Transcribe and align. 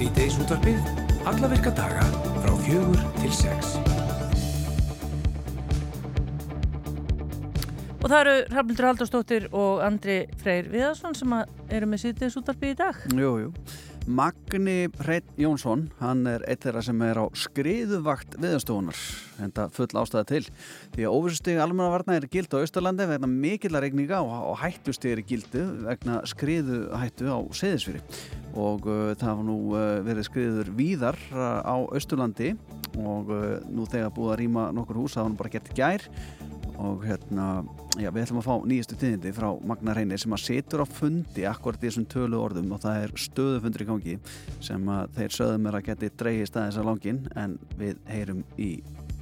Sýteis 0.00 0.38
útvarpið, 0.40 0.78
alla 1.28 1.48
virka 1.52 1.68
daga 1.76 2.06
frá 2.40 2.54
fjögur 2.64 3.02
til 3.18 3.34
sex. 3.36 3.74
Og 7.98 8.06
það 8.06 8.16
eru 8.22 8.32
Hrafnildur 8.54 8.88
Haldarsdóttir 8.88 9.50
og 9.52 9.82
Andri 9.84 10.22
Freyr 10.40 10.72
Viðarsson 10.72 11.18
sem 11.18 11.34
eru 11.36 11.90
með 11.92 12.00
Sýteis 12.06 12.38
útvarpið 12.40 12.72
í 12.72 12.78
dag. 12.80 13.04
Jú, 13.12 13.34
jú. 13.42 13.52
Magni 14.10 14.88
Hreit 15.04 15.26
Jónsson, 15.38 15.84
hann 16.00 16.24
er 16.26 16.42
eitt 16.50 16.64
þeirra 16.64 16.80
sem 16.82 17.02
er 17.06 17.20
á 17.22 17.30
skriðuvakt 17.38 18.34
viðastofunar, 18.42 18.98
enda 19.44 19.68
full 19.70 19.86
ástæða 20.00 20.24
til. 20.26 20.40
Því 20.96 21.06
að 21.06 21.14
óvissustegi 21.14 21.60
almannavarna 21.62 22.16
er 22.18 22.26
gild 22.32 22.50
á 22.50 22.58
Östurlandi 22.58 23.06
vegna 23.06 23.30
mikillar 23.30 23.84
regninga 23.86 24.18
og 24.26 24.58
hættustegi 24.64 25.14
er 25.14 25.22
gildu 25.28 25.62
vegna 25.84 26.18
skriðuhættu 26.26 27.30
á 27.30 27.38
seðisfyrir. 27.54 28.02
Og 28.58 28.90
uh, 28.90 29.14
það 29.20 29.38
var 29.38 29.46
nú 29.46 29.58
uh, 29.76 29.86
verið 30.08 30.26
skriður 30.26 30.74
víðar 30.80 31.20
uh, 31.30 31.62
á 31.62 31.76
Östurlandi 31.94 32.56
og 32.98 33.30
uh, 33.30 33.60
nú 33.70 33.86
þegar 33.86 34.10
búið 34.16 34.34
að 34.34 34.40
rýma 34.42 34.70
nokkur 34.74 35.04
hús, 35.04 35.14
það 35.14 35.28
var 35.28 35.34
nú 35.36 35.42
bara 35.44 35.54
gett 35.54 35.74
gær 35.78 36.10
og 36.80 37.04
hérna, 37.04 37.46
já, 38.00 38.08
við 38.08 38.22
ætlum 38.24 38.40
að 38.40 38.46
fá 38.46 38.54
nýjastu 38.70 38.96
tíðindi 39.00 39.32
frá 39.36 39.48
Magnar 39.68 39.98
Reynir 40.00 40.20
sem 40.22 40.36
að 40.36 40.44
setur 40.46 40.84
á 40.84 40.86
fundi 40.88 41.44
akkurat 41.48 41.82
í 41.82 41.88
þessum 41.88 42.08
tölu 42.10 42.40
orðum 42.40 42.72
og 42.76 42.82
það 42.84 43.04
er 43.04 43.14
stöðufundur 43.26 43.84
í 43.84 43.88
gangi 43.90 44.16
sem 44.64 44.88
að 44.94 45.12
þeir 45.18 45.36
sögðum 45.36 45.68
er 45.68 45.78
að 45.78 45.86
geti 45.90 46.12
dreigi 46.22 46.48
staðis 46.48 46.80
að 46.80 46.90
langin 46.90 47.22
en 47.36 47.58
við 47.80 48.00
heyrum 48.08 48.42
í 48.56 48.70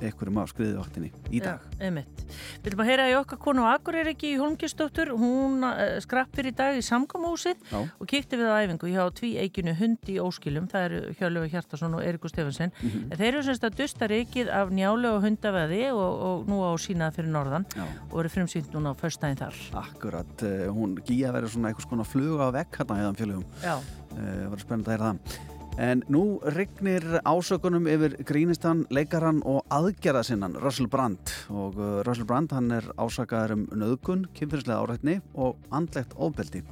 einhverjum 0.02 0.40
af 0.42 0.52
skriðuvaktinni 0.52 1.10
í 1.34 1.40
dag. 1.42 1.64
Einmitt. 1.80 2.22
Við 2.62 2.68
viljum 2.68 2.82
að 2.84 2.90
heyra 2.90 3.08
í 3.10 3.14
okkar 3.18 3.40
konu 3.42 3.64
Akureyri 3.68 4.14
Holmgjörnsdóttur, 4.38 5.12
hún 5.18 5.64
uh, 5.66 5.98
skrappir 6.04 6.50
í 6.50 6.54
dag 6.56 6.78
í 6.78 6.84
samkamúsið 6.84 7.74
og 7.74 8.04
kíkti 8.08 8.38
við 8.38 8.50
á 8.52 8.60
æfingu 8.62 8.92
hjá 8.92 9.02
tví 9.18 9.34
eiginu 9.42 9.74
hundi 9.78 10.16
í 10.16 10.22
óskilum, 10.22 10.68
það 10.70 10.86
eru 10.88 11.14
Hjálfur 11.18 11.50
Hjartarsson 11.52 11.98
og 11.98 12.04
Erikur 12.04 12.32
Stefansson. 12.32 12.72
Mm 12.80 12.88
-hmm. 12.90 13.16
Þeir 13.16 13.28
eru 13.32 13.42
semst 13.42 13.64
að 13.64 13.76
dusta 13.82 14.08
reikið 14.08 14.50
af 14.52 14.70
njálu 14.70 15.12
og 15.16 15.22
hundaveði 15.22 15.82
og, 15.92 16.12
og 16.28 16.48
nú 16.48 16.62
á 16.62 16.70
sínað 16.78 17.14
fyrir 17.18 17.30
norðan 17.30 17.66
Já. 17.74 17.84
og 18.10 18.20
eru 18.20 18.28
frumsýnt 18.28 18.72
núna 18.72 18.92
á 18.92 18.94
förstæðin 18.94 19.38
þar. 19.42 19.54
Akkurat, 19.72 20.42
uh, 20.42 20.68
hún 20.72 20.96
gíja 21.04 21.32
verið 21.32 21.54
svona 21.54 21.68
einhvers 21.68 21.88
konar 21.88 22.06
fluga 22.06 22.48
á 22.48 22.50
vekk 22.52 22.78
hérna 22.78 22.98
í 22.98 23.06
þann 23.06 23.20
fjölugum. 23.20 23.46
Já. 23.62 23.76
Það 24.10 24.44
uh, 24.44 24.50
var 24.50 24.58
spennend 24.58 24.88
að 24.88 24.92
heyra 24.92 25.12
það. 25.12 25.57
En 25.78 26.00
nú 26.10 26.40
regnir 26.42 27.04
ásökunum 27.22 27.84
yfir 27.86 28.16
grínistan, 28.26 28.80
leikaran 28.90 29.36
og 29.46 29.60
aðgerðasinnan 29.70 30.56
Russell 30.58 30.88
Brand. 30.90 31.30
Og 31.54 31.76
uh, 31.78 32.00
Russell 32.02 32.26
Brand 32.26 32.50
hann 32.50 32.72
er 32.74 32.88
ásakaður 32.98 33.54
um 33.54 33.60
nöðgun, 33.78 34.24
kynfyrirslega 34.34 34.80
árætni 34.82 35.14
og 35.38 35.60
andlegt 35.70 36.16
ofbeldi. 36.18 36.64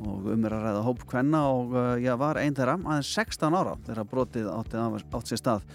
Og 0.00 0.30
um 0.32 0.46
er 0.48 0.56
að 0.56 0.64
ræða 0.64 0.84
hóp 0.86 1.04
hvenna 1.10 1.42
og 1.52 1.76
uh, 1.76 1.90
já, 2.00 2.14
var 2.16 2.40
einn 2.40 2.56
þeirra 2.56 2.78
aðeins 2.80 3.10
16 3.12 3.58
ára 3.60 3.74
þegar 3.90 4.08
brotið 4.14 4.48
átti 4.54 4.80
átt 4.80 5.28
sér 5.28 5.42
stað. 5.42 5.66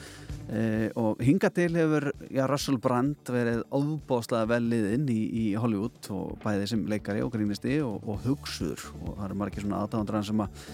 E, 0.51 0.89
og 0.97 1.21
hingatil 1.21 1.69
hefur 1.77 2.07
já, 2.33 2.41
Russell 2.49 2.79
Brand 2.81 3.29
verið 3.29 3.61
ofbóðslega 3.77 4.49
velliðinn 4.55 5.05
í, 5.13 5.19
í 5.21 5.45
Hollywood 5.53 6.09
og 6.17 6.33
bæðið 6.41 6.65
sem 6.73 6.81
leikari 6.89 7.21
og 7.21 7.29
grínisti 7.37 7.77
og, 7.85 8.01
og 8.09 8.25
hugsuður. 8.25 8.89
Og 9.03 9.13
það 9.13 9.27
eru 9.29 9.39
margir 9.43 9.67
svona 9.67 9.83
aðdándran 9.85 10.27
sem 10.27 10.43
að 10.43 10.65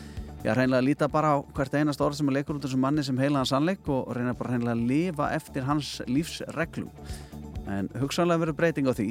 Já, 0.45 0.53
reynilega 0.53 0.79
að 0.83 0.85
líta 0.85 1.07
bara 1.09 1.31
á 1.33 1.37
hvert 1.57 1.73
einast 1.79 2.01
orð 2.03 2.19
sem 2.19 2.27
er 2.29 2.37
leikur 2.37 2.57
út 2.57 2.61
af 2.61 2.69
þessum 2.69 2.83
manni 2.85 3.03
sem 3.03 3.17
heila 3.17 3.41
hans 3.41 3.49
sannleik 3.51 3.87
og 3.89 4.11
reyna 4.13 4.35
bara 4.37 4.53
reynilega 4.53 4.77
að 4.77 4.83
lifa 4.91 5.29
eftir 5.33 5.65
hans 5.65 5.95
lífsreglum. 6.05 6.91
En 7.67 7.89
hugsanlega 7.99 8.45
verður 8.45 8.55
breyting 8.61 8.87
á 8.87 8.93
því. 8.95 9.07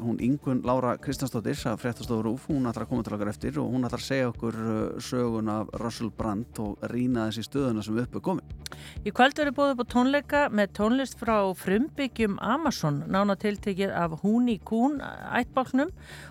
Hún 0.00 0.20
Ingun 0.24 0.62
Laura 0.64 0.94
Kristjánsdóttir, 1.00 1.58
að 1.68 1.82
fréttastofur 1.82 2.30
úf, 2.32 2.46
hún 2.48 2.68
ætlar 2.70 2.86
að 2.86 2.92
koma 2.94 3.04
til 3.04 3.16
okkar 3.16 3.32
eftir 3.32 3.58
og 3.60 3.68
hún 3.74 3.84
ætlar 3.84 4.00
að 4.00 4.06
segja 4.06 4.30
okkur 4.30 4.56
uh, 4.56 4.78
sögun 5.04 5.52
af 5.52 5.68
Russell 5.82 6.12
Brand 6.16 6.60
og 6.64 6.80
rýna 6.92 7.28
þessi 7.28 7.44
stöðuna 7.44 7.84
sem 7.84 8.00
uppu 8.00 8.22
komið. 8.24 8.56
Í 9.04 9.12
kvöld 9.12 9.36
verður 9.36 9.56
búið 9.56 9.72
upp 9.74 9.82
á 9.84 9.92
tónleika 9.92 10.40
með 10.54 10.72
tónlist 10.78 11.18
frá 11.20 11.34
frumbyggjum 11.58 12.38
Amazon, 12.40 13.02
nána 13.10 13.36
tiltekið 13.40 13.92
af 13.92 14.16
Húni 14.22 14.56
Kún 14.64 15.00
ættbálknum 15.02 15.90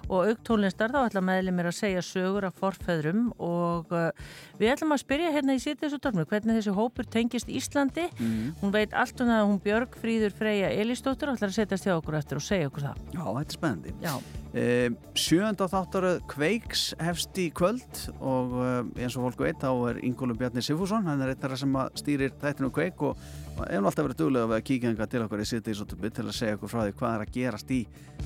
og 0.10 0.30
auktónlistar 0.32 0.94
þá 0.94 1.04
ætla 1.04 1.24
meðlumir 1.26 1.70
að 1.70 1.78
segja 1.78 2.04
sögur 2.06 2.48
af 2.50 2.58
forfæðrum 2.58 3.30
og 3.38 3.94
uh, 3.94 4.10
við 4.58 4.74
ætlum 4.74 4.96
að 4.96 5.04
spyrja 5.04 5.34
hérna 5.36 5.58
í 5.58 5.62
sýttisúttarnu 5.62 6.26
hvernig 6.30 6.58
þessi 6.58 6.74
hópur 6.74 7.06
tengist 7.06 7.52
Íslandi. 7.52 8.08
Mm. 8.18 8.56
Hún 8.64 8.74
veit 8.74 8.96
allt 8.98 9.22
um 9.22 9.30
það 9.30 9.44
að 9.44 9.50
hún 9.52 9.62
Björg 9.66 10.00
Fríður 10.02 10.36
Freyja 10.40 10.72
Elistóttur 10.80 11.34
ætlar 11.34 11.52
að 11.52 11.59
setjast 11.60 11.88
hjá 11.88 11.96
okkur 11.98 12.20
eftir 12.20 12.40
og 12.40 12.46
segja 12.46 12.70
okkur 12.70 12.90
það. 12.90 13.02
Já, 13.14 13.24
þetta 13.24 13.46
er 13.46 13.58
spennandi. 13.58 13.96
Já. 14.04 14.14
Um, 14.50 14.96
sjönda 15.14 15.68
þáttaröð 15.70 16.16
Kveiks 16.32 16.88
hefst 16.98 17.38
í 17.38 17.52
kvöld 17.54 18.00
og 18.18 18.56
um, 18.58 18.88
eins 18.98 19.14
og 19.14 19.28
fólku 19.28 19.46
veit 19.46 19.60
þá 19.62 19.70
er 19.92 20.00
Ingólu 20.08 20.34
Bjarni 20.40 20.64
Sifússon, 20.66 21.06
hann 21.06 21.22
er 21.22 21.36
eitt 21.36 21.46
sem 21.62 21.76
stýrir 22.02 22.34
þættinu 22.42 22.72
Kveik 22.74 23.04
og 23.06 23.20
hefur 23.60 23.90
alltaf 23.92 24.08
verið 24.08 24.22
duglega 24.24 24.58
að 24.58 24.66
kíkja 24.72 24.90
enga 24.90 25.06
til 25.12 25.22
okkur 25.28 25.44
í 25.44 25.48
sýttisúttarnu 25.52 26.10
til 26.16 26.26
að 26.26 26.38
segja 26.40 26.58
okkur 26.58 26.74
frá 26.74 26.82
því 26.82 26.96
hvað 26.98 27.14
er 27.14 27.26
að 27.28 27.36
gerast 27.36 27.76
í 27.76 27.80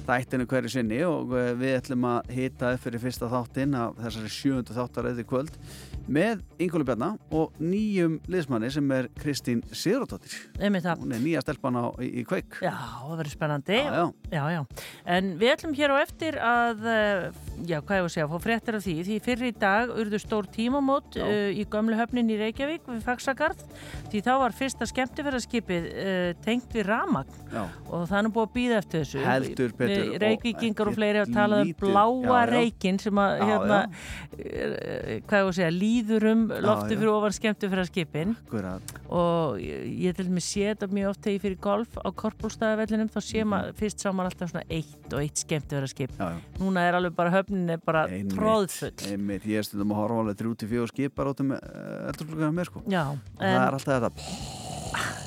þættinu 0.07 0.47
hverju 0.53 0.71
sinni 0.77 1.01
og 1.09 1.35
uh, 1.35 1.49
við 1.59 1.75
ætlum 1.81 2.07
að 2.13 2.31
hita 2.37 2.71
upp 2.77 2.85
fyrir 2.85 3.03
fyrsta 3.03 3.31
þáttinn 3.33 3.75
af 3.81 3.99
þessari 4.05 4.33
sjöndu 4.37 4.77
þáttaröð 4.79 5.19
í 5.25 5.27
kvöld 5.27 5.59
með 6.07 6.41
Ingóli 6.63 6.85
Bjarnar 6.87 7.17
og 7.33 7.55
nýjum 7.61 8.19
liðsmanni 8.31 8.69
sem 8.73 8.91
er 8.95 9.09
Kristín 9.19 9.63
Sigurðardóttir. 9.71 10.35
Hún 10.59 11.15
er 11.15 11.23
nýja 11.23 11.43
stelpan 11.43 11.79
á, 11.79 11.85
í, 12.03 12.09
í 12.21 12.25
kveik. 12.27 12.59
Já, 12.63 12.73
það 12.73 13.17
verður 13.21 13.33
spennandi. 13.35 13.79
Já, 13.83 14.05
já. 14.33 14.43
Já, 14.53 14.61
En 15.05 15.33
við 15.39 15.53
ætlum 15.53 15.75
hér 15.77 15.93
á 15.93 15.97
eftir 16.01 16.37
að 16.41 16.85
eh, 16.89 17.25
já, 17.67 17.79
hvað 17.79 17.99
ég 17.99 18.05
var 18.05 18.09
að 18.09 18.13
segja, 18.15 18.27
fá 18.31 18.43
fréttir 18.43 18.77
af 18.77 18.85
því. 18.85 18.95
Því 19.07 19.17
fyrir 19.25 19.49
í 19.49 19.55
dag 19.63 19.93
urðu 19.93 20.19
stór 20.21 20.47
tímamót 20.53 21.17
uh, 21.19 21.49
í 21.53 21.65
gömlu 21.69 21.97
höfnin 21.97 22.31
í 22.31 22.37
Reykjavík 22.39 22.87
við 22.89 23.03
Faxagard, 23.05 23.61
því 24.11 24.23
þá 24.25 24.31
var 24.41 24.55
fyrsta 24.57 24.87
skemmtifæraskipið 24.89 25.89
uh, 25.91 26.29
tengt 26.45 26.73
við 26.75 26.87
Ramagn 26.89 27.39
og 27.53 28.07
það 28.09 28.17
er 28.17 28.25
nú 28.25 28.33
búið 28.33 28.47
að 28.47 28.53
býða 28.57 28.79
eftir 28.81 29.03
þessu. 29.03 29.23
Heldur, 29.27 29.75
betur. 29.77 30.13
Reykjavíkingar 30.23 30.89
og, 30.89 30.93
og 30.93 30.99
fleiri 30.99 31.21
að 31.23 31.33
tala 31.35 31.61
um 31.63 31.73
bláa 31.83 32.43
reikin 32.49 32.99
sem 33.01 33.21
að 33.21 33.43
hérna, 33.43 33.79
hvað 34.33 35.19
ég 35.19 35.27
var 35.29 35.51
að 35.51 35.57
segja, 35.59 35.73
líður 35.93 36.27
um 36.31 36.43
lofti 36.63 36.97
fyrir 36.97 37.11
ofan 37.11 37.35
skemmtu 37.35 37.69
fyrir 37.69 37.83
að 37.83 37.89
skipin 37.91 38.33
Akkurat. 38.35 38.93
og 39.09 39.59
ég, 39.61 40.15
til 40.17 40.27
með 40.29 40.45
sé 40.47 40.65
þetta 40.71 40.89
mjög 40.93 41.11
oft 41.11 41.21
þegar 41.23 41.35
ég 41.35 41.43
fyrir 41.45 41.59
golf 41.63 41.97
á 42.01 42.09
korpúlstæðavellinum 42.23 43.11
þá 43.13 43.19
sé 43.21 43.43
maður, 43.43 43.47
mm 43.47 43.73
-hmm. 43.73 43.79
fyrst 43.81 44.03
sá 44.03 44.09
maður 44.11 44.31
alltaf 44.31 44.53
svona 44.53 44.65
eitt 44.69 45.13
og 45.13 45.19
eitt 45.21 45.43
skemmtu 45.43 45.75
fyrir 45.75 45.87
að 45.87 45.93
skip 45.93 46.11
já, 46.17 46.25
já. 46.33 46.37
núna 46.59 46.87
er 46.87 46.99
alveg 46.99 47.15
bara 47.15 47.35
höfnin 47.37 47.69
er 47.69 47.81
bara 47.85 48.07
tróðfull 48.07 49.11
einmitt, 49.11 49.45
ég 49.45 49.57
er 49.57 49.63
stundum 49.67 49.93
að 49.93 50.01
horfa 50.01 50.19
alveg 50.23 50.37
34 50.37 50.87
skipar 50.93 51.31
át 51.31 51.43
um 51.43 51.53
eftirflugana 51.53 52.51
með 52.51 52.71
sko. 52.71 52.83
Já, 52.87 53.05
það 53.37 53.59
er 53.59 53.79
alltaf 53.79 53.93
þetta 53.93 55.22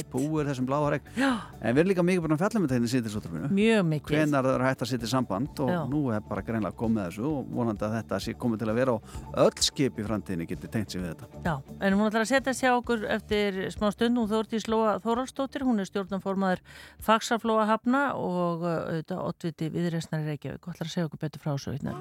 spúir 0.00 0.48
þessum 0.48 0.66
bláa 0.68 0.90
regn. 0.94 1.06
En 1.16 1.74
við 1.74 1.80
erum 1.82 1.90
líka 1.90 2.04
mikið 2.06 2.22
búin 2.24 2.34
að 2.36 2.42
fjalla 2.42 2.58
með 2.60 2.66
þetta 2.66 2.76
hérna 2.76 2.86
í 2.86 2.92
sýtisótturfinu 2.94 3.50
mjög 3.56 3.82
mikið. 3.90 4.12
Hvenar 4.16 4.42
það 4.46 4.54
eru 4.54 4.64
hægt 4.66 4.82
að 4.84 4.90
sýti 4.92 5.06
samband 5.10 5.54
og 5.64 5.70
Já. 5.72 5.80
nú 5.90 6.00
er 6.14 6.20
bara 6.26 6.44
greinlega 6.46 6.76
komið 6.76 7.02
þessu 7.06 7.24
og 7.30 7.38
vonandi 7.56 7.84
að 7.86 7.94
þetta 7.96 8.14
sé 8.24 8.30
komið 8.36 8.58
til 8.62 8.70
að 8.70 8.78
vera 8.80 8.92
og 8.96 9.00
öll 9.44 9.58
skip 9.66 9.94
í 9.98 10.06
framtíðinni 10.06 10.46
getur 10.50 10.70
tengt 10.72 10.90
sér 10.92 11.00
við 11.02 11.10
þetta. 11.14 11.26
Já, 11.46 11.54
en 11.80 11.90
hún 11.96 12.06
ætlar 12.06 12.22
að 12.26 12.30
setja 12.32 12.52
sér 12.56 12.72
okkur 12.76 13.00
eftir 13.16 13.50
smá 13.74 13.88
stund. 13.94 14.14
Hún 14.16 14.30
Þórtís 14.30 14.66
Lóa 14.70 14.90
Þóraldstóttir 15.04 15.62
hún 15.66 15.80
er 15.82 15.88
stjórnanformaður 15.90 16.60
Faxaflóa 17.02 17.64
Hafna 17.70 18.02
og 18.18 18.64
auðvitað 18.66 19.24
oddviti 19.26 19.66
viðreysnari 19.74 20.24
Reykjavík 20.32 20.62
og 20.66 20.70
ætlar 20.74 20.88
að 20.88 20.94
segja 20.94 21.06
okkur 21.10 21.22
betur 21.26 21.40
frá 21.42 21.52
þessu 21.56 21.70
eftir 21.76 21.96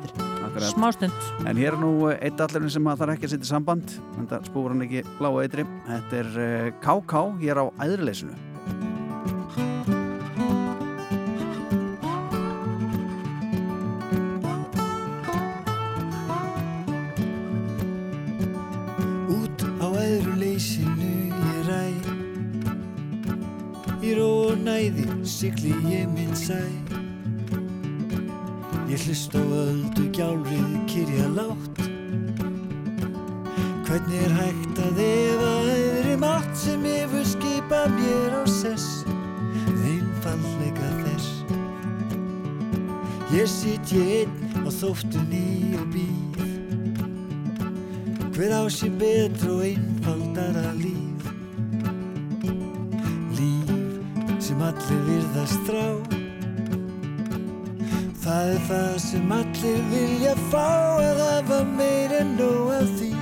hér 7.55 7.63
á 7.63 7.65
æðurleysinu. 7.79 8.35
Út 19.31 19.59
á 19.79 19.87
æðurleysinu 19.87 21.13
ég 21.31 21.61
ræ. 21.69 21.83
Í 24.03 24.15
ró 24.19 24.29
og 24.51 24.59
næði 24.65 25.07
sigli 25.23 25.71
ég 25.93 26.11
minn 26.11 26.35
sæ. 26.35 26.59
Ég 28.91 28.99
hlust 29.07 29.35
á 29.35 29.41
öldu 29.41 30.09
gjálrið 30.13 30.75
kyrja 30.87 31.27
látt 31.35 31.81
Hvernig 33.85 34.21
er 34.27 34.33
hægt 34.39 34.79
að 34.81 35.01
efa 35.05 35.51
öðru 35.65 35.94
mátt 36.45 36.55
sem 36.57 36.85
yfir 36.85 37.25
skipa 37.25 37.87
mér 37.89 38.33
á 38.33 38.43
sess 38.45 39.03
Einfallega 39.85 40.89
þess. 41.03 41.43
Ég 43.33 43.47
sitt 43.47 43.91
ég 43.91 44.27
einn 44.27 44.65
á 44.65 44.69
þóftunni 44.69 45.75
og 45.79 45.87
býð 45.93 46.37
Hver 48.35 48.51
á 48.51 48.63
sér 48.69 48.93
betra 48.99 49.51
og 49.51 49.63
einfaldara 49.65 50.73
líf? 50.77 51.23
Líf 53.37 53.69
sem 54.39 54.61
allir 54.61 55.01
virðast 55.09 55.59
strá 55.63 55.87
Það 58.25 58.53
er 58.53 58.63
það 58.69 58.95
sem 58.99 59.31
allir 59.31 59.83
vilja 59.91 60.37
fá 60.49 60.69
að 61.01 61.25
hafa 61.25 61.63
meir 61.77 62.17
en 62.21 62.37
nóg 62.39 62.73
af 62.79 62.89
því 62.99 63.14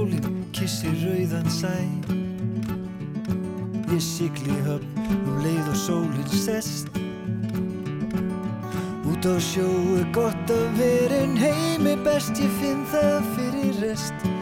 sólinn, 0.00 0.44
kissir 0.52 0.94
rauðan 1.04 1.48
sæ. 1.52 1.74
Ég 3.92 4.00
sigli 4.00 4.56
höfn 4.64 5.10
um 5.12 5.40
leið 5.44 5.68
og 5.68 5.76
sólinn 5.76 6.32
sest. 6.32 6.88
Út 9.10 9.28
á 9.28 9.36
sjó 9.36 9.68
er 9.98 10.08
gott 10.14 10.54
að 10.54 10.68
vera 10.78 11.20
en 11.26 11.36
heimi 11.36 11.96
best 12.04 12.40
Ég 12.40 12.48
finn 12.60 12.86
það 12.88 13.28
fyrir 13.36 13.82
rest 13.84 14.39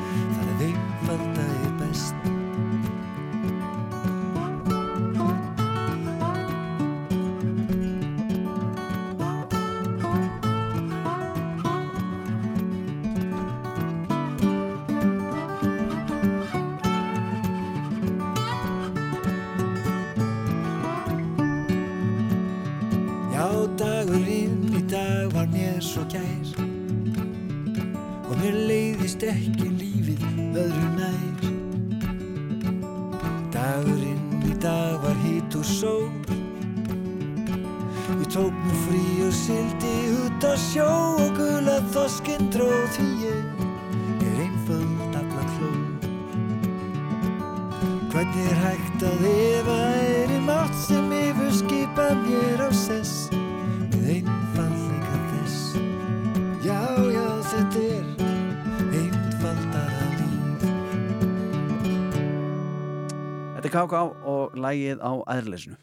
K.K. 63.79 63.95
og 64.27 64.57
lægið 64.59 64.99
á 64.99 65.13
æðrleysinu. 65.37 65.77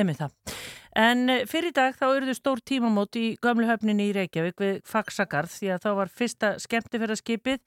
Emi 0.00 0.14
það. 0.16 0.32
En 0.98 1.24
eh, 1.32 1.44
fyrir 1.48 1.72
dag 1.72 1.94
þá 1.96 2.04
eruðu 2.10 2.34
stór 2.36 2.60
tímamót 2.68 3.16
í 3.16 3.24
gömlu 3.42 3.64
höfninni 3.68 4.10
í 4.10 4.14
Reykjavík 4.16 4.60
við 4.60 4.80
Faxagarð 4.88 5.54
því 5.54 5.70
að 5.72 5.86
þá 5.86 5.90
var 5.98 6.12
fyrsta 6.12 6.50
skemmtifæraskipið 6.60 7.62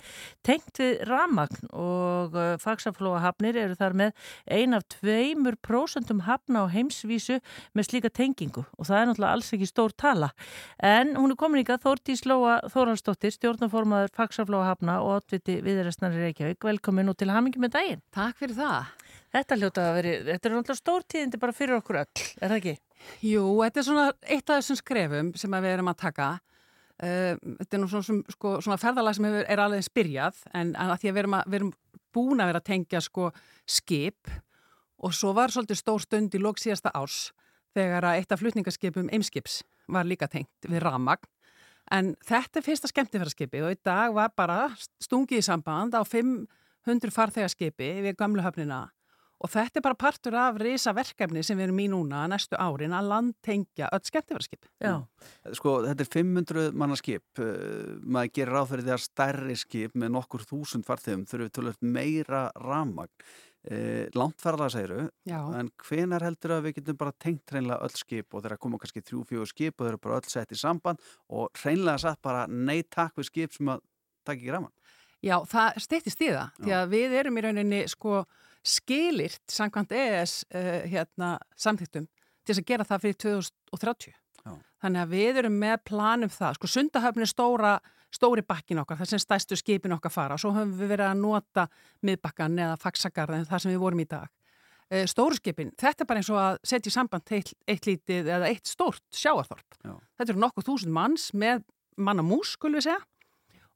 tengt 0.46 0.82
við 0.82 1.02
Ramagn 1.10 1.72
og 1.74 2.38
eh, 2.38 2.54
Faxaflóa 2.62 3.24
hafnir 3.24 3.58
eru 3.64 3.78
þar 3.80 3.98
með 3.98 4.30
ein 4.54 4.78
af 4.78 4.86
tveimur 4.94 5.58
prósentum 5.66 6.22
hafna 6.28 6.68
á 6.70 6.74
heimsvísu 6.76 7.40
með 7.74 7.90
slíka 7.90 8.14
tengingu 8.14 8.68
og 8.78 8.90
það 8.92 9.00
er 9.00 9.10
náttúrulega 9.10 9.34
alls 9.40 9.52
ekki 9.58 9.72
stór 9.72 9.98
tala. 9.98 10.32
En 10.78 11.16
hún 11.18 11.34
er 11.34 11.42
komin 11.42 11.66
ykkar 11.66 11.82
Þórtís 11.82 12.26
Lóa 12.30 12.60
Þóraldsdóttir, 12.70 13.34
stjórnaformaður 13.34 14.14
Faxaflóa 14.14 14.70
hafna 14.70 15.00
og 15.02 15.24
átviti 15.24 15.58
viðræstnar 15.66 16.14
í 16.14 16.28
Reykjavík. 16.28 16.62
Velkomin 16.62 17.10
og 17.10 17.18
til 17.18 17.34
hamingi 17.34 17.62
með 17.62 17.80
daginn. 17.80 18.06
Takk 18.14 18.38
fyrir 18.44 18.60
það. 18.60 18.94
Þetta 19.36 19.92
veri, 19.98 20.18
þetta 20.24 20.48
er 20.48 20.54
náttúrulega 20.54 20.80
stór 20.80 21.08
tíðindi 21.12 21.42
bara 21.42 21.56
fyrir 21.56 21.82
okkur 21.82 22.06
öll, 22.06 22.28
er 22.40 22.52
það 22.54 22.60
ekki? 22.62 22.76
Jú, 23.26 23.44
þetta 23.64 23.82
er 23.82 23.88
svona 23.88 24.06
eitt 24.24 24.50
af 24.50 24.60
þessum 24.60 24.80
skrefum 24.80 25.32
sem 25.40 25.56
við 25.58 25.72
erum 25.74 25.92
að 25.92 26.02
taka. 26.04 26.30
Uh, 26.96 27.36
þetta 27.60 27.76
er 27.76 27.82
nú 27.82 27.90
svona, 27.92 28.08
svona, 28.08 28.36
sko, 28.36 28.52
svona 28.64 28.80
ferðalag 28.80 29.18
sem 29.18 29.28
hefur, 29.28 29.48
er 29.52 29.62
alveg 29.62 29.84
spyrjað 29.84 30.38
en 30.56 30.70
að 30.80 30.94
því 31.02 31.10
að 31.10 31.16
við 31.16 31.22
erum, 31.26 31.34
að, 31.36 31.50
við 31.50 31.60
erum 31.60 31.72
búin 32.16 32.44
að 32.44 32.52
vera 32.52 32.62
að 32.62 32.70
tengja 32.70 33.02
sko 33.04 33.26
skip 33.68 34.32
og 35.04 35.16
svo 35.16 35.34
var 35.36 35.52
svolítið 35.52 35.82
stór 35.82 36.06
stund 36.06 36.38
í 36.38 36.40
lók 36.40 36.62
síðasta 36.62 36.94
árs 36.96 37.34
þegar 37.76 38.08
að 38.08 38.22
eitt 38.22 38.32
af 38.32 38.40
flutningaskipum 38.40 39.12
Eimskips 39.12 39.60
var 39.92 40.08
líka 40.08 40.30
tengt 40.32 40.70
við 40.70 40.86
Ramagn. 40.86 41.28
En 41.94 42.16
þetta 42.26 42.62
er 42.62 42.66
fyrsta 42.66 42.90
skemmtifæraskipi 42.90 43.60
og 43.62 43.76
í 43.76 43.82
dag 43.86 44.16
var 44.16 44.32
bara 44.34 44.72
stungið 45.04 45.44
í 45.44 45.46
samband 45.46 45.94
á 45.94 46.02
500 46.02 47.14
farþegarskipi 47.14 47.92
við 48.08 48.16
gamlu 48.18 48.42
höfnina 48.42 48.86
Og 49.44 49.52
þetta 49.52 49.82
er 49.82 49.84
bara 49.84 49.98
partur 50.00 50.36
af 50.40 50.60
reysa 50.62 50.94
verkefni 50.96 51.44
sem 51.44 51.58
við 51.60 51.68
erum 51.68 51.82
í 51.84 51.88
núna 51.92 52.22
næstu 52.32 52.56
árin 52.56 52.96
að 52.96 53.10
landtengja 53.12 53.90
öll 53.94 54.06
skemmtifæraskip. 54.08 54.70
Já. 54.80 54.94
Sko, 55.58 55.74
þetta 55.84 56.06
er 56.06 56.12
500 56.14 56.78
manna 56.78 56.96
skip. 57.00 57.26
Uh, 57.40 57.98
maður 58.02 58.32
gerir 58.38 58.56
ráðferði 58.56 58.88
þegar 58.88 59.04
stærri 59.04 59.58
skip 59.60 59.98
með 60.00 60.14
nokkur 60.16 60.46
þúsund 60.48 60.88
farþegum 60.88 61.28
þurfum 61.28 61.50
við 61.50 61.58
tölvöld 61.60 61.84
meira 61.98 62.46
ramagn. 62.64 63.12
Uh, 63.66 64.06
langt 64.14 64.38
ferðala 64.44 64.70
segiru, 64.70 65.08
Já. 65.26 65.40
en 65.58 65.72
hvenar 65.88 66.22
heldur 66.22 66.52
að 66.54 66.68
við 66.68 66.76
getum 66.78 67.00
bara 67.00 67.16
tengt 67.18 67.50
hreinlega 67.50 67.82
öll 67.82 67.96
skip 67.98 68.36
og 68.38 68.44
þeirra 68.44 68.60
koma 68.62 68.78
kannski 68.78 69.02
þrjú, 69.02 69.24
fjögur 69.32 69.50
skip 69.50 69.80
og 69.80 69.88
þeir 69.88 69.96
eru 69.96 70.02
bara 70.04 70.20
öll 70.20 70.30
sett 70.30 70.54
í 70.54 70.60
samband 70.60 71.02
og 71.34 71.50
hreinlega 71.64 72.04
satt 72.04 72.22
bara 72.22 72.44
nei 72.46 72.84
takk 72.86 73.18
við 73.18 73.32
skip 73.32 73.58
sem 73.58 73.72
að 73.74 73.82
takk 74.22 74.38
ekki 74.38 74.54
ramagn. 74.54 74.76
Já, 75.26 75.40
það 75.50 75.82
steyttist 75.82 76.22
í 76.22 76.30
það, 76.30 76.60
því 76.62 76.76
að 76.78 76.94
við 76.94 77.18
erum 77.24 77.40
í 77.42 77.46
rauninni 77.48 77.82
sko 77.90 78.22
skilirt 78.66 79.44
samkvæmt 79.52 79.94
ES 79.96 80.44
uh, 80.56 80.86
hérna, 80.90 81.36
samþýttum 81.60 82.08
til 82.46 82.54
þess 82.54 82.62
að 82.62 82.70
gera 82.70 82.86
það 82.86 83.04
fyrir 83.06 83.20
2030. 83.24 84.16
Já. 84.46 84.56
Þannig 84.84 85.02
að 85.02 85.14
við 85.16 85.42
erum 85.42 85.60
með 85.62 85.76
planum 85.90 86.32
það. 86.34 86.58
Sko 86.60 86.70
sundahöfn 86.70 87.26
er 87.26 87.32
stóra, 87.32 87.76
stóri 88.14 88.46
bakkin 88.46 88.82
okkar, 88.84 89.00
það 89.02 89.14
sem 89.14 89.24
stæstu 89.24 89.58
skipin 89.60 89.96
okkar 89.96 90.14
fara 90.14 90.38
og 90.38 90.44
svo 90.44 90.54
höfum 90.54 90.76
við 90.78 90.94
verið 90.94 91.10
að 91.10 91.22
nota 91.24 91.68
miðbakkan 92.06 92.60
eða 92.68 92.82
faxagarðin 92.82 93.48
þar 93.50 93.64
sem 93.64 93.74
við 93.74 93.82
vorum 93.82 94.04
í 94.04 94.10
dag. 94.12 94.30
Uh, 94.86 95.06
stóru 95.10 95.40
skipin, 95.40 95.74
þetta 95.82 96.06
er 96.06 96.10
bara 96.12 96.22
eins 96.22 96.30
og 96.30 96.42
að 96.42 96.60
setja 96.62 96.92
í 96.92 96.94
samband 96.94 97.34
eitt, 97.34 97.56
eitt 97.66 97.90
lítið 97.90 98.30
eða 98.38 98.52
eitt 98.52 98.70
stórt 98.70 99.06
sjáarþorp. 99.14 99.82
Já. 99.82 99.96
Þetta 100.20 100.36
eru 100.36 100.46
nokkuð 100.46 100.70
þúsund 100.70 100.94
manns 100.94 101.32
með 101.34 101.66
manna 101.98 102.26
mús, 102.26 102.54
skulum 102.54 102.78
við 102.78 102.92
segja 102.92 103.02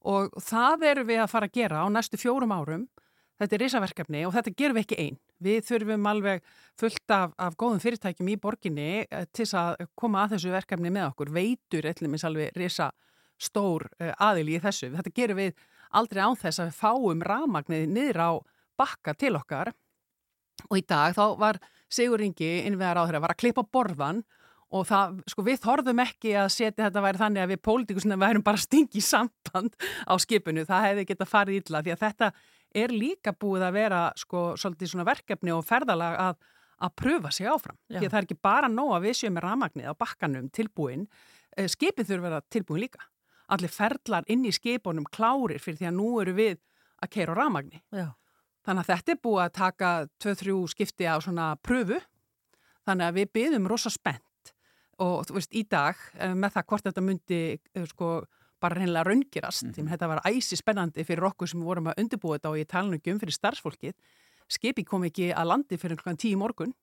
og 0.07 0.31
það 0.43 0.85
erum 0.93 1.09
við 1.09 1.21
að 1.23 1.31
fara 1.31 1.49
að 1.49 1.57
gera 1.59 1.83
á 1.83 1.87
næstu 1.91 2.19
fjórum 2.19 2.53
árum. 2.55 2.85
Þetta 3.39 3.55
er 3.55 3.63
risaverkefni 3.63 4.21
og 4.27 4.33
þetta 4.35 4.55
gerum 4.59 4.77
við 4.77 4.85
ekki 4.85 4.99
einn. 4.99 5.19
Við 5.39 5.59
þurfum 5.69 6.07
alveg 6.11 6.41
fullt 6.79 7.13
af, 7.15 7.35
af 7.39 7.55
góðum 7.59 7.79
fyrirtækjum 7.83 8.31
í 8.33 8.39
borginni 8.41 8.89
eh, 9.05 9.27
til 9.31 9.47
að 9.55 9.85
koma 9.99 10.25
að 10.25 10.35
þessu 10.35 10.51
verkefni 10.53 10.91
með 10.91 11.11
okkur. 11.13 11.31
Veitur 11.37 11.87
eitthvað 11.87 12.25
alveg 12.27 12.59
risa 12.59 12.89
stór 13.39 13.85
uh, 14.03 14.11
aðil 14.19 14.49
í 14.51 14.59
þessu. 14.59 14.89
Þetta 14.97 15.13
gerum 15.15 15.39
við 15.39 15.53
aldrei 15.95 16.23
án 16.25 16.35
þess 16.39 16.59
að 16.59 16.69
við 16.69 16.79
fáum 16.81 17.23
rafmagnið 17.23 17.85
niður 17.87 18.19
á 18.19 18.31
bakka 18.79 19.15
til 19.15 19.31
okkar 19.39 19.71
og 20.67 20.75
í 20.75 20.83
dag 20.83 21.15
þá 21.15 21.23
var 21.39 21.61
Sigur 21.89 22.21
Ingi 22.21 22.65
innvegar 22.67 22.99
á 22.99 23.07
þeirra 23.07 23.23
var 23.23 23.33
að 23.33 23.41
klippa 23.41 23.63
borðan 23.63 24.21
og 24.75 24.85
það, 24.85 25.21
sko 25.31 25.45
við 25.47 25.61
þorðum 25.63 26.01
ekki 26.03 26.35
að 26.37 26.51
setja 26.53 26.85
þetta 26.85 27.01
væri 27.01 27.21
þannig 27.23 27.43
að 27.43 27.53
við 27.53 27.61
pólitíkusina 27.65 28.19
værum 28.21 28.45
bara 28.45 28.61
stingi 28.61 29.01
samband 29.01 29.73
á 30.05 30.13
skipinu, 30.21 30.67
það 30.67 30.85
hefði 30.85 31.05
geta 31.09 31.29
farið 31.29 31.61
illa 31.63 31.81
því 31.81 31.95
að 31.95 32.03
þetta 32.03 32.31
er 32.75 32.93
líka 32.93 33.33
búið 33.33 33.65
að 33.65 33.75
vera 33.79 34.03
sko 34.17 34.53
verkefni 35.05 35.51
og 35.55 35.65
ferðalag 35.65 36.19
að, 36.19 36.35
að 36.79 36.95
pröfa 36.95 37.31
sig 37.31 37.47
áfram. 37.47 37.77
Það 37.89 38.19
er 38.21 38.27
ekki 38.27 38.39
bara 38.41 38.69
nóg 38.69 38.95
að 38.95 39.09
við 39.09 39.19
séum 39.19 39.37
með 39.37 39.45
ramagnið 39.47 39.91
á 39.91 39.93
bakkanum 39.99 40.49
tilbúin, 40.53 41.07
Eh, 41.57 41.67
skipin 41.67 42.05
þurfa 42.05 42.21
að 42.21 42.29
vera 42.29 42.45
tilbúin 42.53 42.83
líka, 42.85 43.05
allir 43.49 43.71
ferðlar 43.73 44.27
inn 44.29 44.45
í 44.45 44.53
skipunum 44.53 45.07
klárir 45.09 45.61
fyrir 45.61 45.79
því 45.81 45.89
að 45.89 45.97
nú 45.97 46.09
eru 46.21 46.35
við 46.37 46.59
að 47.01 47.11
keira 47.15 47.33
á 47.33 47.39
ramagni 47.39 47.81
Já. 47.89 48.07
Þannig 48.67 48.83
að 48.83 48.89
þetta 48.91 49.11
er 49.11 49.21
búið 49.23 49.43
að 49.43 49.53
taka 49.55 49.89
2-3 50.21 50.55
skipti 50.69 51.07
á 51.07 51.15
svona 51.23 51.45
pröfu. 51.63 51.97
Þannig 52.85 53.07
að 53.07 53.15
við 53.15 53.29
byðum 53.37 53.69
rosa 53.71 53.89
spennt. 53.89 54.51
Og 54.99 55.23
þú 55.25 55.37
veist 55.37 55.55
í 55.55 55.63
dag 55.63 55.95
eh, 56.19 56.35
með 56.35 56.57
það 56.57 56.67
hvort 56.69 56.85
þetta 56.89 57.03
myndi 57.07 57.39
eh, 57.55 57.85
sko 57.89 58.09
bara 58.59 58.75
reynilega 58.75 59.07
raungirast, 59.07 59.63
mm 59.63 59.71
-hmm. 59.73 59.89
þetta 59.89 60.07
var 60.07 60.21
æsi 60.25 60.55
spennandi 60.57 61.03
fyrir 61.03 61.23
okkur 61.23 61.47
sem 61.47 61.63
vorum 61.63 61.87
að 61.87 61.99
undirbúa 62.03 62.37
þetta 62.37 62.49
og 62.49 62.57
ég 62.57 62.67
tala 62.67 62.89
nú 62.89 62.95
ekki 62.95 63.13
um 63.13 63.19
fyrir 63.19 63.33
starfsfólkið. 63.33 63.93
Skipi 64.49 64.83
kom 64.83 65.03
ekki 65.03 65.33
að 65.33 65.45
landi 65.47 65.77
fyrir 65.77 65.97
klokkan 65.97 66.17
10 66.17 66.33
í 66.33 66.37
morgun. 66.37 66.73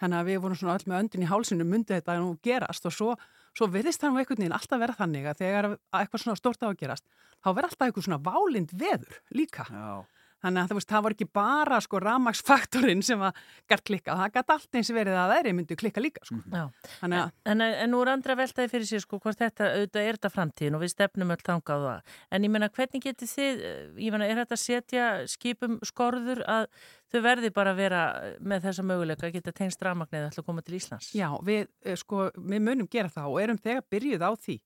Þannig 0.00 0.18
að 0.18 0.26
við 0.26 0.40
vorum 0.42 0.56
svona 0.56 0.74
öll 0.74 0.86
með 0.86 0.98
öndin 0.98 1.22
í 1.22 1.30
hálsinu 1.30 1.64
myndi 1.64 1.94
þetta 1.94 2.18
nú 2.18 2.38
gerast? 2.42 2.86
Og 2.86 2.92
svo, 2.92 3.16
svo 3.54 3.66
verðist 3.66 4.00
það 4.00 4.10
nú 4.10 4.18
einhvern 4.18 4.38
veginn 4.38 4.52
alltaf 4.52 4.80
vera 4.80 4.94
þannig 4.94 5.26
að 5.26 5.38
þegar 5.38 5.78
eitthvað 5.92 6.20
svona 6.22 6.36
stort 6.36 6.62
á 6.62 6.66
að 6.66 6.78
gerast 6.78 7.04
þá 7.42 7.50
verður 7.50 7.68
alltaf 7.70 7.86
eitthvað 7.86 8.06
svona 8.06 8.22
válind 8.22 8.74
veður 8.78 9.20
líka. 9.34 9.66
Já. 9.70 10.04
Þannig 10.42 10.62
að 10.62 10.76
veist, 10.78 10.90
það 10.90 11.04
var 11.06 11.14
ekki 11.16 11.28
bara 11.38 11.78
sko 11.84 12.00
ramagsfaktorinn 12.02 13.02
sem 13.06 13.20
var 13.20 13.36
gært 13.70 13.84
klikka, 13.86 14.16
það 14.18 14.36
gæti 14.36 14.54
allt 14.56 14.78
eins 14.78 14.92
verið 14.94 15.18
að 15.18 15.34
þeirri 15.36 15.52
myndu 15.58 15.76
klikka 15.78 16.02
líka 16.02 16.24
sko. 16.26 16.38
Mm. 16.42 16.72
En, 17.06 17.14
en, 17.52 17.62
en 17.62 17.92
nú 17.92 18.00
er 18.02 18.12
andra 18.14 18.36
veltaði 18.38 18.72
fyrir 18.72 18.88
sig 18.90 19.04
sko 19.04 19.20
hvort 19.22 19.38
þetta 19.38 19.70
auðvitað 19.76 20.08
er 20.08 20.18
þetta 20.18 20.32
framtíðin 20.34 20.78
og 20.78 20.82
við 20.82 20.94
stefnum 20.94 21.34
öll 21.34 21.44
þangað 21.46 21.86
það. 21.86 22.16
En 22.32 22.48
ég 22.48 22.54
menna 22.56 22.70
hvernig 22.74 23.06
getur 23.06 23.30
þið, 23.30 23.62
ég 24.02 24.16
menna 24.16 24.30
er 24.30 24.42
þetta 24.42 24.58
að 24.58 24.64
setja 24.64 25.06
skipum 25.30 25.78
skorður 25.86 26.42
að 26.50 26.66
þau 27.12 27.20
verði 27.26 27.52
bara 27.54 27.72
að 27.74 27.82
vera 27.82 28.02
með 28.40 28.66
þessa 28.66 28.86
möguleika 28.88 29.28
að 29.28 29.36
geta 29.36 29.54
tengst 29.56 29.84
ramagnið 29.84 30.30
að 30.30 30.46
koma 30.46 30.64
til 30.64 30.78
Íslands? 30.78 31.12
Já, 31.16 31.28
við, 31.44 31.68
eh, 31.84 31.98
sko, 32.00 32.30
við 32.36 32.64
munum 32.64 32.90
gera 32.90 33.12
það 33.12 33.30
og 33.30 33.42
erum 33.42 33.60
þegar 33.60 33.86
byrjuð 33.92 34.26
á 34.26 34.32
því 34.46 34.58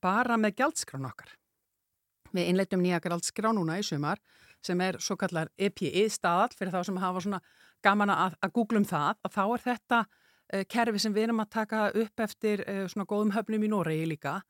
bara 0.00 0.38
með 0.38 0.60
gjaldskrán 0.62 1.08
okkar. 1.08 1.34
Við 2.34 2.50
innleitum 2.50 2.82
nýja 2.84 3.00
gjaldskrán 3.04 3.56
núna 3.58 3.78
í 3.80 3.84
sumar 3.86 4.20
sem 4.64 4.80
er 4.82 4.98
svo 5.02 5.16
kallar 5.18 5.50
EPI 5.58 6.08
staðall 6.10 6.54
fyrir 6.56 6.74
þá 6.74 6.80
sem 6.86 7.00
hafa 7.00 7.22
svona 7.24 7.42
gaman 7.84 8.10
að, 8.10 8.38
að 8.42 8.54
googlum 8.56 8.86
það, 8.88 9.20
að 9.22 9.36
þá 9.36 9.42
er 9.44 9.64
þetta 9.64 10.00
uh, 10.04 10.64
kerfi 10.74 11.02
sem 11.02 11.14
við 11.14 11.28
erum 11.28 11.44
að 11.44 11.52
taka 11.54 11.84
upp 12.02 12.24
eftir 12.24 12.64
uh, 12.64 12.86
svona 12.90 13.06
góðum 13.08 13.34
höfnum 13.36 13.64
í 13.64 13.70
Noregi 13.70 14.08
líka. 14.10 14.40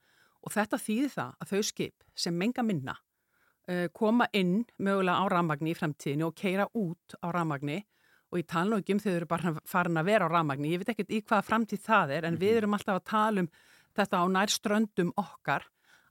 Og 0.46 0.54
þetta 0.54 0.80
þýðir 0.80 1.12
það 1.12 1.36
að 1.42 1.52
þau 1.52 1.68
skip 1.68 2.08
sem 2.16 2.36
menga 2.38 2.64
minna 2.64 2.96
uh, 2.96 3.86
koma 3.92 4.28
inn 4.32 4.62
mögulega 4.78 5.20
á 5.20 5.24
ramagni 5.34 5.74
í 5.74 5.78
fremtíðinu 5.78 6.30
og 6.30 6.36
keira 6.38 6.68
út 6.78 7.18
á 7.20 7.28
ramagni 7.34 7.82
og 8.28 8.42
ég 8.42 8.48
tala 8.48 8.74
nú 8.74 8.82
ekki 8.82 8.96
um 8.96 9.00
þau 9.00 9.12
eru 9.14 9.28
bara 9.28 9.54
farin 9.68 10.00
að 10.00 10.10
vera 10.10 10.28
á 10.28 10.32
ramagni, 10.32 10.74
ég 10.74 10.82
veit 10.82 10.92
ekkert 10.92 11.12
í 11.16 11.22
hvaða 11.22 11.46
framtíð 11.46 11.84
það 11.86 12.14
er 12.16 12.28
en 12.28 12.36
við 12.40 12.50
mhm. 12.52 12.58
erum 12.60 12.76
alltaf 12.76 13.00
að 13.00 13.06
tala 13.08 13.44
um 13.44 13.50
þetta 13.96 14.20
á 14.20 14.24
nær 14.32 14.52
ströndum 14.52 15.12
okkar 15.16 15.64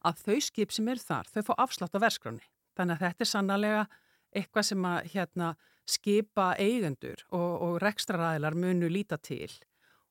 að 0.07 0.21
þau 0.25 0.37
skip 0.43 0.73
sem 0.73 0.87
eru 0.91 1.03
þar, 1.03 1.29
þau 1.33 1.43
fá 1.49 1.53
afslátt 1.65 1.97
á 1.97 2.03
verskráni 2.03 2.45
Þannig 2.77 2.97
að 2.97 3.03
þetta 3.05 3.23
er 3.23 3.31
sannlega 3.31 3.81
eitthvað 4.37 4.67
sem 4.69 4.85
að 4.85 5.09
hérna, 5.13 5.49
skipa 5.87 6.47
eigendur 6.59 7.21
og, 7.31 7.51
og 7.63 7.75
rekstraræðilar 7.79 8.57
munu 8.59 8.89
líta 8.91 9.17
til. 9.23 9.49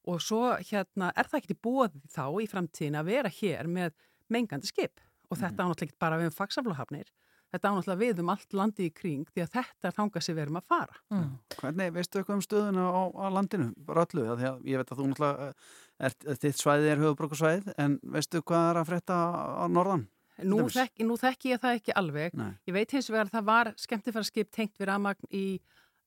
Og 0.09 0.23
svo 0.25 0.55
hérna, 0.57 1.11
er 1.19 1.29
það 1.29 1.43
ekki 1.43 1.59
búið 1.67 1.99
þá 2.15 2.25
í 2.41 2.47
framtíðin 2.49 2.97
að 2.97 3.11
vera 3.11 3.33
hér 3.41 3.69
með 3.71 3.93
mengandi 4.33 4.71
skip. 4.71 5.03
Og 5.29 5.37
þetta 5.37 5.59
mm. 5.59 5.67
ánáttúrulega 5.67 5.91
ekki 5.91 6.03
bara 6.07 6.19
við 6.21 6.31
um 6.31 6.37
fagsaflóhafnir, 6.37 7.11
þetta 7.57 7.73
ánáttúrulega 7.73 8.03
við 8.03 8.23
um 8.23 8.33
allt 8.33 8.57
landi 8.57 8.87
í 8.87 8.95
kring 8.95 9.31
því 9.33 9.45
að 9.45 9.53
þetta 9.57 9.91
er 9.91 9.97
þangað 9.97 10.27
sem 10.27 10.37
við 10.37 10.45
erum 10.47 10.61
að 10.61 10.69
fara. 10.73 10.99
Mm. 11.15 11.31
Hvernig, 11.57 11.95
veistu 11.97 12.21
eitthvað 12.21 12.37
um 12.39 12.45
stöðuna 12.47 12.89
á, 12.89 13.03
á 13.11 13.27
landinu, 13.37 13.71
bara 13.89 14.05
öllu? 14.07 14.27
Því 14.27 14.51
að 14.51 14.69
ég 14.71 14.83
veit 14.83 14.93
að 14.93 15.01
þú 15.01 15.09
náttúrulega, 15.11 15.49
er, 16.09 16.19
þitt 16.45 16.61
svæði 16.61 16.93
er 16.93 17.03
höfubrókarsvæð 17.05 17.73
en 17.83 17.97
veistu 18.17 18.43
hvað 18.47 18.69
er 18.71 18.81
að 18.83 18.93
frétta 18.93 19.17
á 19.17 19.65
norðan? 19.73 20.07
Nú, 20.45 20.59
þekk, 20.69 21.01
nú 21.09 21.17
þekki 21.17 21.55
ég 21.55 21.61
það 21.63 21.79
ekki 21.79 21.95
alveg. 21.97 22.35
Nei. 22.37 22.51
Ég 22.69 22.77
veit 22.77 22.93
hins 22.93 23.09
vegar 23.09 23.31
að 23.31 23.39
það 23.39 23.47
var 23.49 23.71
skemmtifæraskip 23.81 24.51
tengt 24.53 24.77
við 24.77 24.91
ramagn 24.91 25.31
í, 25.33 25.47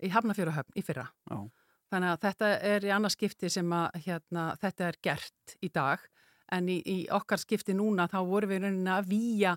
í 0.05 0.11
Hafnafjörðahöfn 0.13 0.77
í 0.77 0.83
fyrra. 0.85 1.07
Já. 1.31 1.39
Þannig 1.89 2.13
að 2.13 2.21
þetta 2.27 2.49
er 2.69 2.85
í 2.85 2.91
annars 2.93 3.17
skipti 3.17 3.49
sem 3.49 3.71
að 3.73 3.97
hérna, 4.05 4.43
þetta 4.61 4.85
er 4.85 4.99
gert 5.01 5.55
í 5.65 5.71
dag 5.73 6.03
en 6.53 6.69
í, 6.69 6.77
í 6.85 6.97
okkar 7.13 7.41
skipti 7.41 7.73
núna 7.77 8.05
þá 8.09 8.19
voru 8.29 8.49
við 8.51 8.67
rauninna 8.67 8.99
að 8.99 9.09
výja 9.09 9.55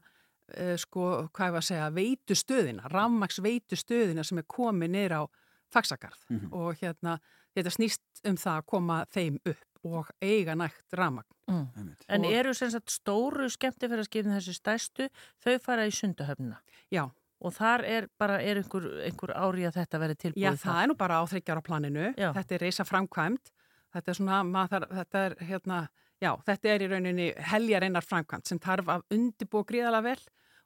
sko, 0.76 1.28
hvað 1.32 1.48
ég 1.48 1.56
var 1.56 1.62
að 1.62 1.68
segja, 1.68 1.90
veitustöðina, 1.96 2.88
rammags 2.92 3.38
veitustöðina 3.42 4.24
sem 4.24 4.38
er 4.38 4.48
komið 4.48 4.94
neyra 4.96 5.22
á 5.22 5.24
fagsakarð 5.72 6.24
mm 6.28 6.38
-hmm. 6.38 6.52
og 6.52 6.76
hérna 6.82 7.18
þetta 7.54 7.70
snýst 7.70 8.24
um 8.28 8.36
það 8.36 8.56
að 8.56 8.66
koma 8.66 9.04
þeim 9.12 9.38
upp 9.44 9.68
og 9.82 10.10
eiga 10.22 10.54
nægt 10.54 10.94
ramagn. 10.94 11.28
Mm. 11.50 11.96
En 12.08 12.24
eru 12.24 12.54
sem 12.54 12.70
sagt 12.70 12.90
stóru 12.90 13.48
skemmtifæraskipin 13.50 14.34
þessi 14.36 14.54
stæstu, 14.54 15.08
þau 15.42 15.58
fara 15.58 15.86
í 15.86 15.90
sundahöfnuna? 15.90 16.60
Já. 16.90 17.08
Og 17.42 17.54
þar 17.56 17.82
er 17.84 18.06
bara, 18.18 18.38
er 18.38 18.60
einhver, 18.60 18.86
einhver 19.02 19.32
ári 19.34 19.66
að 19.66 19.80
þetta 19.80 19.98
veri 19.98 20.14
tilbúið? 20.14 20.44
Já, 20.44 20.50
það, 20.52 20.68
það 20.68 20.82
er 20.82 20.88
nú 20.88 20.96
bara 21.00 21.18
á 21.18 21.22
þryggjára 21.32 21.64
planinu. 21.66 22.04
Já. 22.14 22.28
Þetta 22.36 22.54
er 22.54 22.62
reysa 22.62 22.86
framkvæmt. 22.86 23.52
Þetta 23.92 24.12
er 24.12 24.18
svona, 24.20 24.42
maður, 24.46 24.86
þetta 25.00 25.24
er 25.26 25.34
hérna, 25.48 25.80
já, 26.22 26.30
þetta 26.46 26.70
er 26.70 26.84
í 26.84 26.90
rauninni 26.92 27.26
heljar 27.50 27.88
einar 27.88 28.06
framkvæmt 28.06 28.48
sem 28.48 28.62
þarf 28.62 28.94
að 28.94 29.02
undibúa 29.18 29.66
gríðala 29.68 30.04
vel 30.06 30.20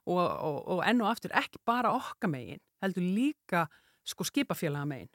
og, 0.07 0.23
og, 0.23 0.57
og 0.75 0.81
enn 0.87 1.03
og 1.03 1.11
aftur 1.11 1.35
ekki 1.35 1.61
bara 1.67 1.93
okka 1.97 2.29
megin, 2.31 2.63
heldur 2.83 3.03
líka 3.03 3.67
sko 4.07 4.25
skipafélaga 4.27 4.87
megin. 4.87 5.13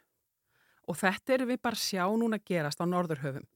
Og 0.91 0.99
þetta 0.99 1.37
er 1.37 1.47
við 1.49 1.61
bara 1.63 1.79
sjá 1.79 2.05
núna 2.19 2.41
gerast 2.43 2.83
á 2.83 2.87
norðurhöfum 2.87 3.47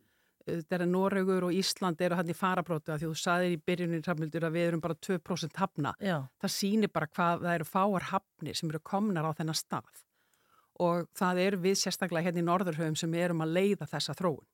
þetta 0.46 0.78
er 0.78 0.86
Norraugur 0.88 1.48
og 1.48 1.54
Ísland 1.56 2.00
eru 2.04 2.18
hann 2.18 2.30
í 2.30 2.36
farabrótu 2.36 2.92
að 2.94 3.02
því 3.02 3.08
þú 3.10 3.20
saðir 3.20 3.54
í 3.56 3.62
byrjunin 3.66 4.04
að 4.06 4.52
við 4.54 4.66
erum 4.66 4.82
bara 4.82 4.96
2% 5.08 5.60
hafna 5.60 5.94
Já. 5.98 6.18
það 6.42 6.52
sýnir 6.54 6.92
bara 6.92 7.08
hvað 7.10 7.46
það 7.46 7.54
eru 7.54 7.68
fáar 7.68 8.08
hafnir 8.12 8.58
sem 8.58 8.70
eru 8.70 8.82
komnar 8.82 9.26
á 9.26 9.36
þennan 9.36 9.58
stað 9.58 10.04
og 10.86 11.08
það 11.16 11.40
eru 11.46 11.62
við 11.64 11.80
sérstaklega 11.80 12.28
hérna 12.28 12.44
í 12.44 12.46
Norðurhauðum 12.46 12.98
sem 13.00 13.18
erum 13.18 13.42
að 13.42 13.56
leiða 13.58 13.88
þessa 13.90 14.14
þróun 14.18 14.46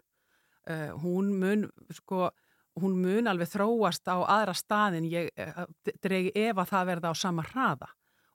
uh, 0.71 0.91
hún 1.03 1.35
mun 1.43 1.69
sko 1.93 2.31
hún 2.81 2.97
mun 3.02 3.29
alveg 3.29 3.50
þróast 3.52 4.09
á 4.09 4.17
aðra 4.21 4.55
staðin 4.57 5.09
ég 5.11 5.29
uh, 5.37 5.67
dregi 6.05 6.33
ef 6.35 6.57
að 6.57 6.73
það 6.73 6.88
verða 6.93 7.12
á 7.12 7.14
sama 7.19 7.45
hraða 7.50 7.91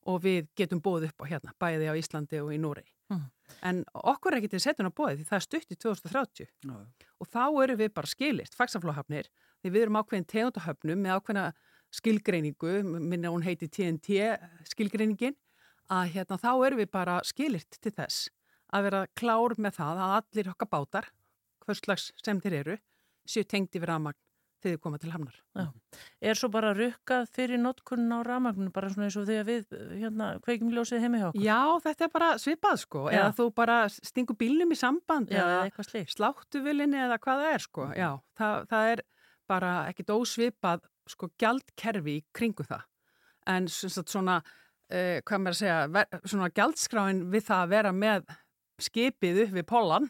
og 0.08 0.22
við 0.24 0.48
getum 0.56 0.80
bóð 0.84 1.10
upp 1.10 1.26
á 1.26 1.30
hérna, 1.30 1.56
bæði 1.60 1.90
á 1.92 2.00
Íslandi 2.00 2.40
og 2.44 2.54
í 2.56 2.60
Núrei 2.62 2.86
mm. 3.12 3.26
en 3.68 3.84
okkur 3.98 4.36
er 4.36 4.42
ekki 4.42 4.54
til 4.54 4.64
setjun 4.64 4.92
á 4.92 4.94
bóði 4.94 5.20
því 5.20 5.30
það 5.32 5.40
er 5.40 5.48
stutt 5.48 5.74
í 5.74 5.80
2030 5.82 6.48
Já 6.68 6.78
og 7.22 7.30
þá 7.32 7.44
eru 7.64 7.78
við 7.80 7.94
bara 7.96 8.10
skilist, 8.10 8.56
fagsaflóhafnir, 8.58 9.30
því 9.62 9.74
við 9.74 9.86
erum 9.86 10.00
ákveðin 10.02 10.30
tegundahöfnum 10.30 11.02
með 11.02 11.18
ákveðina 11.18 11.46
skilgreiningu, 11.98 12.74
minna 12.84 13.32
hún 13.34 13.46
heiti 13.46 13.70
TNT 13.72 14.20
skilgreiningin, 14.70 15.38
að 15.88 16.14
hérna 16.18 16.40
þá 16.42 16.52
eru 16.68 16.82
við 16.82 16.92
bara 16.94 17.20
skilirt 17.26 17.80
til 17.82 17.94
þess 17.96 18.28
að 18.76 18.90
vera 18.90 19.06
klár 19.16 19.56
með 19.58 19.78
það 19.80 20.02
að 20.04 20.16
allir 20.18 20.52
okkar 20.52 20.72
bátar, 20.74 21.10
hverslags 21.64 22.12
sem 22.20 22.42
þeir 22.44 22.58
eru, 22.62 22.78
séu 23.28 23.48
tengdi 23.48 23.80
við 23.80 23.90
ramagn 23.94 24.20
þegar 24.62 24.76
þið 24.76 24.82
koma 24.84 25.00
til 25.02 25.12
hamnar. 25.14 25.38
Já. 25.58 25.66
Er 26.30 26.40
svo 26.40 26.50
bara 26.54 26.74
rukkað 26.76 27.30
fyrir 27.36 27.62
notkunn 27.62 28.10
á 28.10 28.20
ramagnum 28.26 28.72
bara 28.74 28.90
svona 28.92 29.08
eins 29.08 29.18
og 29.20 29.30
að 29.30 29.50
við 29.52 29.78
hérna, 30.02 30.30
kveikjum 30.46 30.74
ljósið 30.74 31.04
heimi 31.06 31.22
hjá 31.22 31.28
okkur? 31.30 31.46
Já, 31.46 31.62
þetta 31.86 32.08
er 32.08 32.14
bara 32.14 32.30
svipað 32.42 32.82
sko, 32.84 33.04
Já. 33.08 33.18
eða 33.20 33.32
þú 33.38 33.48
bara 33.62 33.78
stingur 33.94 34.40
bílnum 34.40 34.74
í 34.74 34.80
samband 34.80 35.34
Já, 35.34 35.44
eða 35.46 36.04
sláttuvilinni 36.14 37.02
eða 37.06 37.20
hvað 37.22 37.44
það 37.44 37.54
er 37.54 37.66
sko. 37.68 37.90
Já, 37.98 38.10
það, 38.40 38.68
það 38.74 38.92
er 38.94 39.04
bara 39.48 39.74
ekkit 39.92 40.14
ósvipað 40.18 40.88
sko 41.08 41.32
gjaldkerfi 41.40 42.18
í 42.20 42.26
kringu 42.36 42.66
það. 42.68 42.88
En 43.48 43.70
svona, 43.72 44.42
uh, 44.92 45.18
hvað 45.24 45.44
maður 45.44 45.56
að 45.56 45.62
segja, 45.62 45.80
ver, 45.96 46.22
svona 46.26 46.52
gjaldskráin 46.52 47.26
við 47.32 47.48
það 47.48 47.64
að 47.64 47.76
vera 47.78 47.94
með 47.96 48.32
skipið 48.84 49.44
upp 49.46 49.54
við 49.56 49.68
Pólann 49.70 50.10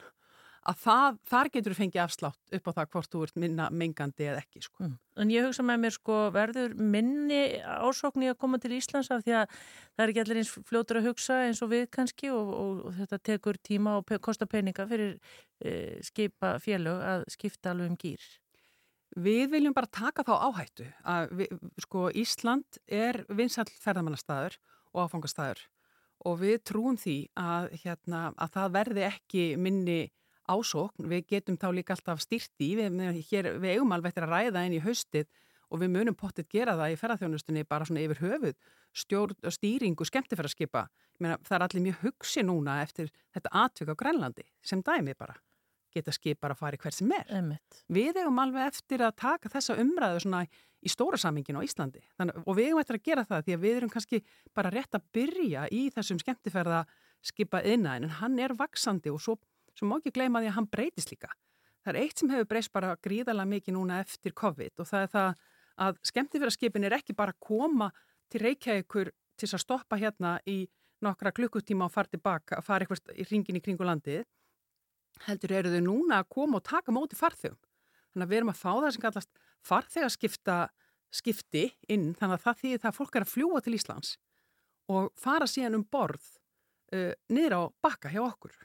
að 0.68 0.80
það, 0.82 1.18
þar 1.30 1.50
getur 1.54 1.74
þú 1.74 1.78
fengið 1.78 2.02
afslátt 2.04 2.56
upp 2.58 2.66
á 2.68 2.72
það 2.78 2.90
hvort 2.94 3.12
þú 3.12 3.22
ert 3.26 3.38
minna 3.40 3.68
mengandi 3.72 4.26
eða 4.28 4.42
ekki. 4.42 4.64
Sko. 4.66 4.84
Mm. 4.84 4.96
En 5.24 5.32
ég 5.32 5.46
hugsa 5.48 5.66
með 5.66 5.84
mér 5.84 5.96
sko 5.96 6.18
verður 6.36 6.74
minni 6.78 7.42
ásókni 7.64 8.32
að 8.32 8.40
koma 8.42 8.60
til 8.62 8.74
Íslands 8.78 9.12
af 9.14 9.24
því 9.26 9.38
að 9.40 9.46
það 9.54 10.04
er 10.04 10.14
ekki 10.14 10.24
allir 10.24 10.42
eins 10.42 10.52
fljótur 10.72 11.00
að 11.00 11.08
hugsa 11.12 11.38
eins 11.46 11.62
og 11.64 11.72
við 11.72 11.86
kannski 11.94 12.34
og, 12.34 12.52
og, 12.52 12.82
og 12.90 12.98
þetta 13.00 13.22
tekur 13.32 13.62
tíma 13.70 13.96
og 14.02 14.08
pe 14.10 14.20
kostar 14.24 14.52
peninga 14.52 14.88
fyrir 14.90 15.16
e, 15.64 15.72
skipa 16.06 16.58
félög 16.64 17.06
að 17.14 17.26
skipta 17.34 17.72
alveg 17.72 17.94
um 17.94 17.98
gýr. 18.04 18.28
Við 19.18 19.48
viljum 19.56 19.74
bara 19.74 19.90
taka 19.90 20.26
þá 20.28 20.36
áhættu 20.50 20.90
að 21.08 21.32
við, 21.40 21.56
sko 21.88 22.10
Ísland 22.12 22.82
er 22.86 23.24
vinsall 23.32 23.70
ferðamannastæður 23.80 24.60
og 24.94 25.08
áfangastæður 25.08 25.64
og 26.28 26.40
við 26.42 26.62
trúum 26.66 26.98
því 27.00 27.18
að, 27.40 27.72
hérna, 27.84 28.22
að 28.36 28.54
það 28.56 28.72
verði 28.76 29.04
ekki 29.08 29.44
minni 29.62 30.00
ásókn, 30.50 31.08
við 31.12 31.26
getum 31.34 31.58
þá 31.60 31.68
líka 31.76 31.96
alltaf 31.96 32.24
styrti, 32.24 32.72
við, 32.80 33.02
hér, 33.32 33.52
við 33.62 33.76
eigum 33.76 33.94
alveg 33.96 34.14
eftir 34.14 34.28
að 34.28 34.34
ræða 34.36 34.66
inn 34.68 34.78
í 34.78 34.84
haustið 34.84 35.28
og 35.68 35.82
við 35.82 35.92
munum 35.92 36.16
pottit 36.16 36.48
gera 36.52 36.78
það 36.80 36.94
í 36.94 37.00
ferðarþjónustunni 37.02 37.66
bara 37.68 37.88
svona 37.88 38.06
yfir 38.06 38.22
höfuð, 38.24 38.56
stjórn 38.96 39.36
og 39.44 39.56
stýringu 39.56 40.08
skemmtifæraskipa, 40.08 40.86
það 41.20 41.58
er 41.58 41.66
allir 41.66 41.86
mjög 41.90 42.06
hugsi 42.06 42.46
núna 42.48 42.80
eftir 42.86 43.12
þetta 43.36 43.54
atvik 43.66 43.92
á 43.92 44.00
Grænlandi 44.00 44.48
sem 44.64 44.84
dæmi 44.86 45.18
bara 45.18 45.36
geta 45.98 46.14
skip 46.14 46.40
bara 46.44 46.56
að 46.56 46.62
fara 46.62 46.78
í 46.78 46.82
hver 46.82 46.94
sem 46.96 47.12
er. 47.16 47.28
Einmitt. 47.34 47.82
Við 47.94 48.20
eigum 48.22 48.42
alveg 48.44 48.72
eftir 48.72 49.04
að 49.06 49.16
taka 49.24 49.52
þessa 49.52 49.78
umræðu 49.82 50.24
svona 50.24 50.44
í 50.48 50.92
stóra 50.92 51.18
samingin 51.18 51.58
á 51.58 51.66
Íslandi 51.66 52.04
Þannig, 52.20 52.42
og 52.44 52.58
við 52.58 52.70
eigum 52.70 52.82
eftir 52.84 53.00
að 53.00 53.06
gera 53.08 53.26
það 53.28 53.46
því 53.46 53.56
að 53.56 53.64
við 53.64 53.78
erum 53.80 53.94
kannski 53.94 54.22
bara 54.56 54.74
rétt 54.74 54.98
að 54.98 55.08
byrja 55.16 55.68
í 55.74 55.84
þessum 55.96 56.22
skemmtifærða 56.22 56.84
skipa 57.26 57.64
innan 57.66 58.06
en 58.06 58.18
hann 58.20 58.38
er 58.40 58.54
vaksandi 58.58 59.12
og 59.14 59.22
svo 59.24 59.38
svo 59.78 59.90
má 59.90 59.98
ekki 60.00 60.16
gleyma 60.16 60.42
því 60.42 60.52
að 60.52 60.58
hann 60.58 60.70
breytist 60.72 61.14
líka. 61.14 61.30
Það 61.86 61.94
er 61.94 62.00
eitt 62.02 62.20
sem 62.20 62.32
hefur 62.34 62.50
breyst 62.50 62.74
bara 62.74 62.96
gríðarlega 63.04 63.52
mikið 63.54 63.78
núna 63.78 64.02
eftir 64.04 64.34
COVID 64.36 64.82
og 64.84 64.90
það 64.90 65.06
er 65.06 65.12
það 65.14 65.46
að 65.88 66.00
skemmtifæraskipin 66.10 66.88
er 66.88 66.98
ekki 66.98 67.16
bara 67.16 67.36
að 67.36 67.46
koma 67.48 67.92
til 68.32 68.42
Reykjavíkur 68.44 69.14
til 69.38 69.50
að 69.54 69.64
stoppa 69.64 70.00
hérna 70.02 70.38
í 70.50 70.66
nokkra 71.06 71.32
klukkutíma 71.38 71.86
og 71.86 71.94
fara 71.94 72.10
tilbaka, 72.10 72.62
fara 72.66 72.86
eitthvað 72.86 73.14
í 73.14 73.28
ringin 73.30 73.60
í 73.60 73.62
kringu 73.64 73.86
landið, 73.86 74.26
heldur 75.28 75.54
eru 75.60 75.74
þau 75.74 75.84
núna 75.86 76.22
að 76.22 76.30
koma 76.34 76.60
og 76.60 76.66
taka 76.66 76.94
móti 76.94 77.18
farþegum. 77.18 77.60
Þannig 78.14 78.26
að 78.26 78.32
við 78.32 78.40
erum 78.40 78.52
að 78.54 78.62
fá 78.62 78.72
það 78.72 78.90
sem 78.96 79.04
kallast 79.06 79.42
farþegarskipta 79.68 80.58
skipti 81.14 81.66
inn, 81.88 82.10
þannig 82.18 82.40
að 82.40 82.46
það 82.48 82.62
þýðir 82.64 82.82
það 82.84 82.92
að 82.92 82.98
fólk 82.98 83.16
er 83.16 83.26
að 83.26 83.34
fljúa 83.34 83.62
til 83.64 83.76
Íslands 83.78 84.18
og 84.92 85.10
fara 85.20 85.48
síðan 85.50 85.78
um 85.80 85.86
borð 85.92 86.26
uh, 86.96 87.14
niður 87.32 87.56
á 87.56 87.62
bakka 87.84 88.12
hjá 88.12 88.22
okkur 88.26 88.56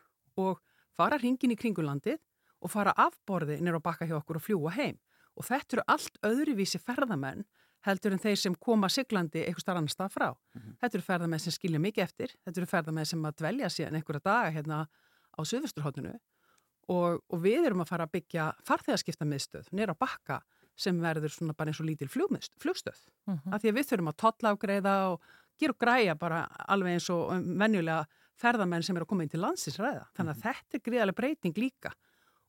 og 0.40 0.62
fara 0.96 1.18
hringin 1.18 1.54
í 1.54 1.58
kringulandið 1.58 2.20
og 2.62 2.70
fara 2.70 2.94
afborði 2.96 3.58
niður 3.60 3.80
á 3.82 3.86
bakka 3.88 4.06
hjá 4.06 4.16
okkur 4.18 4.38
og 4.38 4.46
fljúa 4.46 4.74
heim. 4.76 4.98
Og 5.36 5.46
þetta 5.48 5.78
eru 5.78 5.84
allt 5.88 6.18
öðruvísi 6.28 6.80
ferðamenn 6.82 7.44
heldur 7.86 8.14
en 8.14 8.22
þeir 8.22 8.38
sem 8.38 8.54
koma 8.54 8.90
siglandi 8.92 9.42
eitthvað 9.42 9.64
starf 9.64 9.80
annar 9.80 9.94
stað 9.94 10.12
frá. 10.14 10.28
Mm 10.30 10.60
-hmm. 10.60 10.74
Þetta 10.80 10.98
eru 10.98 11.06
ferðamenn 11.06 11.40
sem 11.40 11.52
skilja 11.52 11.80
mikið 11.80 12.04
eftir, 12.04 12.34
þetta 12.44 12.60
eru 12.60 12.66
ferðamenn 12.66 13.06
sem 13.06 13.24
að 13.24 13.36
dvelja 13.40 13.68
síðan 13.68 13.96
einhverja 13.98 14.20
daga 14.24 14.50
hérna 14.50 14.86
á 15.32 15.40
Suðvesturhóttinu 15.42 16.14
og, 16.88 17.22
og 17.28 17.38
við 17.42 17.66
erum 17.66 17.80
að 17.80 17.88
fara 17.88 18.04
að 18.04 18.12
byggja 18.12 18.52
farþegarskipta 18.66 19.24
miðstöð 19.24 19.70
nýra 19.72 19.94
á 19.94 20.02
bakka 20.02 20.42
sem 20.76 20.98
verður 21.00 21.30
svona 21.30 21.54
bara 21.54 21.70
eins 21.70 21.80
og 21.80 21.86
lítil 21.86 22.08
flugstöð. 22.08 23.00
Mm 23.26 23.34
-hmm. 23.34 23.54
Af 23.54 23.62
því 23.62 23.68
að 23.68 23.76
við 23.76 23.88
þurfum 23.88 24.08
að 24.08 24.16
totla 24.16 24.52
ágreða 24.52 24.94
og 25.12 25.20
gera 25.58 25.72
og 25.72 25.78
græja 25.78 26.14
bara 26.14 26.48
alveg 26.68 26.92
eins 26.92 27.10
og 27.10 27.30
venjulega 27.58 28.06
ferðamenn 28.40 28.82
sem 28.82 28.96
eru 28.96 29.06
að 29.06 29.12
koma 29.12 29.26
inn 29.26 29.32
til 29.32 29.42
landsins 29.42 29.78
ræða. 29.80 30.06
Þannig 30.16 30.32
að 30.32 30.36
mm 30.36 30.42
-hmm. 30.42 30.48
þetta 30.48 30.76
er 30.76 30.84
gríðarlega 30.86 31.20
breyting 31.20 31.58
líka 31.58 31.92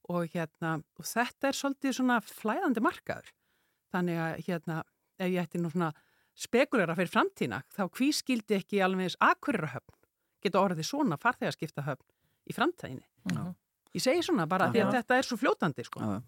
og, 0.09 0.27
hérna, 0.33 0.83
og 0.99 1.05
þetta 1.05 1.47
er 1.47 1.55
svolítið 1.55 1.93
svona 1.93 2.19
flæðandi 2.21 2.81
markaður. 2.81 3.33
Þannig 3.93 4.17
að 4.17 4.33
hérna, 4.47 4.83
ef 5.19 5.29
ég 5.29 5.43
ætti 5.43 5.61
nú 5.61 5.69
svona 5.69 5.93
spekulera 6.35 6.95
fyrir 6.95 7.11
framtína, 7.13 7.61
þá 7.69 7.83
hví 7.93 8.11
skildi 8.11 8.57
ekki 8.57 8.81
alveg 8.81 9.03
eins 9.03 9.17
akkurirahöfn 9.21 9.99
geta 10.43 10.59
orðið 10.59 10.87
svona 10.87 11.17
farþegarskiptahöfn 11.17 12.05
í 12.49 12.53
framtíðinni. 12.53 13.05
Mm 13.29 13.37
-hmm. 13.37 13.55
Ég 13.93 14.01
segi 14.01 14.23
svona 14.25 14.47
bara 14.49 14.71
því 14.71 14.81
að 14.81 14.95
þetta 14.97 15.17
er 15.17 15.23
svo 15.23 15.37
fljótandi 15.37 15.83
sko. 15.85 15.99
Já. 15.99 16.21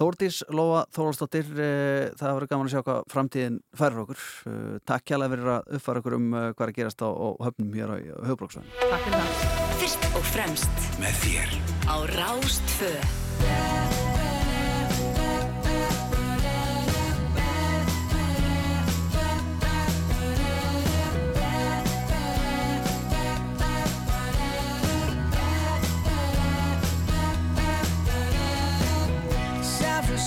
Þórdís 0.00 0.38
Lóa 0.48 0.86
Þóraldsdóttir, 0.96 1.50
eh, 1.60 2.08
það 2.16 2.36
verður 2.38 2.50
gaman 2.54 2.68
að 2.70 2.72
sjá 2.72 2.82
hvað 2.86 3.00
framtíðin 3.12 3.58
færur 3.76 4.02
okkur. 4.06 4.22
Eh, 4.48 4.78
takk 4.88 5.12
hjálpa 5.12 5.28
fyrir 5.34 5.50
að 5.52 5.76
uppfara 5.76 6.00
okkur 6.00 6.16
um 6.16 6.32
eh, 6.32 6.46
hvað 6.54 6.64
er 6.64 6.72
að 6.72 6.78
gerast 6.80 7.04
á, 7.04 7.08
á 7.12 7.28
höfnum 7.44 7.76
hér 7.76 7.92
á 7.92 7.96
höfbróksvæðin. 8.30 8.72
Takk 8.80 9.04
fyrir 9.04 9.20
það. 9.20 9.46
Fyrst 9.82 10.08
og 10.14 10.28
fremst 10.32 10.92
með 11.02 11.24
þér 11.26 11.56
á 11.84 11.96
Rástföð. 12.16 13.89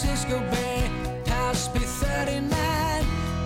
Francisco 0.04 0.42
Bay, 0.52 0.92
house 1.28 1.70
B39, 1.70 2.52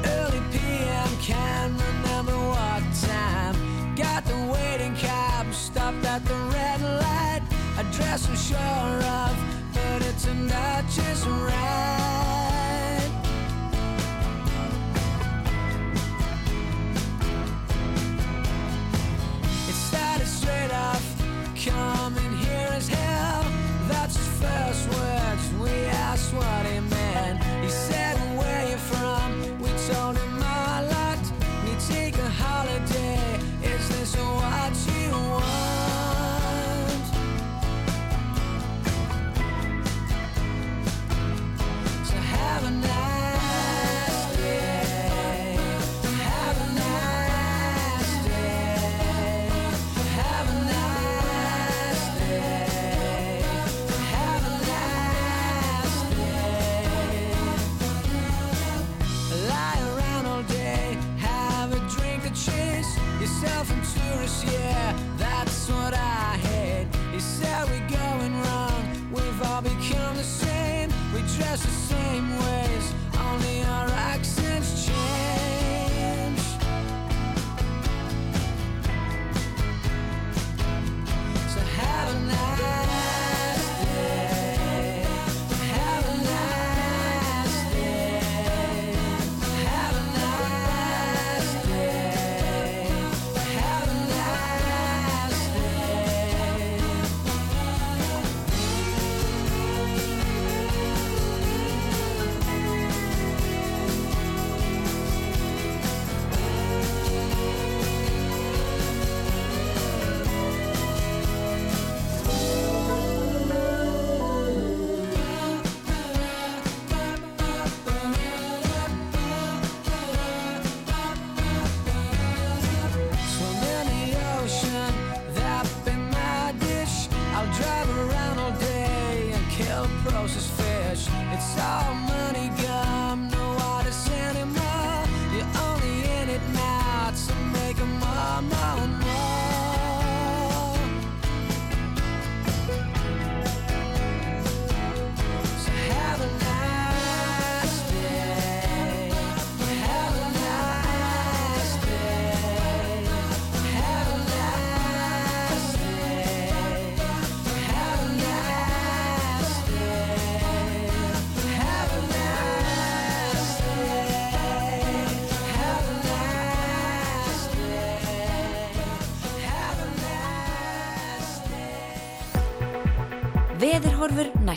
early 0.06 0.42
PM, 0.52 1.10
can't 1.22 1.80
remember 1.80 2.32
what 2.32 2.82
time. 3.00 3.56
Got 3.96 4.26
the 4.26 4.36
waiting 4.52 4.96
cab, 4.96 5.54
stopped 5.54 6.04
at 6.04 6.26
the 6.26 6.34
red 6.34 6.82
light. 6.82 7.44
Address 7.78 8.28
I'm 8.28 8.36
sure 8.36 8.58
of, 8.58 9.38
but 9.72 10.02
it's 10.08 10.28
out 10.52 10.84
just 10.90 11.28
right. 11.28 11.87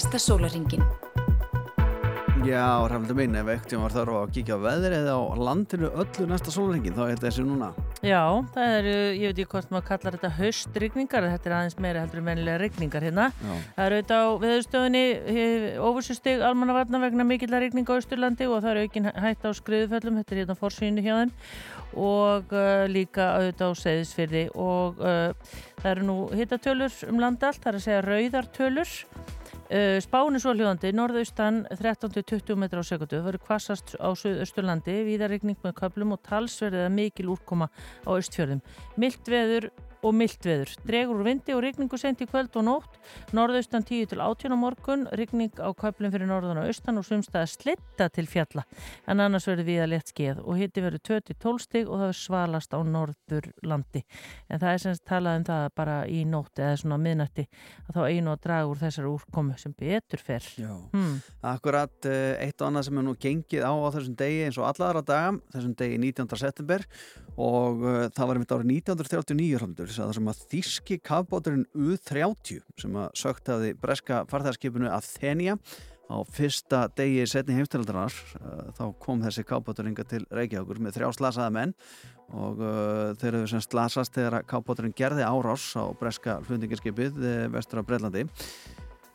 Næsta 0.00 0.16
sólaringin. 0.18 0.80
Já, 2.40 2.88
Rafnildur 2.88 3.16
minn, 3.18 3.34
ef 3.36 3.48
ekkert 3.52 3.74
var 3.82 3.92
þarf 3.92 4.14
að 4.16 4.30
kíkja 4.32 4.56
á 4.56 4.64
veðri 4.64 4.96
eða 4.96 5.12
á 5.12 5.20
landinu 5.36 5.90
öllu 5.92 6.24
næsta 6.30 6.52
sólringin, 6.54 6.94
þá 6.96 7.02
er 7.04 7.18
þessi 7.20 7.42
núna. 7.44 7.66
Já, 8.00 8.22
það 8.54 8.76
eru, 8.78 8.94
ég 9.12 9.26
veit 9.26 9.42
ekki 9.42 9.50
hvort 9.52 9.74
maður 9.74 9.84
kallar 9.90 10.14
þetta 10.16 10.30
haustrygningar, 10.38 11.26
þetta 11.34 11.50
er 11.50 11.54
aðeins 11.58 11.76
meira 11.84 12.04
heldur 12.06 12.22
en 12.22 12.30
vennilega 12.30 12.62
regningar 12.62 13.04
hérna. 13.04 13.26
Já. 13.42 13.52
Það 13.76 13.84
eru 13.84 13.98
auðvitað 13.98 14.24
á 14.24 14.28
veðurstöðinni 14.44 15.02
óvursustig 15.90 16.44
almannavarna 16.48 17.00
vegna 17.04 17.26
mikillar 17.28 17.64
regninga 17.66 17.92
á 17.92 17.98
Austurlandi 18.00 18.48
og 18.48 18.62
það 18.64 18.70
eru 18.70 18.86
aukin 18.86 19.10
hætt 19.26 19.44
á 19.44 19.50
skriðuföllum, 19.58 20.22
þetta 20.22 20.32
er 20.32 20.40
hérna 20.40 20.56
fórsvínu 20.62 21.04
hjá 21.04 21.12
þeim 21.18 21.34
og 22.00 22.54
uh, 22.54 22.86
líka 22.88 23.34
auðvitað 23.34 23.76
á 23.76 23.80
seðisfyrði 23.82 24.46
og 24.54 25.04
uh, 25.04 25.52
það 25.82 25.92
eru 25.92 26.08
nú 26.08 26.16
hittatölur 26.38 26.96
um 27.10 27.20
landa 27.20 27.50
allt, 27.50 27.60
það 27.60 27.72
er 27.74 27.80
að 27.80 27.84
segja 27.84 28.06
rauðartölur 28.06 28.96
Spáin 29.70 30.35
er 30.35 30.42
svo 30.42 30.50
hljóðandi, 30.50 30.90
norðaustan 30.98 31.61
13-20 31.70 32.56
metra 32.59 32.83
á 32.83 32.85
sekundu, 32.88 33.20
það 33.20 33.26
verður 33.28 33.42
kvassast 33.44 33.92
á 34.02 34.11
Östurlandi, 34.11 34.96
víðarregning 35.06 35.61
með 35.62 35.76
köplum 35.78 36.16
og 36.16 36.24
talsverðið 36.26 36.88
að 36.88 36.96
mikil 36.96 37.28
úrkoma 37.30 37.68
á 38.02 38.11
Östfjörðum. 38.11 38.64
Milt 38.98 39.30
veður 39.30 39.68
og 40.02 40.14
mildt 40.16 40.46
veður. 40.46 40.70
Dregur 40.86 41.20
úr 41.20 41.26
vindi 41.26 41.54
og 41.56 41.62
rigningu 41.64 41.98
sent 42.00 42.22
í 42.24 42.28
kvöld 42.30 42.54
og 42.56 42.64
nótt. 42.66 42.98
Norðaustan 43.36 43.84
10 43.84 44.06
til 44.12 44.20
18 44.24 44.54
á 44.54 44.58
morgun, 44.58 45.06
rigning 45.18 45.52
á 45.60 45.68
köplum 45.76 46.12
fyrir 46.12 46.28
norðan 46.30 46.62
og 46.62 46.68
austan 46.70 46.98
og 47.00 47.04
sumstaða 47.06 47.48
slitta 47.50 48.08
til 48.12 48.26
fjalla. 48.30 48.64
En 49.06 49.20
annars 49.20 49.46
verður 49.48 49.68
við 49.68 49.82
að 49.84 49.90
lett 49.94 50.12
skeið 50.12 50.40
og 50.44 50.56
hitti 50.60 50.84
verður 50.84 51.02
20-12 51.10 51.64
stig 51.66 51.88
og 51.90 52.00
það 52.00 52.12
er 52.12 52.18
svalast 52.20 52.74
á 52.76 52.80
norðurlandi. 52.80 54.02
En 54.48 54.60
það 54.62 54.72
er 54.72 54.82
semst 54.84 55.04
talað 55.08 55.40
um 55.40 55.46
það 55.50 55.66
bara 55.80 55.98
í 56.08 56.22
nótt 56.28 56.60
eða 56.62 56.78
svona 56.80 57.00
miðnætti 57.02 57.46
að 57.88 57.98
þá 57.98 58.02
einu 58.08 58.32
að 58.34 58.42
draga 58.46 58.70
úr 58.70 58.80
þessari 58.80 59.12
úrkomu 59.12 59.58
sem 59.60 59.74
betur 59.78 60.24
fer. 60.24 60.48
Já, 60.56 60.72
Hmm. 60.90 61.20
akkurat 61.42 62.06
eh, 62.06 62.36
eitt 62.46 62.60
og 62.60 62.68
annað 62.68 62.84
sem 62.88 62.98
er 62.98 63.04
nú 63.06 63.14
gengið 63.20 63.62
á 63.62 63.72
á 63.72 63.88
þessum 63.94 64.16
degi 64.16 64.40
eins 64.46 64.58
og 64.58 64.66
allara 64.66 65.02
daga, 65.02 65.36
þessum 65.52 65.74
degi 65.76 65.98
19. 66.00 66.36
september 66.40 66.84
og 67.40 67.82
uh, 67.84 68.08
það 68.12 68.26
var 68.26 68.36
einmitt 68.38 68.52
árið 68.52 68.70
1939 68.80 69.58
hrandur, 69.90 70.11
það 70.11 70.16
sem 70.18 70.31
að 70.31 70.42
þíski 70.50 70.98
kafbáturinn 71.07 71.64
U-30 71.74 72.61
sem 72.81 72.98
að 72.98 73.09
sögt 73.18 73.48
hafi 73.50 73.72
breska 73.81 74.24
farþæðarskipinu 74.31 74.90
Athenia 74.92 75.57
á 76.11 76.18
fyrsta 76.26 76.88
degi 76.98 77.24
setni 77.31 77.55
heimstildarar 77.55 78.14
uh, 78.40 78.70
þá 78.74 78.85
kom 79.03 79.22
þessi 79.22 79.44
kafbáturinga 79.46 80.05
til 80.11 80.24
Reykjavíkur 80.35 80.83
með 80.83 80.98
þrjá 80.98 81.11
slasaða 81.16 81.55
menn 81.55 81.74
og 82.35 82.62
uh, 82.62 83.11
þeir 83.20 83.40
eru 83.40 83.50
sem 83.50 83.62
slasast 83.64 84.14
þegar 84.14 84.40
að 84.40 84.46
kafbáturinn 84.50 84.96
gerði 84.96 85.26
árás 85.26 85.70
á 85.79 85.87
breska 85.98 86.38
flundingarskipið 86.46 87.18
uh, 87.20 87.48
vestur 87.55 87.83
af 87.83 87.90
Brellandi 87.90 88.26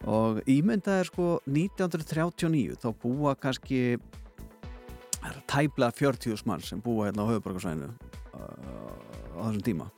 og 0.06 0.42
ímyndað 0.52 1.02
er 1.02 1.10
sko 1.12 1.30
1939 1.48 2.80
þá 2.84 2.90
búa 3.02 3.36
kannski 3.40 3.98
tæplega 5.50 5.96
40 5.98 6.46
mann 6.48 6.64
sem 6.64 6.84
búa 6.84 7.10
hérna 7.10 7.26
á 7.26 7.32
höfuborgarsvæðinu 7.32 7.92
á 8.36 9.42
þessum 9.42 9.64
tíma 9.66 9.90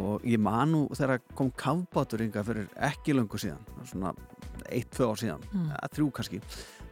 og 0.00 0.24
ég 0.26 0.40
man 0.42 0.72
nú 0.74 0.84
þegar 0.96 1.20
kom 1.38 1.50
kafbátur 1.54 2.24
yngar 2.26 2.46
fyrir 2.46 2.70
ekki 2.90 3.14
löngu 3.14 3.38
síðan 3.38 3.60
svona 3.86 4.14
1-2 4.70 5.06
ár 5.10 5.20
síðan 5.20 5.42
Mm. 5.52 5.66
mm. 5.68 5.74
þrjú 5.94 6.08
kannski 6.16 6.40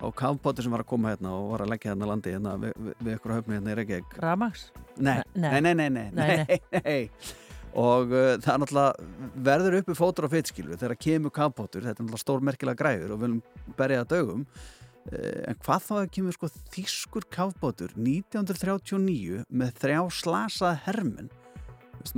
og 0.03 0.15
kafbátur 0.19 0.63
sem 0.67 0.73
var 0.75 0.83
að 0.85 0.91
koma 0.93 1.13
hérna 1.15 1.33
og 1.39 1.53
var 1.55 1.63
að 1.65 1.73
leggja 1.73 1.93
hérna 1.93 2.09
landi 2.11 2.33
hérna 2.35 2.57
við, 2.59 2.75
við, 2.99 3.15
ykkur 3.17 3.35
höfni 3.37 3.57
hérna 3.59 3.73
í 3.73 3.79
Reykjavík 3.79 4.19
Ramax? 4.23 4.67
Nei, 4.99 5.23
Nei. 5.35 5.61
nei, 5.61 5.75
nei, 5.75 5.89
nei, 5.89 6.07
nei, 6.13 6.59
Nei, 6.83 7.01
og 7.87 8.11
uh, 8.13 8.37
það 8.43 8.53
er 8.55 8.63
náttúrulega 8.63 9.35
verður 9.49 9.79
uppi 9.81 9.95
fótur 9.97 10.27
á 10.29 10.35
feitskilu 10.35 10.77
þegar 10.77 10.99
kemur 11.01 11.33
kafbátur, 11.35 11.83
þetta 11.87 11.97
er 11.97 12.05
náttúrulega 12.05 12.25
stórmerkilega 12.27 12.81
græður 12.83 13.15
og 13.17 13.23
viljum 13.23 13.43
berja 13.79 14.03
það 14.03 14.11
dögum 14.17 14.43
uh, 14.47 15.39
en 15.49 15.61
hvað 15.65 15.87
þá 15.89 15.95
að 16.03 16.11
kemur 16.19 16.37
sko 16.37 16.51
þýskur 16.75 17.29
kafbátur 17.33 17.95
1939 17.97 19.47
með 19.49 19.73
þrjá 19.81 20.03
slasað 20.23 20.83
hermen 20.89 21.31
Vist, 21.31 21.42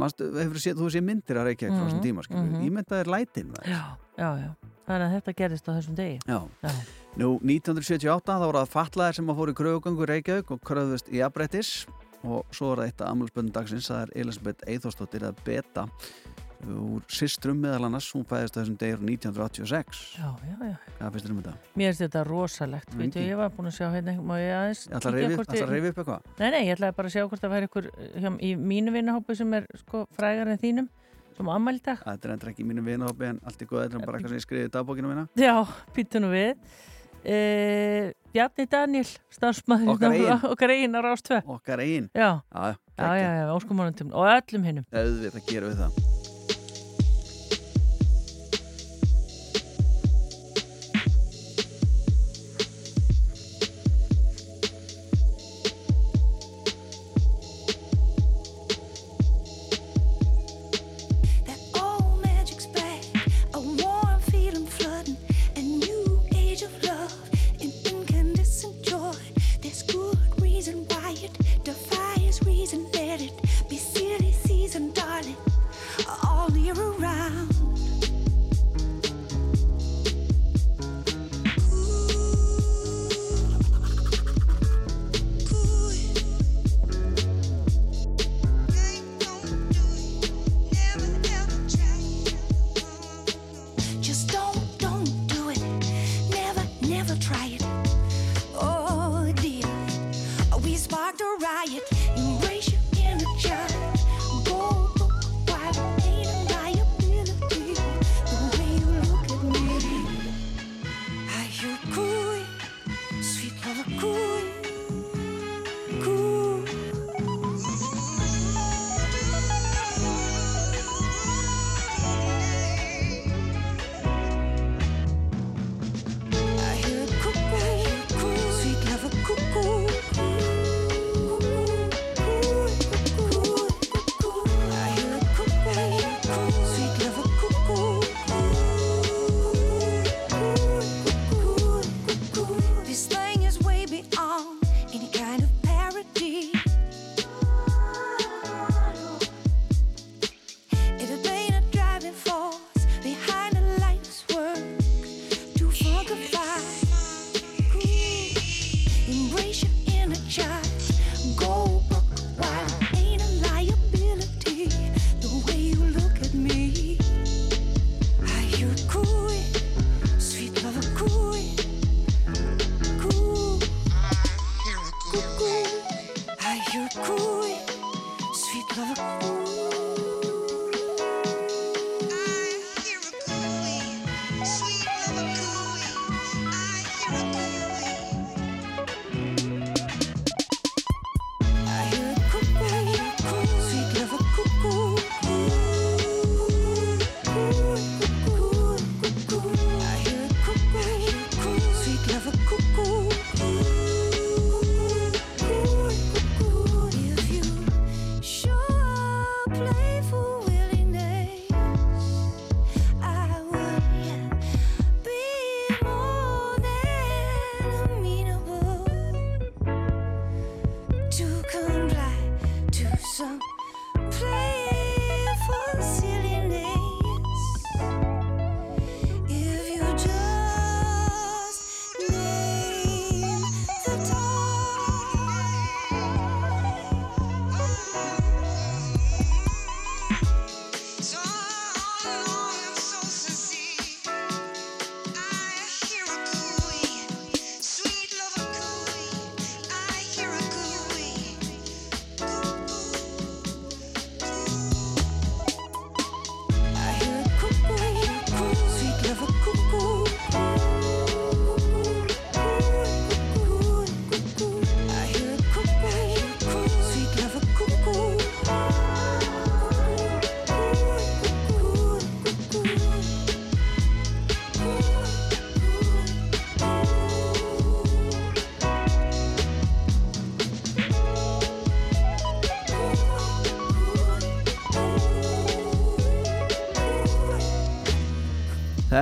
manstu, 0.00 0.30
hefur 0.38 0.60
séð, 0.62 0.78
þú 0.80 0.90
sé 0.90 1.00
myndir 1.04 1.36
að 1.40 1.50
Reykjavík 1.50 1.74
frá 1.74 1.80
Mhm, 1.80 1.88
þessum 1.88 2.04
tíma 2.04 2.24
skilur, 2.24 2.50
mhm. 2.50 2.64
ímyndað 2.68 3.00
er 3.00 3.10
lætin. 3.14 3.52
Já, 3.64 3.82
já, 4.18 4.30
já. 4.40 4.50
Þannig 4.84 5.06
að 5.06 5.14
þetta 5.14 5.34
gerist 5.36 5.68
á 5.68 5.72
þessum 5.72 5.94
degi. 5.96 6.18
Nú, 7.16 7.28
1978 7.40 8.34
þá 8.34 8.44
voru 8.44 8.58
það 8.58 8.72
fatlaðir 8.74 9.14
sem 9.14 9.30
að 9.30 9.36
fóru 9.38 9.52
í 9.52 9.58
kröfugöngu 9.60 10.06
Reykjavík 10.10 10.50
og 10.50 10.60
kröfðust 10.60 11.08
í 11.14 11.22
abrættis 11.24 11.86
og 12.24 12.44
svo 12.50 12.72
var 12.74 12.86
af 12.86 13.00
ammalspöndum 13.04 13.52
dagsins 13.52 13.88
það 13.90 14.02
er 14.02 14.10
Elisabeth 14.24 14.64
Eithostóttir 14.66 15.22
eða 15.22 15.36
Beta 15.44 15.88
úr 16.72 17.02
Sistrum 17.12 17.58
meðal 17.62 17.86
annars 17.88 18.08
hún 18.14 18.24
fæðist 18.28 18.56
þessum 18.58 18.76
degur 18.80 19.02
1986 19.04 20.00
Já, 20.16 20.28
já, 20.44 20.54
já. 20.70 20.76
Hvað 20.98 21.12
finnst 21.16 21.26
þér 21.26 21.34
um 21.34 21.40
þetta? 21.42 21.54
Mér 21.74 21.90
finnst 21.90 22.02
þetta 22.04 22.22
rosalegt, 22.28 22.94
veitu, 22.94 23.18
ekki. 23.20 23.26
ég 23.30 23.40
var 23.40 23.52
búin 23.54 23.70
að 23.70 23.76
sjá 23.78 23.86
hérna, 23.92 24.14
má 24.20 24.34
ég 24.40 24.54
aðeins 24.58 24.82
Ég 24.88 24.96
ætla 24.98 25.10
að 25.10 25.18
reyfi 25.18 25.24
ég- 25.24 25.34
upp 25.90 26.00
eitthvað 26.02 26.20
Nei, 26.40 26.48
nei, 26.50 26.60
ég 26.68 26.76
ætlaði 26.76 26.96
bara 26.98 27.08
að 27.10 27.14
sjá 27.16 27.26
hvort 27.28 27.44
það 27.44 27.54
væri 27.54 27.68
ykkur 27.70 27.90
hjá, 28.24 28.30
í 28.40 28.54
mínu 28.72 28.94
vinnahópu 28.94 29.36
sem 29.36 29.54
er 29.60 29.68
sko 29.82 30.06
frægar 30.16 30.48
en 30.54 30.58
þínum, 30.62 30.88
sem 31.36 31.46
ámæli 31.50 31.82
dag. 31.84 32.02
Þetta 32.04 32.28
er 32.28 32.34
endur 32.36 32.50
ekki 32.54 32.64
í 32.64 32.68
mínu 32.70 32.84
vinahópi 32.86 33.30
en 33.32 33.40
allt 33.44 33.62
í 33.62 33.68
góð 33.68 33.84
þetta 33.84 34.00
er 34.00 34.06
bara 34.06 34.18
eitthvað 34.18 34.34
sem 34.34 34.40
ég 34.40 34.46
skriði 34.48 34.70
í 34.70 34.74
dagbókinu 34.78 35.12
mína 35.12 35.28
Já, 35.38 35.54
nú 36.24 36.32
við. 36.32 36.56
E, 37.24 38.12
Bjarni 38.34 38.66
Daniel, 38.68 39.06
starfsmæður 39.32 39.94
Okkar 39.94 40.16
okkar 40.50 40.74
eigin 40.74 40.98
á 40.98 41.00
Rástvö. 41.06 41.38
Okkar 41.56 41.80
einn 41.80 42.10
og 44.12 44.28
öllum 44.28 44.68
hinnum. 44.68 44.84
Auðvitað 44.92 45.48
gerum 45.48 45.72
við 45.72 45.80
það 45.86 46.13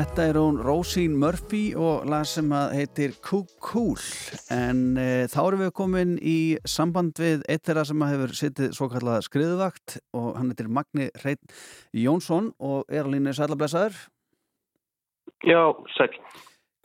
Þetta 0.03 0.25
er 0.27 0.37
hún 0.41 0.57
Rósín 0.59 1.13
Murphy 1.15 1.77
og 1.79 2.09
lag 2.11 2.25
sem 2.27 2.49
heitir 2.75 3.13
Cool 3.23 4.01
en 4.51 4.97
e, 4.99 5.29
þá 5.31 5.39
erum 5.45 5.63
við 5.63 5.71
komin 5.79 6.17
í 6.19 6.57
samband 6.67 7.21
við 7.23 7.45
eitt 7.47 7.69
þeirra 7.69 7.85
sem 7.87 8.03
að 8.03 8.11
hefur 8.17 8.35
sittið 8.41 8.75
svo 8.75 8.89
kallað 8.91 9.21
skriðuvakt 9.29 10.01
og 10.19 10.27
hann 10.41 10.51
heitir 10.51 10.73
Magni 10.75 11.07
Reit 11.23 11.55
Jónsson 11.95 12.51
og 12.59 12.91
er 12.91 13.05
alveg 13.05 13.23
neins 13.23 13.39
ætlablessaður. 13.47 14.03
Já, 15.47 15.63
sæl. 15.95 16.11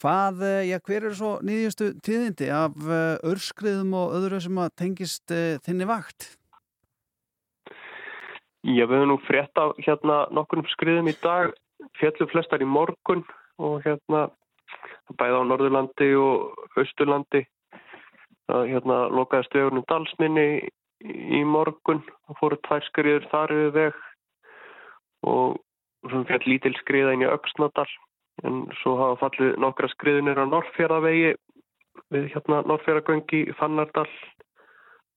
Hvað, 0.03 0.45
e, 0.45 0.55
já, 0.69 0.77
hver 0.77 1.01
eru 1.01 1.17
svo 1.17 1.35
nýðjustu 1.41 1.91
tíðindi 2.05 2.53
af 2.53 2.77
örskriðum 3.25 3.97
og 3.97 4.17
öðru 4.19 4.45
sem 4.45 4.61
að 4.61 4.75
tengist 4.83 5.33
e, 5.33 5.45
þinni 5.65 5.89
vakt? 5.89 6.35
Já, 8.61 8.83
við 8.83 8.99
höfum 8.99 9.15
nú 9.15 9.23
frétt 9.25 9.57
af 9.57 9.79
hérna 9.81 10.27
nokkur 10.29 10.67
skriðum 10.77 11.09
í 11.09 11.17
dag 11.23 11.57
fjallu 11.99 12.27
flestar 12.31 12.63
í 12.63 12.69
morgun 12.69 13.23
og 13.57 13.79
hérna 13.85 14.27
bæða 15.17 15.43
á 15.43 15.49
Norðurlandi 15.49 16.09
og 16.19 16.79
Östurlandi 16.79 17.43
það 18.47 18.71
hérna 18.73 18.97
lokaði 19.11 19.47
stöðunum 19.47 19.85
dalsminni 19.87 20.47
í 21.07 21.43
morgun 21.47 22.03
og 22.27 22.39
fóru 22.39 22.59
tvær 22.67 22.85
skriður 22.87 23.29
þar 23.31 23.55
yfir 23.55 23.73
veg 23.77 24.03
og 25.27 25.57
svona 26.07 26.29
fjall 26.29 26.45
lítil 26.45 26.75
skriða 26.79 27.15
inn 27.15 27.25
í 27.25 27.31
Öksnadal 27.31 27.89
en 28.45 28.65
svo 28.81 28.95
hafa 28.99 29.19
fallið 29.25 29.57
nokkra 29.61 29.89
skriðunir 29.93 30.39
á 30.39 30.45
Norrfjörðavegi 30.45 31.33
við 32.13 32.29
hérna 32.33 32.61
Norrfjörðagöngi 32.69 33.47
Fannardal 33.57 34.09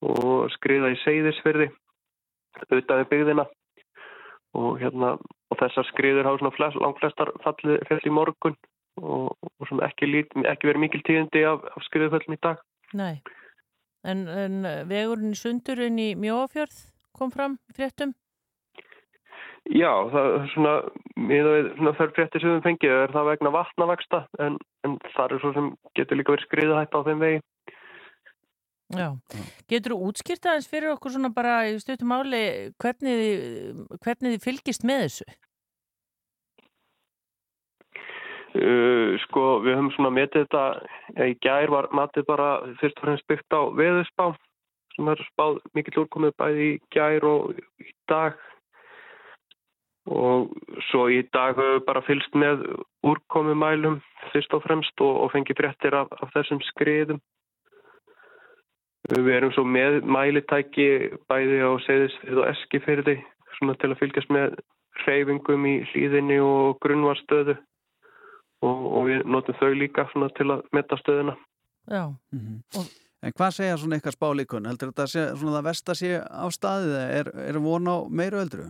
og 0.01 0.49
skriða 0.55 0.91
í 0.95 0.99
Seyðisfyrði 1.03 1.69
auðvitaði 2.69 3.07
byggðina. 3.11 3.45
Og 4.57 4.81
hérna 4.81 5.15
og 5.51 5.59
þessar 5.59 5.87
skriður 5.89 6.29
hafa 6.29 6.41
svona 6.41 6.55
flest, 6.55 6.79
langt 6.79 7.01
flestar 7.01 7.33
fallið 7.43 7.83
fell 7.89 7.99
í 8.07 8.15
morgun 8.15 8.57
og, 9.01 9.35
og 9.35 9.67
svona 9.69 9.89
ekki, 9.89 10.09
lít, 10.09 10.33
ekki 10.47 10.71
verið 10.71 10.85
mikil 10.85 11.03
tíðindi 11.07 11.43
af, 11.47 11.67
af 11.75 11.85
skriðuföllum 11.87 12.37
í 12.37 12.41
dag. 12.43 12.63
Nei, 12.97 13.21
en, 14.07 14.25
en 14.27 14.65
vegurinn 14.89 15.35
í 15.35 15.39
sundurinn 15.39 15.99
í 16.01 16.09
Mjóafjörð 16.19 16.81
kom 17.17 17.31
fram 17.33 17.59
fréttum? 17.75 18.15
Já, 19.69 19.91
það 20.09 20.27
er 20.33 20.47
svona, 20.55 20.73
svona 21.77 21.93
þær 21.99 22.13
fréttir 22.15 22.41
sem 22.41 22.55
við 22.55 22.63
fengið 22.65 22.95
er 22.95 23.13
það 23.13 23.27
vegna 23.29 23.51
vatnavexta 23.53 24.23
en, 24.41 24.57
en 24.87 24.95
það 25.13 25.35
er 25.35 25.43
svo 25.43 25.51
sem 25.55 25.67
getur 25.99 26.17
líka 26.17 26.33
verið 26.33 26.47
skriðahætt 26.47 26.97
á 26.97 27.05
þeim 27.05 27.21
vegi. 27.21 27.41
Já, 28.91 29.07
getur 29.71 29.95
þú 29.95 30.09
útskýrt 30.09 30.47
aðeins 30.49 30.67
fyrir 30.67 30.91
okkur 30.95 31.13
svona 31.13 31.31
bara 31.31 31.61
í 31.69 31.77
stöðtum 31.79 32.11
áli 32.11 32.43
hvernig, 32.81 33.87
hvernig 34.03 34.35
þið 34.35 34.43
fylgist 34.43 34.83
með 34.87 35.05
þessu? 35.05 35.27
Uh, 38.51 39.15
sko, 39.23 39.61
við 39.63 39.77
höfum 39.77 39.91
svona 39.95 40.11
metið 40.11 40.43
þetta, 40.43 40.63
ja, 41.15 41.27
í 41.31 41.37
gær 41.39 41.71
var 41.71 41.87
matið 41.95 42.25
bara 42.27 42.49
fyrst 42.81 42.97
og 42.99 43.05
fremst 43.05 43.27
byggt 43.31 43.55
á 43.55 43.61
veðusspá 43.79 44.25
sem 44.97 45.07
er 45.07 45.21
spáð 45.29 45.61
mikill 45.77 46.01
úrkomið 46.03 46.35
bæði 46.41 46.65
í 46.73 46.79
gær 46.91 47.27
og 47.29 47.61
í 47.79 47.93
dag. 48.11 48.35
Og 50.11 50.51
svo 50.89 51.05
í 51.13 51.21
dag 51.31 51.55
höfum 51.55 51.77
við 51.77 51.85
bara 51.87 52.03
fylgst 52.03 52.35
með 52.35 52.65
úrkomumælum 53.07 54.01
fyrst 54.33 54.51
og 54.57 54.65
fremst 54.65 55.03
og, 55.05 55.13
og 55.23 55.31
fengið 55.31 55.61
fréttir 55.61 55.95
af, 55.95 56.11
af 56.19 56.35
þessum 56.35 56.59
skriðum 56.73 57.21
Við 59.11 59.33
erum 59.35 59.51
svo 59.51 59.65
með 59.67 60.01
mælitæki 60.07 60.87
bæði 61.27 61.59
á 61.67 61.71
Seyðisfyrð 61.85 62.39
og 62.39 62.49
Eskifyrði 62.53 63.17
svona 63.57 63.75
til 63.81 63.91
að 63.91 63.99
fylgjast 63.99 64.31
með 64.31 64.55
hreyfingum 65.03 65.67
í 65.67 65.75
hlýðinni 65.91 66.39
og 66.43 66.79
grunnvarstöðu 66.83 67.57
og, 68.63 68.77
og 68.87 69.07
við 69.09 69.23
notum 69.27 69.57
þau 69.59 69.71
líka 69.75 70.07
svona 70.13 70.31
til 70.37 70.47
að 70.53 70.63
metta 70.75 70.99
stöðuna. 71.01 71.35
Já. 71.91 72.05
Mm 72.31 72.39
-hmm. 72.39 72.89
En 73.21 73.33
hvað 73.37 73.51
segja 73.53 73.77
svona 73.77 73.95
eitthvað 73.95 74.17
spálíkun? 74.17 74.65
Heldur 74.65 74.91
þetta 74.91 75.07
sé, 75.07 75.23
svona 75.37 75.57
það 75.57 75.67
vest 75.69 75.89
að 75.89 75.99
sé 75.99 76.11
á 76.25 76.45
staðið 76.49 76.93
eða 76.95 77.09
er, 77.19 77.27
er 77.49 77.59
von 77.59 77.87
á 77.87 77.97
meiru 78.09 78.39
öldru? 78.41 78.65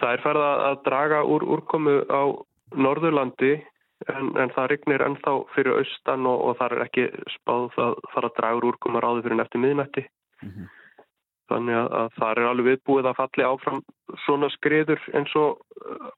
Það 0.00 0.12
er 0.12 0.22
farið 0.22 0.42
að 0.42 0.82
draga 0.84 1.22
úr 1.24 1.42
úrkomu 1.54 1.94
á 2.12 2.22
Norðurlandi 2.76 3.54
En, 4.06 4.28
en 4.38 4.50
það 4.54 4.68
rignir 4.70 5.02
ennþá 5.02 5.32
fyrir 5.56 5.80
austan 5.80 6.26
og, 6.30 6.42
og 6.46 6.58
það 6.60 6.74
er 6.76 6.82
ekki 6.84 7.06
spáð 7.34 7.78
að 7.82 7.96
fara 8.12 8.30
að 8.30 8.36
draga 8.36 8.58
úr 8.60 8.66
úrkomar 8.70 9.06
áður 9.08 9.24
fyrir 9.26 9.42
eftir 9.42 9.62
miðnætti. 9.64 10.04
Mm 10.42 10.52
-hmm. 10.52 10.68
Þannig 11.48 11.78
að, 11.80 11.88
að 12.00 12.08
það 12.18 12.30
er 12.30 12.48
alveg 12.50 12.68
viðbúið 12.68 13.08
að 13.08 13.18
falli 13.18 13.44
áfram 13.48 13.82
svona 14.24 14.50
skriður 14.54 15.00
eins 15.16 15.34
og 15.40 15.62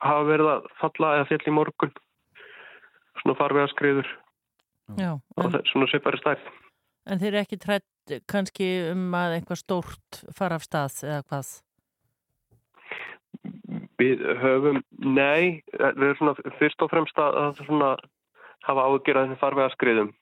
hafa 0.03 0.25
verið 0.29 0.51
að 0.55 0.69
falla 0.81 1.15
eða 1.17 1.29
fjall 1.31 1.47
í 1.47 1.57
morgun. 1.57 1.93
Svona 3.23 3.39
farvega 3.39 3.71
skriður. 3.73 4.11
Já. 4.99 5.13
En, 5.15 5.23
og 5.37 5.57
svona 5.71 5.87
svipari 5.87 6.21
stærð. 6.21 6.51
En 7.07 7.19
þeir 7.19 7.33
eru 7.33 7.43
ekki 7.45 7.61
trætt 7.63 8.17
kannski 8.29 8.69
um 8.91 9.15
að 9.15 9.39
einhvað 9.39 9.63
stórt 9.63 10.23
fara 10.37 10.59
af 10.59 10.67
stað 10.67 11.01
eða 11.07 11.23
hvað? 11.31 11.53
Við 14.01 14.25
höfum, 14.41 14.81
nei, 15.05 15.61
við 15.77 16.07
erum 16.09 16.19
svona 16.19 16.57
fyrst 16.59 16.83
og 16.83 16.91
fremst 16.93 17.21
að 17.21 17.61
svona 17.61 17.95
hafa 18.65 18.87
ágjörð 18.89 19.21
að 19.21 19.29
þessi 19.29 19.41
farvega 19.41 19.75
skriðum 19.75 20.15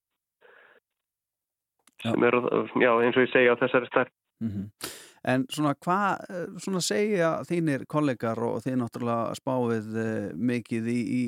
sem 2.03 2.25
eru, 2.29 2.45
já, 2.79 2.93
eins 3.03 3.19
og 3.19 3.25
ég 3.25 3.33
segja 3.33 3.55
á 3.55 3.61
þessari 3.61 3.91
stærn. 3.91 4.17
Mm 4.39 4.51
-hmm. 4.51 4.91
En 5.29 5.45
svona 5.51 5.75
hvað, 5.75 6.21
svona 6.63 6.81
segja 6.81 7.31
þínir 7.45 7.85
kollegar 7.91 8.39
og 8.39 8.63
þið 8.63 8.77
náttúrulega 8.79 9.35
spáið 9.35 9.97
eh, 9.99 10.31
mikið 10.35 10.87
í, 10.89 11.01
í, 11.21 11.23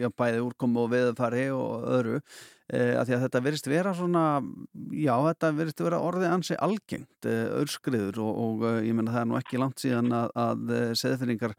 í 0.00 0.10
bæði 0.18 0.42
úrkomu 0.42 0.82
og 0.82 0.90
veðfari 0.90 1.46
og 1.54 1.86
öðru 1.86 2.16
eh, 2.72 2.98
að 2.98 3.06
því 3.06 3.14
að 3.14 3.22
þetta 3.24 3.42
verist 3.46 3.70
vera 3.70 3.94
svona, 3.94 4.42
já 4.90 5.14
þetta 5.28 5.52
verist 5.52 5.80
vera 5.80 6.02
orðið 6.02 6.32
ansi 6.32 6.58
algengt, 6.58 7.22
eh, 7.24 7.46
öðskriður 7.62 8.18
og, 8.26 8.34
og 8.36 8.66
ég 8.82 8.94
menna 8.94 9.14
það 9.14 9.20
er 9.20 9.30
nú 9.30 9.38
ekki 9.38 9.62
langt 9.62 9.78
síðan 9.78 10.12
að, 10.12 10.30
að 10.34 10.94
seðfinningar 10.98 11.54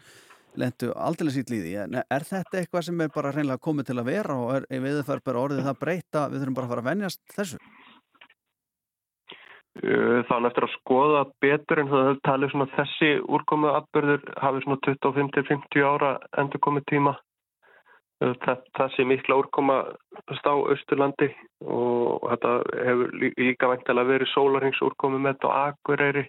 lendu 0.57 0.91
aldrei 0.95 1.31
sýt 1.33 1.51
líði, 1.53 1.75
en 1.83 1.99
er 2.01 2.25
þetta 2.27 2.59
eitthvað 2.61 2.87
sem 2.87 3.03
er 3.05 3.11
bara 3.13 3.33
reynilega 3.35 3.63
komið 3.63 3.91
til 3.91 3.99
að 4.01 4.09
vera 4.11 4.37
og 4.41 4.55
er 4.57 4.81
viðfær 4.85 5.21
bara 5.25 5.43
orðið 5.45 5.67
það 5.69 5.83
breyta, 5.83 6.23
við 6.31 6.41
þurfum 6.41 6.57
bara 6.57 6.67
að 6.67 6.73
fara 6.73 6.83
að 6.83 6.89
venjast 6.91 7.21
þessu? 7.37 7.59
Þannig 9.77 10.49
eftir 10.49 10.65
að 10.65 10.73
skoða 10.73 11.19
betur 11.43 11.79
en 11.83 11.89
það 11.91 12.07
talið 12.25 12.49
svona 12.53 12.65
þessi 12.73 13.09
úrkomu 13.37 13.69
atbyrður 13.77 14.23
hafi 14.41 14.63
svona 14.63 14.79
25-50 14.87 15.85
ára 15.85 16.11
endur 16.41 16.63
komið 16.65 16.87
tíma. 16.89 17.13
Þessi 18.17 19.05
mikla 19.05 19.37
úrkoma 19.43 19.75
stá 20.39 20.49
Östurlandi 20.73 21.27
og 21.69 22.25
þetta 22.31 22.55
hefur 22.87 23.13
líka 23.21 23.69
væntilega 23.69 24.09
verið 24.09 24.31
sólarhingsúrkomu 24.31 25.21
með 25.21 25.35
þetta 25.35 25.53
á 25.53 25.57
Akureyri 25.69 26.25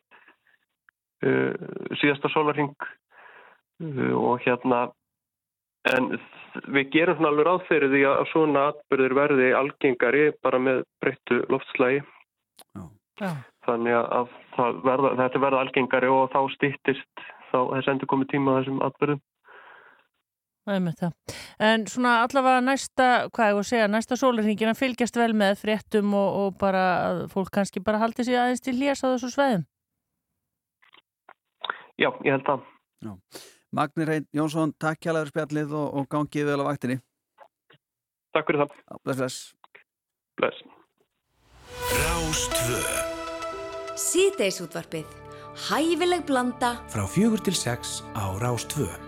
síðasta 2.02 2.28
sólarhing 2.34 2.76
og 3.78 4.40
hérna 4.44 4.88
en 5.88 6.10
við 6.74 6.90
gerum 6.94 7.18
svona 7.18 7.30
alveg 7.32 7.46
ráð 7.46 7.66
fyrir 7.68 7.92
því 7.92 8.02
að 8.10 8.24
svona 8.32 8.64
atbyrður 8.72 9.14
verði 9.18 9.48
algengari 9.54 10.24
bara 10.42 10.60
með 10.62 10.82
breyttu 11.02 11.40
loftslægi. 11.52 12.02
Já. 13.18 13.30
Þannig 13.66 13.96
að 13.98 14.30
verða, 14.86 15.14
þetta 15.22 15.42
verða 15.42 15.62
algengari 15.64 16.10
og 16.12 16.30
þá 16.32 16.40
stýttist 16.54 17.24
þá 17.50 17.58
þess 17.72 17.90
endur 17.92 18.10
komið 18.10 18.32
tíma 18.34 18.58
þessum 18.58 18.82
atbyrðum. 18.86 19.24
En 20.68 21.86
svona 21.88 22.18
allavega 22.26 22.60
næsta, 22.60 23.06
hvað 23.32 23.50
ég 23.50 23.54
voru 23.56 23.64
að 23.64 23.70
segja, 23.70 23.88
næsta 23.88 24.18
sólarhingina 24.20 24.74
fylgjast 24.76 25.16
vel 25.16 25.30
með 25.32 25.62
fréttum 25.62 26.12
og, 26.12 26.34
og 26.42 26.58
bara 26.60 26.82
að 27.06 27.22
fólk 27.32 27.54
kannski 27.54 27.80
bara 27.84 28.02
haldi 28.02 28.26
sig 28.26 28.36
aðeins 28.36 28.60
til 28.64 28.76
hljás 28.76 29.00
á 29.00 29.08
þessu 29.08 29.32
sveðum. 29.32 29.64
Já, 31.98 32.10
ég 32.26 32.36
held 32.36 32.52
að. 32.52 32.66
Já. 33.06 33.14
Magnir 33.74 34.08
Reyn 34.08 34.26
Jónsson, 34.32 34.72
takk 34.80 35.02
kjælaður 35.04 35.32
spjallið 35.34 35.76
og, 35.76 35.86
og 36.00 36.08
gangið 36.12 36.48
vel 36.48 36.62
á 36.64 36.68
vaktinni. 36.70 36.98
Takk 38.36 38.48
fyrir 38.48 38.64
það. 38.64 38.76
Bless, 39.04 39.20
bless. 39.20 39.38
Bless. 40.38 40.66
Rástvö 41.88 42.80
Síðdeisútvarpið 43.98 45.12
Hæfileg 45.68 46.24
blanda 46.28 46.76
Frá 46.92 47.04
fjögur 47.10 47.42
til 47.44 47.56
sex 47.56 48.00
á 48.16 48.24
Rástvö 48.40 49.07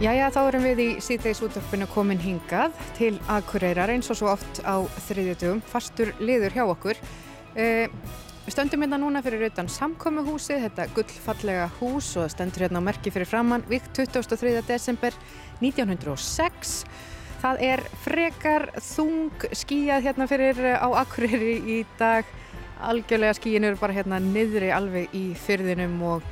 Jæja, 0.00 0.30
þá 0.32 0.38
erum 0.46 0.62
við 0.64 0.78
í 0.80 0.84
síðdeis 1.04 1.42
útvarpinu 1.44 1.84
komin 1.92 2.20
hingað 2.22 2.72
til 2.96 3.18
Akureyrar 3.28 3.90
eins 3.92 4.08
og 4.08 4.16
svo 4.16 4.30
oft 4.32 4.62
á 4.64 4.80
þriðjutugum, 5.10 5.60
fastur 5.60 6.14
liður 6.24 6.56
hjá 6.56 6.62
okkur. 6.62 7.02
Við 7.52 8.54
stöndum 8.54 8.80
hérna 8.80 8.96
núna 9.02 9.20
fyrir 9.20 9.44
utan 9.50 9.68
samkomuhúsið, 9.68 10.64
þetta 10.64 10.88
gullfallega 10.96 11.68
hús 11.82 12.08
og 12.14 12.24
það 12.24 12.32
stendur 12.32 12.64
hérna 12.64 12.80
á 12.80 12.88
merki 12.88 13.12
fyrir 13.12 13.28
framann, 13.28 13.68
vikt 13.68 13.92
23. 14.00 14.56
desember 14.72 15.20
1906. 15.60 16.74
Það 17.44 17.64
er 17.68 17.86
frekar 18.00 18.70
þung 18.80 19.48
skíjað 19.52 20.08
hérna 20.08 20.32
fyrir 20.32 20.64
eh, 20.64 20.80
á 20.80 20.88
Akureyri 21.04 21.58
í 21.60 21.82
dag. 22.00 22.24
Algjörlega 22.88 23.36
skíin 23.36 23.68
eru 23.68 23.76
bara 23.76 24.00
hérna 24.00 24.16
niðri 24.24 24.72
alveg 24.72 25.12
í 25.12 25.26
fyrðinum 25.36 26.00
og 26.16 26.24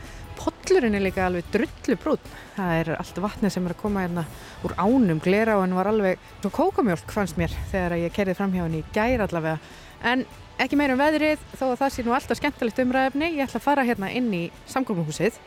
pollurinn 0.69 0.99
er 0.99 1.01
líka 1.01 1.25
alveg 1.25 1.47
drullu 1.53 1.97
brún. 1.97 2.33
Það 2.57 2.73
er 2.77 2.89
allt 2.99 3.21
vatnið 3.25 3.53
sem 3.55 3.64
er 3.66 3.73
að 3.73 3.81
koma 3.81 4.03
hérna 4.05 4.25
úr 4.66 4.75
ánum. 4.77 5.21
Glera 5.25 5.55
og 5.57 5.62
hann 5.64 5.77
var 5.79 5.89
alveg 5.89 6.21
svo 6.43 6.51
kókamjólk 6.53 7.14
fannst 7.14 7.39
mér 7.41 7.55
þegar 7.71 7.97
ég 8.03 8.12
kerði 8.12 8.35
fram 8.37 8.53
hjá 8.53 8.66
henni 8.66 8.83
í 8.83 8.89
gær 8.93 9.25
allavega. 9.25 9.57
En 10.05 10.27
ekki 10.61 10.77
meira 10.77 10.97
um 10.97 11.01
veðrið 11.01 11.41
þó 11.55 11.64
að 11.71 11.79
það 11.81 11.95
sé 11.95 12.05
nú 12.05 12.16
alltaf 12.16 12.41
skemmtilegt 12.41 12.83
umræðefni. 12.85 13.31
Ég 13.39 13.47
ætla 13.47 13.62
að 13.62 13.69
fara 13.71 13.87
hérna 13.89 14.12
inn 14.12 14.29
í 14.37 14.43
samgóðumuhúsið 14.75 15.39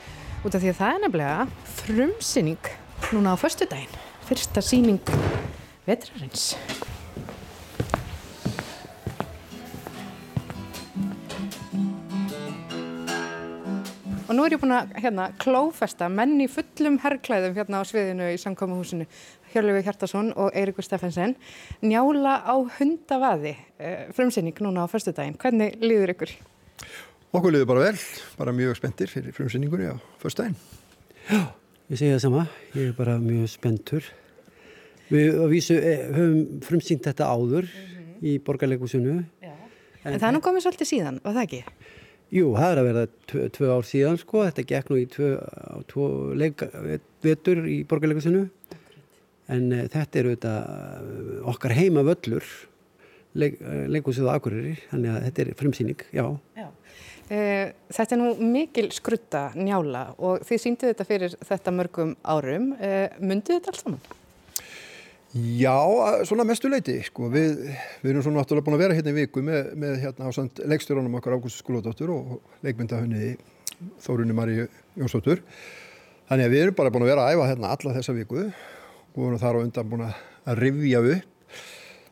út 0.41 0.55
af 0.55 0.57
því 0.57 0.73
að 0.73 0.79
það 0.79 0.95
er 0.95 1.03
nefnilega 1.05 1.47
frumsýning 1.83 2.71
núna 3.11 3.35
á 3.37 3.41
föstudaginn. 3.43 4.01
Fyrsta 4.25 4.65
sýning 4.65 5.13
vetrarins. 5.85 6.55
Og 14.31 14.37
nú 14.37 14.45
er 14.47 14.53
ég 14.55 14.61
búin 14.61 14.71
að 14.71 14.93
hérna, 15.03 15.25
klófesta 15.43 16.07
menn 16.07 16.37
í 16.39 16.45
fullum 16.47 16.95
herrklæðum 17.03 17.51
hérna 17.57 17.81
á 17.81 17.89
sviðinu 17.89 18.29
í 18.31 18.37
samkommahúsinu. 18.39 19.03
Hjörlefi 19.51 19.81
Hjartarsson 19.83 20.29
og 20.39 20.55
Eirikur 20.55 20.87
Steffensen. 20.87 21.33
Njála 21.83 22.37
á 22.39 22.55
hundavaði, 22.77 23.57
eh, 23.75 24.07
frumsýning 24.15 24.55
núna 24.63 24.85
á 24.85 24.87
förstudaginn. 24.87 25.35
Hvernig 25.35 25.75
líður 25.83 26.15
ykkur? 26.15 26.31
Okkur 27.33 27.51
liður 27.51 27.67
bara 27.67 27.91
vel, 27.91 27.99
bara 28.37 28.55
mjög 28.55 28.79
spenntir 28.79 29.11
fyrir 29.11 29.35
frumsýningunni 29.35 29.91
á 29.91 29.99
förstudaginn. 30.23 30.55
Ég 31.91 31.97
segi 31.99 32.15
það 32.15 32.21
sama, 32.21 32.47
ég 32.73 32.87
er 32.87 32.93
bara 32.93 33.19
mjög 33.19 33.49
spenntur. 33.49 34.03
Við 35.11 35.43
á 35.43 35.45
vísu 35.51 35.75
eh, 35.75 36.07
höfum 36.07 36.61
frumsýnt 36.63 37.03
þetta 37.03 37.27
áður 37.27 37.67
í 38.23 38.39
borgarleikusinu. 38.39 39.25
En, 40.05 40.19
það 40.19 40.29
er 40.29 40.31
nú 40.31 40.39
komið 40.39 40.63
svolítið 40.63 40.87
síðan, 40.87 41.19
var 41.21 41.35
það 41.35 41.43
ekki? 41.49 41.99
Jú, 42.31 42.53
það 42.55 42.71
er 42.71 42.79
að 42.79 42.87
verða 42.87 43.05
tvö, 43.27 43.45
tvö 43.57 43.69
ár 43.75 43.87
síðan 43.87 44.19
sko, 44.21 44.43
þetta 44.47 44.67
gekk 44.69 44.91
nú 44.91 44.99
í 45.01 45.07
tvö, 45.11 45.31
leik, 46.39 46.63
vetur 47.25 47.63
í 47.67 47.81
borgarleikusinu. 47.87 48.45
En 49.51 49.65
uh, 49.75 49.87
þetta 49.91 50.21
er 50.21 50.29
auðvitað 50.29 50.69
uh, 50.71 51.33
okkar 51.51 51.75
heima 51.75 52.05
völlur, 52.07 52.45
leik, 53.35 53.57
uh, 53.59 53.81
leikusið 53.91 54.29
á 54.31 54.35
Akureyri, 54.37 54.77
þannig 54.93 55.11
að 55.11 55.25
þetta 55.27 55.43
er 55.43 55.57
frumsýning, 55.59 56.05
já. 56.15 56.23
Já. 56.55 56.69
Eh, 57.31 57.71
Þetta 57.91 58.15
er 58.15 58.19
nú 58.19 58.31
mikil 58.51 58.89
skrutta 58.91 59.45
njála 59.55 60.01
og 60.19 60.41
þið 60.47 60.63
síndið 60.65 60.89
þetta 60.91 61.05
fyrir 61.07 61.35
þetta 61.47 61.73
mörgum 61.77 62.09
árum. 62.27 62.73
Eh, 62.75 63.13
Mundið 63.23 63.59
þetta 63.59 63.71
allt 63.71 63.83
saman? 63.85 64.01
Já, 65.31 65.79
svona 66.27 66.43
mestu 66.43 66.67
leiti, 66.67 66.97
sko. 67.07 67.29
Við, 67.31 67.61
við 68.01 68.11
erum 68.11 68.23
svona 68.25 68.41
náttúrulega 68.41 68.65
búin 68.67 68.75
að 68.75 68.81
vera 68.83 68.95
hérna 68.97 69.13
í 69.13 69.15
viku 69.15 69.43
með, 69.47 69.69
með 69.79 69.93
hérna 70.01 70.27
ásand 70.27 70.59
leikstjóranum 70.67 71.13
okkar 71.21 71.37
Ágúst 71.37 71.61
Skúladóttur 71.61 72.11
og 72.11 72.33
leikmyndahönniði 72.67 73.37
Þórunni 74.03 74.35
Maríu 74.35 74.65
Jónsdóttur. 74.99 75.39
Þannig 76.27 76.49
að 76.49 76.55
við 76.55 76.65
erum 76.65 76.77
bara 76.81 76.91
búin 76.91 77.05
að 77.07 77.13
vera 77.13 77.29
að 77.29 77.37
æfa 77.37 77.47
hérna 77.47 77.71
alla 77.77 77.95
þessa 77.95 78.17
viku 78.17 78.43
og 78.43 79.21
vorum 79.21 79.39
þar 79.39 79.55
á 79.55 79.63
undan 79.63 79.93
búin 79.93 80.03
að 80.09 80.59
rifja 80.59 81.03
upp. 81.13 81.63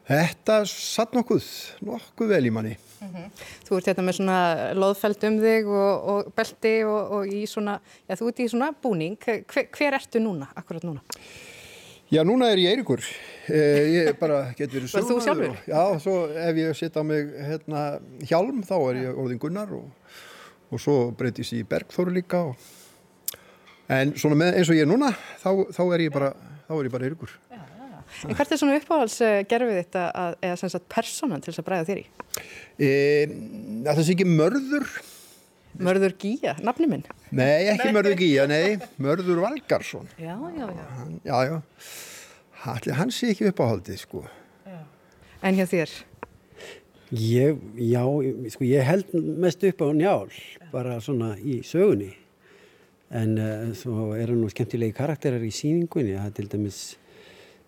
Þetta 0.10 0.62
satt 0.72 1.12
nokkuð, 1.14 1.52
nokkuð 1.86 2.34
vel 2.34 2.42
í 2.48 2.56
manni. 2.56 2.74
Þú 3.68 3.78
ert 3.78 3.92
hérna 3.92 4.08
með 4.08 4.22
svona 4.22 4.40
loðfæld 4.80 5.28
um 5.28 5.44
þig 5.44 5.70
og, 5.76 6.10
og 6.16 6.34
belti 6.40 6.76
og, 6.88 7.14
og 7.20 7.36
í 7.36 7.44
svona, 7.52 7.78
já 8.08 8.16
þú 8.16 8.32
ert 8.32 8.42
í 8.42 8.50
svona 8.56 8.72
búning. 8.80 9.20
Hver, 9.22 9.68
hver 9.76 10.00
ertu 10.00 10.24
núna, 10.24 10.50
akkurat 10.58 10.88
núna? 10.88 11.04
Já, 12.10 12.24
núna 12.26 12.48
er 12.50 12.58
ég 12.58 12.72
Eirikur. 12.74 13.04
Eh, 13.50 13.86
ég 13.94 14.16
bara 14.20 14.40
get 14.58 14.72
verið 14.74 14.92
Var 14.96 15.06
þú 15.06 15.20
sjálfur? 15.26 15.52
og- 15.54 15.70
Já, 15.70 15.82
svo 16.02 16.16
ef 16.34 16.58
ég 16.58 16.76
setja 16.78 17.02
á 17.02 17.06
mig 17.06 17.30
hérna, 17.50 17.84
hjálm 18.26 18.64
þá 18.66 18.76
er 18.90 19.02
ég 19.04 19.20
orðin 19.22 19.42
Gunnar 19.42 19.74
og, 19.78 20.16
og 20.74 20.82
svo 20.82 20.96
breytist 21.18 21.54
ég 21.54 21.64
í 21.66 21.70
Bergþóru 21.70 22.14
líka. 22.16 22.42
Og, 22.50 23.38
en 23.90 24.14
svona 24.18 24.38
með, 24.42 24.58
eins 24.60 24.70
og 24.74 24.78
ég 24.78 24.86
er 24.88 24.90
núna, 24.90 25.12
þá, 25.42 25.50
þá 25.76 25.82
er 25.98 26.06
ég 26.08 26.14
bara, 26.14 26.34
þá 26.68 26.74
er 26.80 26.90
ég 26.90 26.96
bara 26.98 27.10
Eirikur. 27.10 27.36
En 28.26 28.34
hvert 28.34 28.52
er 28.52 28.58
svona 28.58 28.74
uppáhalds 28.80 29.20
uh, 29.22 29.36
gerfið 29.46 29.76
þetta 29.84 30.04
að, 30.18 30.36
eða 30.48 30.56
sem 30.58 30.72
sagt 30.74 30.88
personan 30.90 31.44
til 31.46 31.52
þess 31.54 31.62
að 31.62 31.68
bræða 31.68 31.86
þér 31.92 32.00
í? 32.02 32.06
E, 32.82 32.90
það 33.86 34.00
sé 34.08 34.14
ekki 34.16 34.26
mörður? 34.26 34.88
Mörður 35.78 36.16
Gíja, 36.20 36.56
nafni 36.66 36.90
minn? 36.90 37.06
Nei, 37.36 37.70
ekki 37.72 37.92
mörður 37.94 38.18
Gíja, 38.20 38.46
nei, 38.50 38.80
mörður 39.00 39.44
Valgarsson. 39.46 40.10
Já, 40.18 40.34
já, 40.58 40.66
já. 40.66 40.86
Hann, 40.98 41.20
já, 41.24 41.38
já. 41.46 41.58
Hann 42.98 43.14
sé 43.16 43.30
ekki 43.32 43.52
uppáhaldið, 43.52 44.02
sko. 44.02 44.24
En 45.46 45.56
hjá 45.56 45.64
þér? 45.70 45.92
Ég, 47.16 47.62
já, 47.80 48.02
sko, 48.54 48.66
ég 48.68 48.84
held 48.86 49.14
mest 49.16 49.64
upp 49.70 49.86
á 49.86 49.88
njál, 49.96 50.34
bara 50.74 50.98
svona 51.02 51.36
í 51.40 51.62
sögunni. 51.66 52.12
En 53.10 53.38
uh, 53.42 53.70
svo 53.78 54.12
eru 54.20 54.36
nú 54.38 54.50
skemmtilegi 54.52 54.94
karakterar 54.98 55.42
í 55.42 55.54
síningunni, 55.54 56.18
það 56.18 56.28
er 56.28 56.36
til 56.38 56.50
dæmis, 56.52 56.82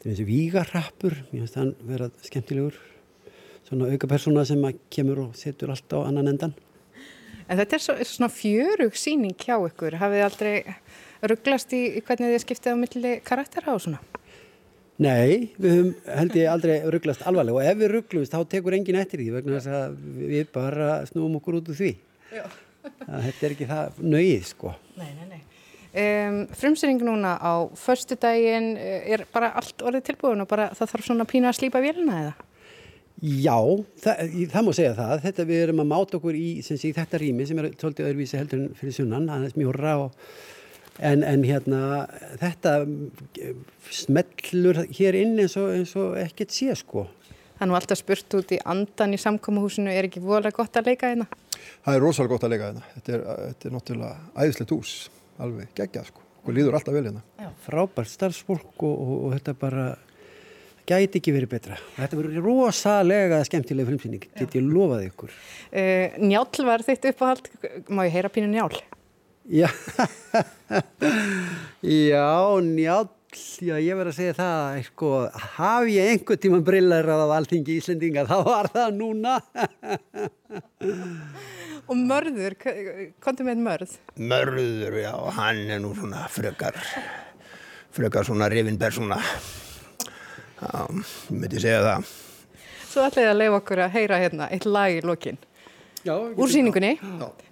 til 0.02 0.12
dæmis 0.12 0.28
vígarrappur, 0.28 1.16
mér 1.32 1.45
finnst 1.45 1.58
hann 1.58 1.72
vera 1.88 2.12
skemmtilegur. 2.28 2.76
Svona 3.70 3.88
auka 3.93 4.10
persóna 4.12 4.43
sem 4.45 4.62
að 4.68 4.84
kemur 4.91 5.24
og 5.30 5.39
setur 5.39 5.72
allt 5.72 5.95
á 5.95 6.04
annan 6.04 6.34
endan. 6.34 6.54
En 7.52 7.60
þetta 7.60 7.76
er 7.76 7.84
svo, 7.84 7.97
er 7.99 8.08
svona 8.08 8.32
fjörug 8.32 8.95
síning 8.95 9.36
hjá 9.36 9.58
ykkur. 9.60 9.97
Hafið 9.99 10.22
þið 10.22 10.26
aldrei 10.30 10.54
rugglast 11.28 11.74
í, 11.76 11.82
hvernig 12.08 12.32
þið 12.32 12.43
skiptið 12.45 12.72
á 12.72 12.78
milli 12.80 13.12
karaktera 13.28 13.76
og 13.76 13.84
svona? 13.84 13.99
Nei, 15.02 15.52
við 15.58 15.74
höfum 15.76 15.91
held 16.14 16.36
ég 16.38 16.47
aldrei 16.52 16.76
rugglast 16.93 17.24
alvarlega 17.28 17.58
og 17.58 17.68
ef 17.68 17.80
við 17.80 17.91
rugglumst 17.95 18.36
þá 18.36 18.43
tekur 18.54 18.76
enginn 18.78 18.99
eftir 19.02 19.20
því 19.20 19.32
vegna 19.34 19.58
þess 19.58 19.78
að 19.80 19.95
við 20.30 20.52
bara 20.54 20.89
snúum 21.10 21.39
okkur 21.39 21.58
út 21.60 21.72
úr 21.74 21.80
því. 21.80 21.91
Þetta 22.86 23.47
er 23.47 23.56
ekki 23.56 23.70
það 23.70 24.04
nöyið 24.14 24.45
sko. 24.52 24.76
Nei, 25.02 25.10
nei, 25.18 25.26
nei. 25.34 25.41
Um, 25.91 26.38
frumsýning 26.56 27.02
núna 27.04 27.34
á 27.36 27.68
förstu 27.76 28.16
daginn 28.16 28.78
er 28.80 29.26
bara 29.34 29.52
allt 29.60 29.84
orðið 29.84 30.06
tilbúin 30.08 30.45
og 30.45 30.47
bara 30.47 30.70
það 30.78 30.93
þarf 30.93 31.10
svona 31.10 31.28
pínu 31.28 31.49
að 31.49 31.58
slípa 31.58 31.82
vélina 31.84 32.22
eða? 32.22 32.51
Já, 33.22 33.57
það, 34.01 34.32
það 34.49 34.63
má 34.65 34.72
segja 34.74 34.93
það. 34.97 35.11
Þetta 35.28 35.43
við 35.45 35.59
erum 35.67 35.84
að 35.84 35.91
máta 35.91 36.17
okkur 36.17 36.38
í, 36.38 36.47
sé, 36.65 36.80
í 36.89 36.93
þetta 36.95 37.19
rými 37.22 37.45
sem 37.45 37.59
er 37.61 37.67
svolítið 37.76 38.07
öðruvísi 38.07 38.39
heldur 38.39 38.63
en 38.63 38.72
fyrir 38.80 38.95
sunnan, 38.97 39.28
aðeins 39.30 39.57
mjóra 39.59 39.93
og 40.07 40.15
en, 40.97 41.22
en 41.22 41.45
hérna 41.45 41.82
þetta 42.41 42.74
smellur 43.93 44.84
hér 44.89 45.19
inn 45.22 45.38
eins 45.43 45.57
og, 45.61 45.69
eins 45.76 45.93
og 45.99 46.17
ekkert 46.22 46.55
sé 46.55 46.74
sko. 46.82 47.05
Það 47.61 47.67
er 47.67 47.69
nú 47.69 47.78
alltaf 47.78 48.01
spurt 48.01 48.38
út 48.39 48.55
í 48.55 48.61
andan 48.74 49.13
í 49.13 49.22
samkómuhúsinu, 49.22 49.93
er 49.93 50.09
ekki 50.09 50.24
voðalega 50.24 50.57
gott 50.57 50.82
að 50.82 50.89
leika 50.89 51.11
hérna? 51.11 51.28
Það 51.86 51.93
er 51.93 52.01
rosalega 52.01 52.34
gott 52.34 52.45
að 52.47 52.55
leika 52.55 52.69
hérna. 52.72 52.88
Þetta 52.95 53.13
er, 53.13 53.26
þetta 53.51 53.67
er 53.69 53.76
náttúrulega 53.76 54.45
æðislegt 54.45 54.74
hús, 54.74 54.93
alveg 55.45 55.76
geggjað 55.78 56.09
sko. 56.09 56.26
Og 56.41 56.55
líður 56.57 56.80
alltaf 56.80 56.97
vel 56.97 57.03
hérna. 57.05 57.51
Frábært 57.67 58.09
starfsfólk 58.09 58.88
og, 58.88 58.95
og, 58.95 59.17
og 59.28 59.36
þetta 59.36 59.53
bara 59.61 59.91
gæti 60.90 61.22
ekki 61.22 61.34
verið 61.36 61.52
betra. 61.54 61.78
Þetta 61.98 62.20
verður 62.20 62.46
rosalega 62.46 63.42
skemmtilega 63.48 63.90
frumsýning, 63.90 64.24
get 64.38 64.56
ég 64.58 64.64
lofað 64.66 65.08
ykkur. 65.10 65.32
Uh, 65.72 66.06
njál 66.22 66.68
var 66.68 66.80
þitt 66.88 67.10
uppáhald, 67.12 67.46
má 67.90 68.02
ég 68.08 68.16
heyra 68.18 68.30
pínu 68.34 68.50
njál? 68.52 68.74
Já, 69.52 69.68
já, 71.82 72.62
njáll, 72.62 73.10
já, 73.60 73.76
ég 73.82 73.98
verð 73.98 74.12
að 74.12 74.20
segja 74.20 74.36
það, 74.38 74.82
sko, 74.86 75.10
haf 75.58 75.84
ég 75.90 76.12
einhver 76.14 76.38
tíma 76.40 76.60
brillarað 76.66 77.24
af 77.26 77.34
alltingi 77.40 77.80
Íslendinga, 77.82 78.28
þá 78.30 78.38
var 78.46 78.66
það 78.72 78.90
núna. 79.00 79.34
Og 81.90 81.98
mörður, 81.98 82.54
kontum 83.24 83.46
með 83.50 83.66
mörð? 83.66 83.92
Mörður, 84.22 84.94
já, 85.02 85.16
hann 85.40 85.66
er 85.66 85.82
nú 85.84 85.92
svona 85.98 86.28
frekar, 86.32 86.78
frekar 87.92 88.24
svona 88.30 88.48
rifin 88.52 88.80
persóna. 88.80 89.18
Já, 90.62 90.82
ég 90.88 91.32
myndi 91.41 91.62
segja 91.64 91.82
það. 91.88 92.12
Svo 92.91 93.05
ætlaði 93.07 93.30
að 93.32 93.39
leifa 93.41 93.62
okkur 93.62 93.86
að 93.86 93.95
heyra 93.95 94.20
hérna 94.22 94.49
eitt 94.51 94.68
lag 94.68 94.91
í 94.97 95.01
lokin. 95.07 95.39
Já, 96.01 96.16
Úr 96.18 96.49
síningunni. 96.49 96.95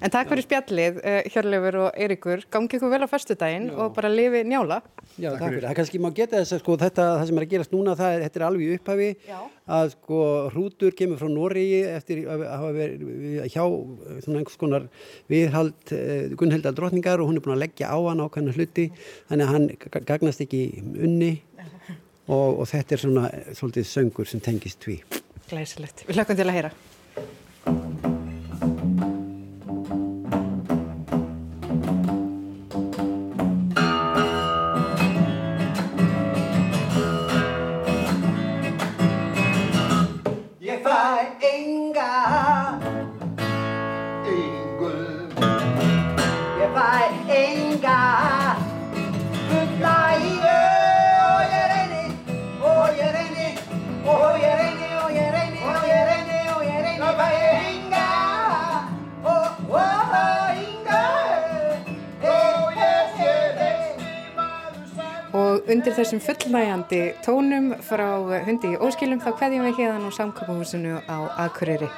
En 0.01 0.10
takk 0.10 0.32
fyrir 0.32 0.41
spjallið, 0.41 0.95
uh, 1.05 1.20
Hjörleifur 1.30 1.76
og 1.84 1.97
Eiríkur. 2.01 2.41
Gangi 2.49 2.80
ykkur 2.80 2.89
vel 2.89 3.05
á 3.05 3.10
föstudaginn 3.12 3.68
og 3.78 3.91
bara 3.93 4.10
lifi 4.10 4.41
njála. 4.49 4.80
Já, 5.22 5.30
takk 5.38 5.51
fyrir. 5.51 5.68
Það 5.68 5.76
kannski 5.78 5.99
má 6.01 6.07
geta 6.18 6.39
þess 6.41 6.55
að 6.57 6.62
sko 6.64 6.78
þetta, 6.82 7.05
það 7.20 7.28
sem 7.30 7.38
er 7.38 7.45
að 7.45 7.51
gerast 7.53 7.76
núna, 7.76 7.93
það 7.99 8.16
er, 8.16 8.24
þetta 8.26 8.39
er 8.41 8.45
alveg 8.47 8.66
í 8.66 8.78
upphafi 8.80 9.10
Já. 9.30 9.38
að 9.78 9.91
sko 9.93 10.22
hrútur 10.55 10.95
kemur 10.97 11.22
frá 11.22 11.30
Noregi 11.30 11.80
eftir 11.93 12.24
að 12.26 12.45
hafa 12.49 12.72
verið 12.74 13.03
hjá 13.53 13.64
svona 14.26 14.41
einhvers 14.41 14.57
konar 14.64 14.88
viðhald 15.30 15.93
eh, 15.93 16.34
Gunnhildar 16.39 16.74
drottningar 16.78 17.22
og 17.22 17.30
hún 17.30 17.38
er 17.38 17.45
búin 17.45 17.53
að 17.57 17.64
leggja 17.68 17.91
á 17.93 17.97
hann 18.10 18.24
ákveðna 18.26 18.55
hluti 18.57 18.88
þannig 19.30 19.45
að 19.45 19.53
hann 19.53 19.70
ga- 19.86 20.03
gagnast 20.10 20.41
ekki 20.47 20.64
unni 21.05 21.32
og, 22.30 22.62
og 22.62 22.70
þetta 22.70 22.96
er 22.96 23.04
svona 23.04 23.28
svolítið 23.58 23.90
söngur 23.90 24.30
sem 24.30 24.44
tengist 24.44 24.82
tví. 24.86 25.02
Glæsilegt. 25.50 26.06
Við 26.08 26.22
hlökkum 26.22 26.40
til 26.40 26.50
að 26.50 26.58
heyra. 26.60 26.74
Undir 65.70 65.93
þessum 65.93 66.22
fullnægjandi 66.24 67.01
tónum 67.26 67.72
frá 67.86 68.07
hundi 68.47 68.74
í 68.74 68.80
óskilum 68.82 69.22
þá 69.22 69.30
kveðjum 69.38 69.67
við 69.67 69.82
hérna 69.84 70.09
á 70.09 70.17
samkvæmahúsinu 70.17 70.97
á 71.05 71.17
Akureyri. 71.45 71.89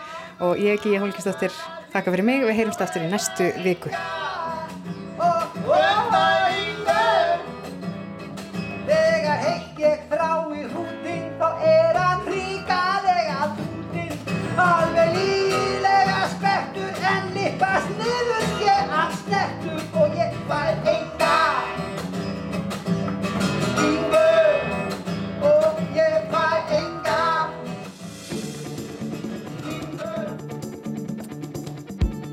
Og 0.43 0.59
ég, 0.59 0.81
Gíja 0.83 0.99
Hólkistóttir, 1.03 1.55
þakka 1.93 2.15
fyrir 2.15 2.27
mig 2.27 2.43
við 2.43 2.57
heyrumst 2.59 2.83
aftur 2.83 3.05
í 3.05 3.11
næstu 3.11 3.51
viku. 3.63 3.93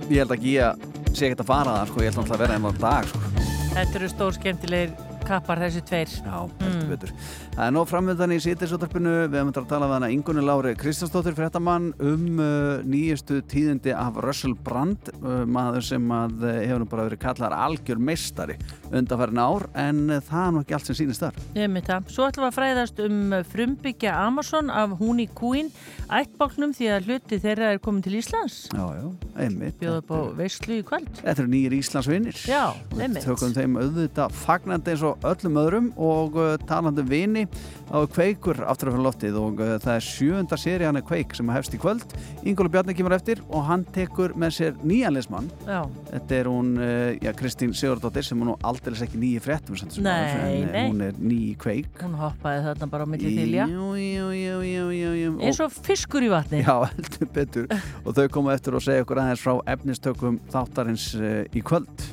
Ég 0.09 0.23
held 0.23 0.33
ekki 0.39 0.55
að 0.65 0.87
sé 1.13 1.29
ekkert 1.29 1.43
að 1.45 1.51
fara 1.51 1.75
það, 1.75 1.91
sko. 1.91 2.01
Ég 2.01 2.09
held 2.09 2.19
náttúrulega 2.19 2.39
að 2.39 2.45
vera 2.45 2.57
á 2.59 2.73
dag, 2.81 3.11
sko. 3.11 3.19
Þetta 3.75 3.99
eru 4.01 4.09
stór 4.15 4.37
skemmtilegir 4.39 5.08
kappar 5.29 5.61
þessi 5.63 5.85
tveir. 5.87 6.15
Já, 6.25 6.39
heldur 6.63 6.89
betur. 6.93 7.13
Það 7.55 7.65
er 7.67 7.75
nóg 7.77 7.89
framöndan 7.91 8.35
í 8.35 8.41
sítisútarpinu. 8.43 9.15
Við 9.29 9.39
þetta 9.39 9.63
að 9.63 9.71
tala 9.73 9.89
við 9.91 9.97
hana 9.99 10.11
Ingunni 10.15 10.45
Lári 10.45 10.75
Kristjánsdóttir 10.79 11.37
fréttamann 11.37 11.91
um 11.99 12.41
uh, 12.41 12.81
nýjustu 12.89 13.41
tíðindi 13.49 13.95
af 13.97 14.19
Russell 14.25 14.57
Brand, 14.65 15.11
uh, 15.21 15.45
maður 15.49 15.87
sem 15.91 16.13
að 16.15 16.45
uh, 16.45 16.55
hefur 16.63 16.83
nú 16.83 16.89
bara 16.91 17.07
verið 17.09 17.23
kallar 17.23 17.57
algjör 17.57 18.01
meistari 18.01 18.59
undanfærin 18.89 19.43
ár, 19.43 19.69
en 19.79 20.05
uh, 20.09 20.21
það 20.25 20.45
er 20.45 20.55
nú 20.55 20.63
ekki 20.65 20.79
allt 20.79 20.91
sem 20.91 20.99
sýnist 21.03 21.25
þar. 21.25 21.41
Það. 21.89 22.09
Svo 22.13 22.27
ætlum 22.27 22.45
við 22.45 22.49
að 22.49 22.57
fræðast 22.57 23.01
um 23.05 23.35
frumbyggja 23.53 24.15
Amazon 24.25 24.71
af 24.73 24.95
hún 24.99 25.23
í 25.23 25.29
kúin 25.31 25.69
ættbálknum 26.09 26.73
því 26.77 26.89
að 26.95 27.09
hluti 27.09 27.39
þeirra 27.43 27.73
er 27.75 27.81
komin 27.83 28.05
til 28.05 28.17
Íslands. 28.19 28.57
Já, 28.73 28.85
já, 28.97 29.07
einmitt. 29.45 29.77
Bjóða 29.81 30.03
upp 30.03 30.13
á 30.15 30.19
veislu 30.39 30.79
í 30.79 30.85
kvöld. 30.87 31.11
Þetta 31.21 31.45
eru 31.45 31.53
nýjir 31.53 31.77
Íslandsvinnir. 31.79 32.41
Já, 32.49 32.63
einmitt. 32.97 33.27
tökum 33.27 33.55
þeim 33.57 33.79
auðvitað 33.81 34.37
fagnandi 34.43 34.95
eins 34.95 35.05
og 35.07 35.18
öllum 35.27 35.59
öðrum 35.61 35.89
og 35.99 36.37
uh, 36.39 36.55
talandi 36.69 37.03
um 37.03 37.09
vini 37.11 37.45
á 37.89 38.05
kveikur 38.11 38.61
aftur 38.69 38.91
af 38.91 38.95
fyrir 38.95 39.05
loftið 39.07 39.39
og 39.41 39.63
uh, 39.63 39.75
það 39.83 39.95
er 39.95 40.05
sjöunda 40.07 40.59
seri 40.61 40.87
hann 40.87 40.99
er 41.01 41.05
kveik 41.07 41.35
sem 41.37 41.51
hefst 41.53 41.75
í 41.75 41.81
kvöld. 41.81 42.05
Ingólu 42.49 42.71
Bjarni 42.73 42.95
kemur 42.97 43.17
eftir 43.17 43.43
og 43.49 43.65
hann 43.69 43.87
tekur 43.95 44.35
með 44.39 44.55
sér 44.59 44.77
nýjanleismann. 44.83 45.49
Þetta 46.11 46.39
er 46.39 46.51
hún, 46.51 46.75
uh, 46.81 47.15
já, 47.17 47.33
Kristín 47.39 47.75
Sigurdóttir 47.77 48.27
sem 48.27 48.43
er 48.43 48.51
nú 48.51 48.59
aldeilis 48.67 49.03
ekki 49.07 49.21
nýji 49.21 49.43
fréttum 49.45 49.79
Nei, 50.05 50.13
en, 50.63 50.69
nei. 50.73 50.85
Hún 50.91 51.03
er 51.09 51.19
nýji 51.19 51.57
kveik. 51.61 51.91
Hún 52.03 52.15
hoppaði 52.19 52.63
þarna 52.69 52.91
bara 52.93 53.07
á 53.07 53.09
milli 53.11 53.33
þilja. 53.35 53.69
Jú, 53.73 53.89
jú, 53.99 54.29
jú, 54.37 54.61
jú, 54.69 54.87
jú, 54.99 55.11
jú. 55.23 55.35
Eins 55.45 55.63
og 55.65 55.75
fiskur 55.75 56.27
í 56.27 56.31
vatni. 56.33 56.63
Já, 56.67 56.77
heldur 56.93 57.33
betur. 57.35 57.69
og 58.05 58.15
þau 58.17 58.29
koma 58.39 58.55
eftir 58.57 58.79
og 58.79 58.85
segja 58.85 59.07
okkur 59.07 59.23
aðeins 59.25 59.45
frá 59.45 59.59
efnistökum 59.75 60.41
þáttarins 60.53 61.11
í 61.55 61.65
kvöld. 61.65 62.09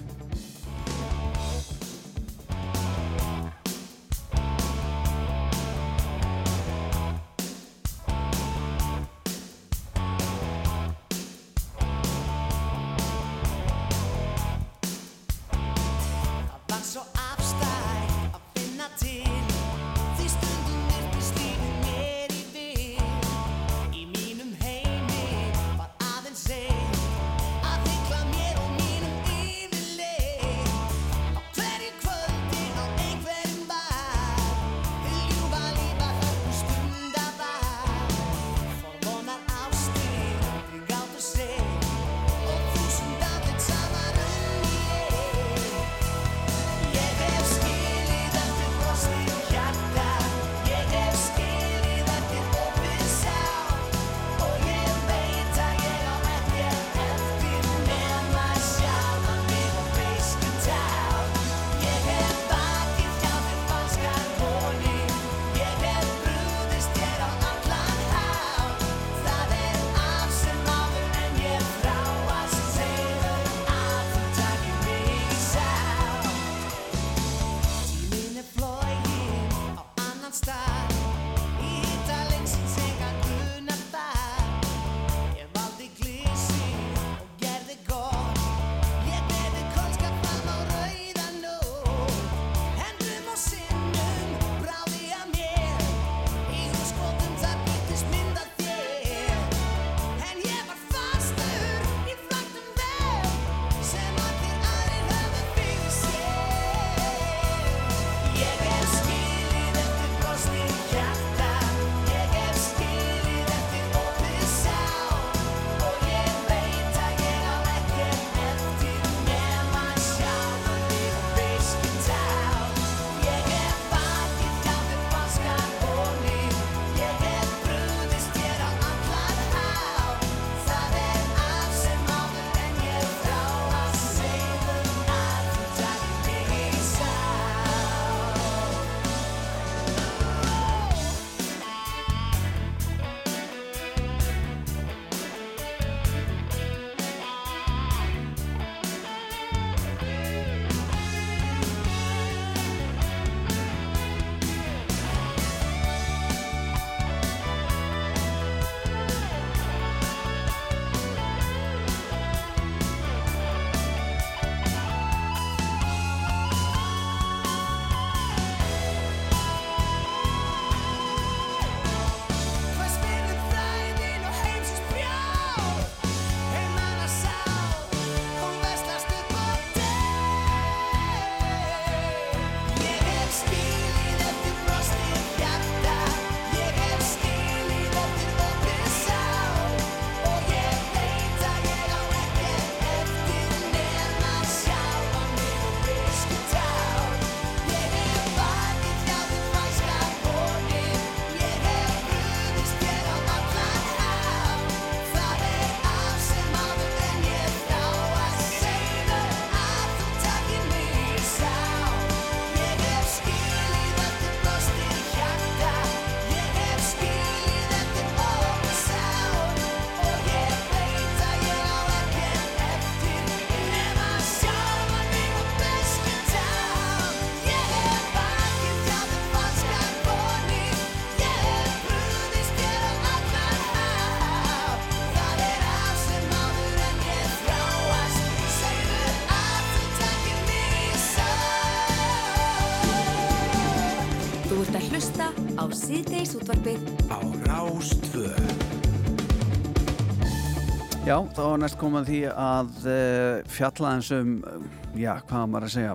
Já, 251.16 251.22
þá 251.32 251.44
er 251.46 251.60
næst 251.62 251.76
komað 251.80 252.10
því 252.10 252.18
að 252.28 252.72
uh, 252.92 253.52
fjalla 253.56 253.92
eins 253.96 254.08
um, 254.12 254.32
uh, 254.44 254.64
já, 255.00 255.14
hvað 255.30 255.46
maður 255.48 255.66
að 255.70 255.72
segja? 255.72 255.94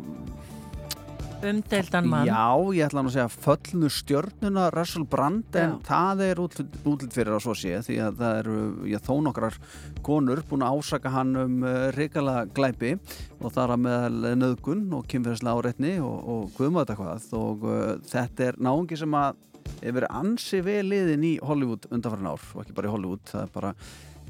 Umdeldan 1.51 2.09
mann. 2.09 2.31
Já, 2.31 2.47
ég 2.79 2.87
ætla 2.87 3.03
nú 3.05 3.11
að 3.11 3.17
segja 3.19 3.27
föllnu 3.35 3.91
stjörnuna 3.93 4.65
Russell 4.73 5.05
Brand 5.13 5.59
en 5.61 5.75
Já. 5.75 5.85
það 5.91 6.25
er 6.25 6.41
útlit, 6.41 6.81
útlit 6.89 7.19
fyrir 7.19 7.37
að 7.37 7.45
svo 7.45 7.59
sé 7.61 7.83
því 7.85 7.99
að 8.07 8.17
það 8.23 8.41
eru, 8.41 8.57
já, 8.95 8.99
þó 9.11 9.13
nokkrar 9.27 9.61
konur 10.09 10.41
búin 10.49 10.65
að 10.65 10.81
ásaka 10.81 11.13
hann 11.19 11.37
um 11.43 11.61
uh, 11.69 11.77
reikala 11.99 12.47
glæpi 12.57 12.97
og 13.43 13.53
þar 13.53 13.77
að 13.77 13.85
meðal 13.91 14.35
nöðgun 14.41 14.87
og 14.97 15.05
kynferðislega 15.13 15.61
áreitni 15.61 15.95
og, 16.01 16.49
þetta 16.57 16.97
hvað 16.97 17.33
og 17.45 17.69
uh, 17.69 17.89
þetta 18.09 18.49
er 18.49 18.65
náungi 18.71 19.05
sem 19.05 19.21
að 19.21 19.49
hefur 19.83 20.01
verið 20.01 20.15
ansi 20.25 20.65
vel 20.65 20.85
liðin 20.89 21.29
í 21.29 21.39
Hollywood 21.45 21.91
undanfærin 21.93 22.33
ár 22.33 22.53
og 22.55 22.63
ekki 22.65 22.79
bara 22.79 22.89
í 22.89 22.95
Hollywood, 22.97 23.29
það 23.29 23.45
er 23.45 23.53
bara 23.61 23.75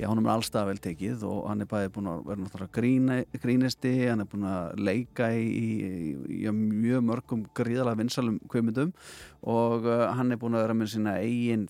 Já, 0.00 0.06
hann 0.08 0.20
er 0.22 0.30
allstað 0.32 0.68
vel 0.70 0.78
tekið 0.80 1.24
og 1.28 1.40
hann 1.50 1.60
er 1.60 1.68
bæði 1.68 1.90
búin 1.92 2.06
að 2.08 2.20
vera 2.30 2.40
náttúrulega 2.40 2.72
grína, 2.72 3.16
grínisti, 3.42 3.90
hann 4.08 4.22
er 4.22 4.28
búin 4.30 4.46
að 4.48 4.78
leika 4.80 5.26
í, 5.36 5.42
í, 5.44 5.66
í, 5.76 6.38
í 6.46 6.52
mjög 6.54 7.02
mörgum 7.04 7.42
gríðalega 7.58 8.00
vinsalum 8.00 8.38
kvömyndum 8.48 8.94
og 9.44 9.84
uh, 9.84 10.06
hann 10.16 10.32
er 10.32 10.40
búin 10.40 10.56
að 10.56 10.64
vera 10.64 10.78
með 10.78 10.92
sína 10.94 11.18
eigin 11.20 11.66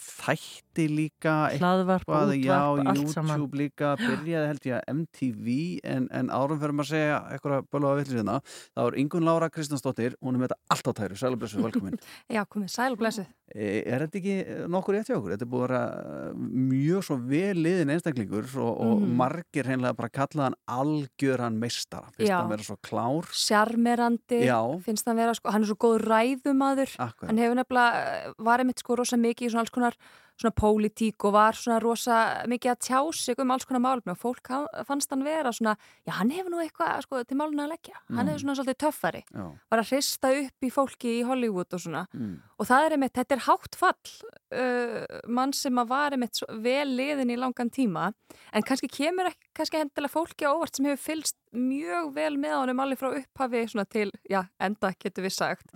þætti 0.80 0.96
líka 0.96 1.34
Hlaðvarp, 1.60 2.04
eitthvað, 2.08 2.32
útvarp, 2.32 2.44
já, 2.44 2.58
allt 2.90 2.98
YouTube 2.98 3.12
saman. 3.14 3.46
líka, 3.60 3.92
byrjaði 4.00 4.46
held 4.50 4.66
ég 4.70 4.76
að 4.78 4.94
MTV 4.94 5.48
en, 5.84 6.08
en 6.10 6.30
árum 6.30 6.60
fyrir 6.60 6.72
maður 6.74 6.88
að 6.88 6.94
segja 6.94 7.18
eitthvað 7.34 7.66
bölva 7.70 7.92
að 7.94 8.00
vilja 8.00 8.18
hérna, 8.20 8.38
þá 8.76 8.80
er 8.86 8.98
Ingun 9.04 9.24
Lára 9.28 9.50
Kristjánsdóttir, 9.50 10.16
hún 10.20 10.34
er 10.34 10.40
með 10.44 10.48
þetta 10.48 10.60
allt 10.76 10.88
á 10.88 10.92
tæru, 11.00 11.20
sælublessu, 11.20 11.60
velkomin 11.64 11.98
Já, 12.36 12.44
komið 12.48 12.70
sæl 12.74 12.92
og 12.94 12.98
blessuð. 13.02 13.28
E, 13.50 13.82
Er 13.90 14.04
þetta 14.04 14.18
ekki 14.20 14.34
nokkur 14.70 14.94
rétt 14.94 15.08
hjá 15.10 15.16
okkur? 15.18 15.32
Þetta 15.34 15.42
er 15.42 15.50
búið 15.50 15.64
að 15.64 15.70
vera 15.72 16.34
mjög 16.70 17.02
svo 17.02 17.16
vel 17.26 17.56
liðin 17.58 17.90
einstaklingur 17.90 18.46
og, 18.62 18.68
og 18.78 19.00
Mhm. 19.00 19.16
margir 19.18 19.66
hreinlega 19.66 19.96
bara 19.98 20.08
kalla 20.14 20.44
hann 20.46 20.56
algjöran 20.70 21.56
meistara. 21.58 22.12
Finnst 22.14 22.30
Já. 22.30 22.36
hann 22.40 22.50
vera 22.52 22.62
svo 22.62 22.76
klár. 22.86 23.26
Sjarmerandi, 23.34 24.44
Já. 24.46 24.60
finnst 24.84 25.06
hann 25.10 25.16
vera, 25.18 25.34
sko, 25.34 25.50
hann 25.50 25.62
er 25.64 25.66
svo 25.72 25.76
góð 25.82 26.04
ræðumadur. 26.06 26.94
Akkurat. 26.98 27.26
Hann 27.32 27.38
hefur 27.42 27.58
nefnilega, 27.58 28.04
eh, 28.28 28.32
var 28.38 28.58
einmitt 28.62 28.78
sko 28.78 28.96
rosa 28.96 29.16
mikið 29.16 29.48
í 29.48 29.50
svona 29.50 29.64
alls 29.66 29.70
konar 29.74 29.94
svona 30.40 30.54
pólitík 30.56 31.24
og 31.28 31.34
var 31.36 31.52
svona 31.58 31.78
rosa 31.84 32.16
mikið 32.48 32.70
að 32.72 32.78
tjá 32.86 33.00
sig 33.14 33.38
um 33.44 33.50
alls 33.54 33.66
konar 33.68 33.82
málum 33.84 34.12
og 34.14 34.18
fólk 34.20 34.48
fannst 34.88 35.10
hann 35.12 35.24
vera 35.26 35.52
svona, 35.52 35.76
já 36.08 36.12
hann 36.16 36.30
hefur 36.32 36.50
nú 36.54 36.62
eitthvað 36.64 37.02
sko, 37.04 37.20
til 37.28 37.36
máluna 37.36 37.66
að 37.68 37.74
leggja. 37.76 37.96
Hann 38.08 38.24
Mm. 38.26 38.30
hefur 38.32 38.40
svona 38.44 38.56
svolítið 38.58 38.78
töffari. 38.84 39.22
Já. 39.34 39.44
Var 39.70 39.78
að 39.82 39.90
hrista 39.92 40.32
upp 40.40 40.66
í 40.66 40.70
fólki 40.72 41.12
í 41.20 41.24
Hollywood 41.28 41.74
og 41.76 41.80
svona. 41.84 42.06
Mm. 42.14 42.40
Og 42.58 42.66
það 42.66 42.86
er 42.86 42.96
einmitt, 42.96 43.12
þetta 43.20 43.36
er 43.36 43.44
hátt 43.46 43.76
fall 43.76 44.10
uh, 44.52 45.20
mann 45.28 45.52
sem 45.52 45.76
að 45.80 45.88
var 45.92 46.10
einmitt 46.16 46.40
vel 46.62 46.88
liðin 46.96 47.30
í 47.30 47.38
langan 47.38 47.70
tíma 47.70 48.12
en 48.52 48.62
kannski 48.66 48.88
kemur 48.90 49.28
ekki, 49.30 49.50
kannski 49.54 49.78
hendilega 49.80 50.12
fólki 50.12 50.44
á 50.48 50.52
óvart 50.56 50.76
sem 50.76 50.86
hefur 50.88 51.04
fylst 51.04 51.36
mjög 51.54 52.12
vel 52.14 52.36
með 52.38 52.54
honum 52.60 52.80
alveg 52.84 52.98
frá 53.00 53.10
upphafi 53.20 53.64
svona 53.68 53.86
til, 53.90 54.10
já, 54.30 54.44
enda 54.60 54.92
getur 54.98 55.24
við 55.26 55.34
sagt 55.36 55.74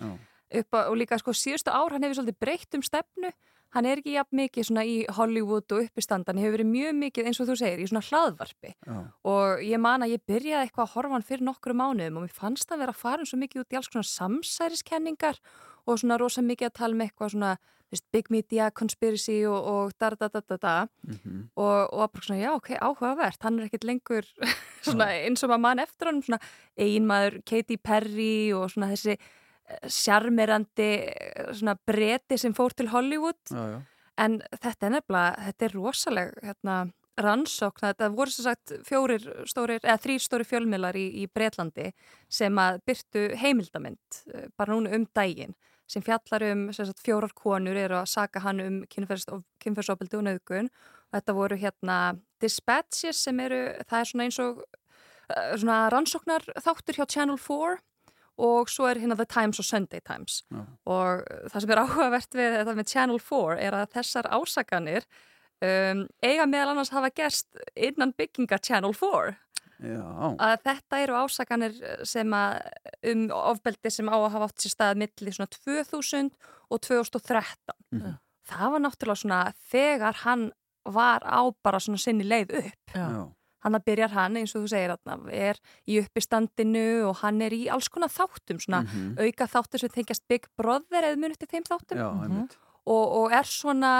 og 0.55 0.95
líka 0.95 1.17
sko 1.19 1.33
síðustu 1.35 1.71
ár 1.73 1.91
hann 1.91 2.03
hefur 2.05 2.21
svolítið 2.21 2.39
breytt 2.39 2.75
um 2.77 2.83
stefnu 2.85 3.31
hann 3.75 3.85
er 3.91 3.99
ekki 4.01 4.15
jafn 4.15 4.39
mikið 4.39 4.67
svona 4.69 4.83
í 4.87 4.95
Hollywood 5.17 5.71
og 5.75 5.83
uppistand 5.85 6.27
hann 6.31 6.39
hefur 6.41 6.55
verið 6.57 6.69
mjög 6.71 6.95
mikið 7.03 7.27
eins 7.29 7.39
og 7.43 7.49
þú 7.51 7.57
segir 7.59 7.83
í 7.83 7.87
svona 7.91 8.05
hlaðvarpi 8.07 8.71
Já. 8.73 8.97
og 9.35 9.63
ég 9.67 9.81
man 9.83 10.05
að 10.05 10.15
ég 10.15 10.23
byrjaði 10.31 10.63
eitthvað 10.69 10.87
að 10.87 10.93
horfa 10.95 11.15
hann 11.17 11.27
fyrir 11.29 11.45
nokkru 11.49 11.75
mánuðum 11.75 12.17
og 12.21 12.25
mér 12.27 12.35
fannst 12.39 12.69
hann 12.71 12.79
vera 12.81 12.95
að 12.95 13.01
fara 13.03 13.27
svo 13.27 13.39
mikið 13.43 13.65
út 13.65 13.75
í 13.75 13.79
alls 13.81 13.91
konar 13.91 14.07
samsæriskenningar 14.59 15.39
og 15.85 15.99
svona 16.01 16.17
rosa 16.17 16.41
mikið 16.41 16.69
að 16.71 16.77
tala 16.79 16.95
um 16.97 17.03
eitthvað 17.05 17.33
svona 17.35 17.51
veist, 17.93 18.05
big 18.11 18.31
media, 18.33 18.71
conspiracy 18.73 19.35
og, 19.45 19.67
og 19.69 19.91
da 20.01 20.09
da 20.17 20.27
da 20.33 20.41
da 20.41 20.57
da 20.57 20.75
Mhm. 21.05 21.49
og, 21.55 21.93
og 21.93 22.11
bara 22.11 22.23
svona 22.25 22.41
já 22.41 22.51
ok, 22.55 22.69
áhugavert 22.81 23.43
hann 23.43 23.59
er 23.59 23.67
ekkert 23.67 23.83
lengur 23.85 24.25
svona 24.85 25.11
eins 25.13 25.43
og 25.43 25.49
maður 25.51 25.61
mann 25.67 25.79
eftir 25.83 26.09
hann 26.09 26.21
svona 26.25 26.39
einmaður 26.77 27.41
Katy 27.45 27.77
Perry 27.77 28.51
og 28.57 28.71
svona 28.73 28.89
þessi 28.95 29.17
sjarmerandi 29.89 30.89
svona 31.57 31.75
breti 31.87 32.37
sem 32.37 32.53
fór 32.53 32.75
til 32.77 32.91
Hollywood. 32.93 33.41
Já, 33.49 33.65
já. 33.75 33.79
en 34.17 34.37
þetta 34.53 34.87
er 34.87 34.93
nefnilega, 34.93 35.47
þetta 35.49 35.65
er 35.65 35.75
rosaleg 35.75 36.37
hérna, 36.43 36.75
rannsókn, 37.21 37.85
þetta 37.85 38.09
voru 38.11 38.33
sem 38.33 38.45
sagt 38.45 38.73
fjórir 38.87 39.23
stórir, 39.47 39.79
eða 39.83 40.01
þrýr 40.03 40.23
stóri 40.23 40.47
fjölmiðlar 40.47 40.97
í, 40.99 41.05
í 41.23 41.27
Breitlandi 41.31 41.91
sem 42.31 42.59
að 42.59 42.81
byrtu 42.87 43.27
heimildamind 43.39 44.19
eh, 44.33 44.49
bara 44.57 44.75
núna 44.75 44.91
um 44.97 45.07
daginn 45.15 45.55
sem 45.87 46.03
fjallar 46.03 46.43
um 46.49 46.65
sem 46.73 46.87
sagt, 46.89 47.03
fjórar 47.05 47.31
konur 47.37 47.77
eru 47.77 47.99
að 47.99 48.09
saka 48.09 48.41
hann 48.43 48.61
um 48.63 48.77
kynferðsofbeldi 48.89 50.19
og 50.19 50.25
nöðgun 50.27 50.71
og 50.71 51.19
þetta 51.19 51.37
voru 51.37 51.59
hérna 51.61 51.99
dispatches 52.41 53.21
sem 53.27 53.39
eru, 53.39 53.61
það 53.85 53.99
er 53.99 54.11
svona 54.11 54.27
eins 54.27 54.41
og 54.43 54.63
eh, 54.65 55.55
svona 55.55 55.81
rannsóknar 55.93 56.49
þáttur 56.65 56.99
hjá 56.99 57.05
Channel 57.07 57.39
4 57.39 57.79
og 58.37 58.67
svo 58.69 58.87
er 58.89 58.99
hérna 58.99 59.15
The 59.15 59.25
Times 59.25 59.59
og 59.59 59.65
Sunday 59.65 60.01
Times 60.03 60.41
Já. 60.51 60.65
og 60.85 61.23
það 61.51 61.61
sem 61.63 61.71
er 61.75 61.81
áhugavert 61.85 62.35
við 62.35 62.57
þetta 62.59 62.75
með 62.75 62.89
Channel 62.91 63.19
4 63.19 63.57
er 63.67 63.77
að 63.79 63.89
þessar 63.95 64.27
ásakanir 64.35 65.05
um, 65.63 66.05
eiga 66.23 66.45
meðal 66.51 66.73
annars 66.73 66.91
hafa 66.91 67.09
gerst 67.15 67.47
innan 67.75 68.11
bygginga 68.17 68.59
Channel 68.59 68.93
4 68.93 69.35
Já. 69.85 70.03
að 70.39 70.53
þetta 70.63 70.99
eru 71.03 71.15
ásakanir 71.19 71.73
sem 72.07 72.31
að 72.31 72.59
um 73.11 73.25
ofbeldi 73.35 73.91
sem 73.91 74.07
á 74.07 74.15
að 74.15 74.29
hafa 74.37 74.47
átt 74.51 74.63
sér 74.63 74.71
stað 74.75 74.99
milli 75.01 75.33
svona 75.35 75.51
2000 75.51 76.29
og 76.71 76.79
2013 76.81 77.75
Mhm. 77.95 78.13
það 78.49 78.71
var 78.71 78.79
náttúrulega 78.83 79.21
svona 79.23 79.39
þegar 79.71 80.15
hann 80.25 80.51
var 80.85 81.23
á 81.25 81.41
bara 81.63 81.79
svona 81.79 81.97
sinni 81.99 82.23
leið 82.23 82.51
upp 82.59 82.95
Já. 82.95 83.07
Hann 83.65 83.75
að 83.79 83.85
byrjar 83.89 84.13
hann 84.15 84.37
eins 84.39 84.53
og 84.55 84.63
þú 84.63 84.71
segir 84.71 84.93
þarna, 84.95 85.31
er 85.33 85.59
í 85.89 85.97
uppistandinu 86.03 86.85
og 87.09 87.17
hann 87.23 87.41
er 87.41 87.51
í 87.57 87.63
alls 87.73 87.89
konar 87.91 88.13
þáttum 88.13 88.61
svona 88.61 88.83
Mhm. 88.85 89.17
auka 89.19 89.47
þáttur 89.49 89.79
sem 89.83 89.89
tengjast 89.89 90.23
Big 90.29 90.45
Brother 90.57 91.01
eða 91.09 91.17
munið 91.19 91.37
til 91.43 91.47
þeim 91.55 91.65
þáttum 91.67 91.97
Já, 91.97 92.09
einmitt. 92.23 92.57
og, 92.85 93.05
og 93.25 93.31
er 93.33 93.43
svona, 93.49 93.93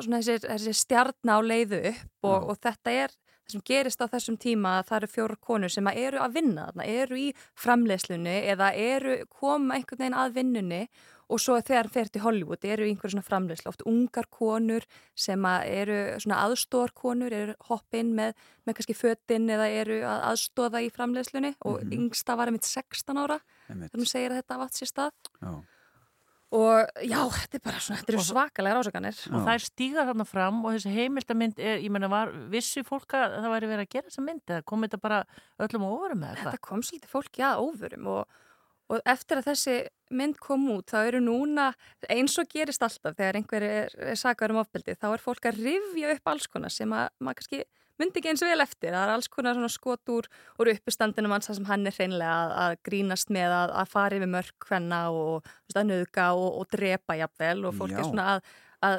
svona 0.00 0.18
þessi, 0.22 0.38
þessi 0.48 0.74
stjarn 0.74 1.28
á 1.28 1.36
leiðu 1.44 1.82
upp 1.92 2.24
og, 2.24 2.48
og 2.50 2.56
þetta 2.64 2.90
er 3.04 3.08
það 3.10 3.52
sem 3.52 3.62
gerist 3.66 4.00
á 4.00 4.06
þessum 4.06 4.36
tíma 4.38 4.78
að 4.80 4.86
það 4.88 4.96
eru 5.00 5.08
fjórar 5.10 5.38
konur 5.42 5.68
sem 5.74 5.84
að 5.90 5.96
eru 6.06 6.18
að 6.22 6.32
vinna 6.38 6.66
þarna, 6.70 6.84
eru 6.86 7.16
í 7.18 7.32
framleiðslunni 7.58 8.36
eða 8.52 8.68
eru 8.78 9.16
koma 9.28 9.74
einhvern 9.74 9.98
veginn 10.04 10.14
að 10.22 10.34
vinnunni 10.36 10.82
og 11.30 11.40
svo 11.40 11.56
þegar 11.62 11.88
þeir 11.94 12.08
til 12.10 12.22
Hollywood 12.24 12.64
eru 12.66 12.84
í 12.84 12.90
einhverju 12.92 13.14
svona 13.14 13.26
framleiðslu, 13.28 13.70
oft 13.70 13.84
ungar 13.86 14.26
konur 14.34 14.84
sem 15.14 15.46
að 15.46 15.66
eru 15.80 15.98
svona 16.20 16.42
aðstóðarkonur, 16.48 17.32
eru 17.32 17.54
hoppinn 17.70 18.12
með, 18.18 18.34
með 18.66 18.78
kannski 18.80 18.98
fötinn 18.98 19.46
eða 19.54 19.68
eru 19.80 20.00
að 20.02 20.24
aðstóða 20.32 20.82
í 20.82 20.90
framleiðslunni 20.94 21.54
og 21.64 21.80
Mhm. 21.84 21.92
yngsta 21.98 22.36
var 22.36 22.50
einmitt 22.50 22.66
16 22.66 23.16
ára 23.16 23.40
þegar 23.68 24.00
hún 24.00 24.10
segir 24.10 24.30
að 24.34 24.42
þetta 24.42 24.58
vatt 24.58 24.74
sér 24.80 24.90
stað 24.90 25.12
Já. 25.40 25.52
og 26.50 26.88
já, 27.06 27.20
þetta 27.30 27.54
er 27.54 27.62
bara 27.62 27.78
svona, 27.78 27.98
þetta 28.00 28.12
eru 28.16 28.22
svakalega 28.26 28.78
rásakanir 28.80 29.18
og 29.30 29.44
það 29.46 29.52
er 29.54 29.62
stígar 29.68 30.08
þarna 30.10 30.26
fram 30.26 30.64
og 30.66 30.72
þessi 30.74 30.94
heimildamind 30.96 31.60
er, 31.62 31.78
ég 31.78 31.90
menna, 31.94 32.08
var 32.10 32.32
vissi 32.50 32.82
fólk 32.82 33.14
að 33.14 33.36
það 33.38 33.52
væri 33.54 33.68
verið 33.70 33.84
að 33.86 33.92
gera 33.94 34.08
þessa 34.10 34.24
mynd 34.26 34.42
eða 34.50 34.64
kom 34.66 34.82
þetta 34.82 35.00
bara 35.04 35.20
öllum 35.62 35.86
á 35.86 35.90
ofurum 35.94 36.24
eða 36.26 36.34
hvað? 36.40 36.50
Þetta 36.50 36.64
kom 36.66 36.82
svolítið 36.82 37.12
fólki 37.14 37.44
að 37.46 37.62
óvörum 37.62 38.08
og, 38.16 38.40
og 38.90 39.02
eftir 39.08 39.40
að 39.40 39.50
þessi 39.50 39.74
mynd 40.18 40.38
kom 40.42 40.64
út 40.74 40.90
þá 40.90 41.00
eru 41.04 41.20
núna, 41.22 41.70
eins 42.10 42.34
og 42.42 42.48
gerist 42.50 42.82
alltaf 42.82 43.14
þegar 43.14 43.38
einhver 43.38 43.66
er, 43.66 43.92
er 44.12 44.18
sakar 44.18 44.50
um 44.50 44.58
ofbeldi 44.64 44.96
þá 44.98 45.12
er 45.12 45.22
fólk 45.22 45.46
að 45.46 45.60
rifja 45.62 46.16
upp 46.16 46.32
alls 46.32 46.48
konar 46.50 46.74
sem 46.74 46.90
að 46.90 47.12
maður 47.22 47.38
kannski 47.40 47.62
myndi 48.00 48.20
ekki 48.20 48.32
eins 48.32 48.44
vel 48.44 48.64
eftir. 48.64 48.94
Það 48.94 49.02
er 49.02 49.12
alls 49.14 49.28
konar 49.32 49.56
svona 49.56 49.70
skot 49.72 50.12
úr, 50.12 50.28
úr 50.60 50.72
uppistandinu 50.72 51.30
manns 51.30 51.50
sem 51.50 51.68
hann 51.68 51.86
er 51.88 51.96
hreinlega 51.96 52.32
að, 52.32 52.54
að 52.64 52.76
grínast 52.88 53.32
með 53.34 53.54
að, 53.56 53.74
að 53.82 53.92
fara 53.94 54.18
yfir 54.18 54.32
mörg 54.34 54.68
hvenna 54.68 55.00
og 55.12 55.34
veist, 55.44 55.76
að 55.76 55.88
nöðga 55.90 56.26
og, 56.38 56.48
og 56.62 56.70
drepa 56.72 57.18
jafnvel 57.20 57.58
og 57.68 57.76
fólk 57.76 57.94
Já. 57.94 58.00
er 58.00 58.08
svona 58.08 58.28
að, 58.34 58.52
að 58.88 58.98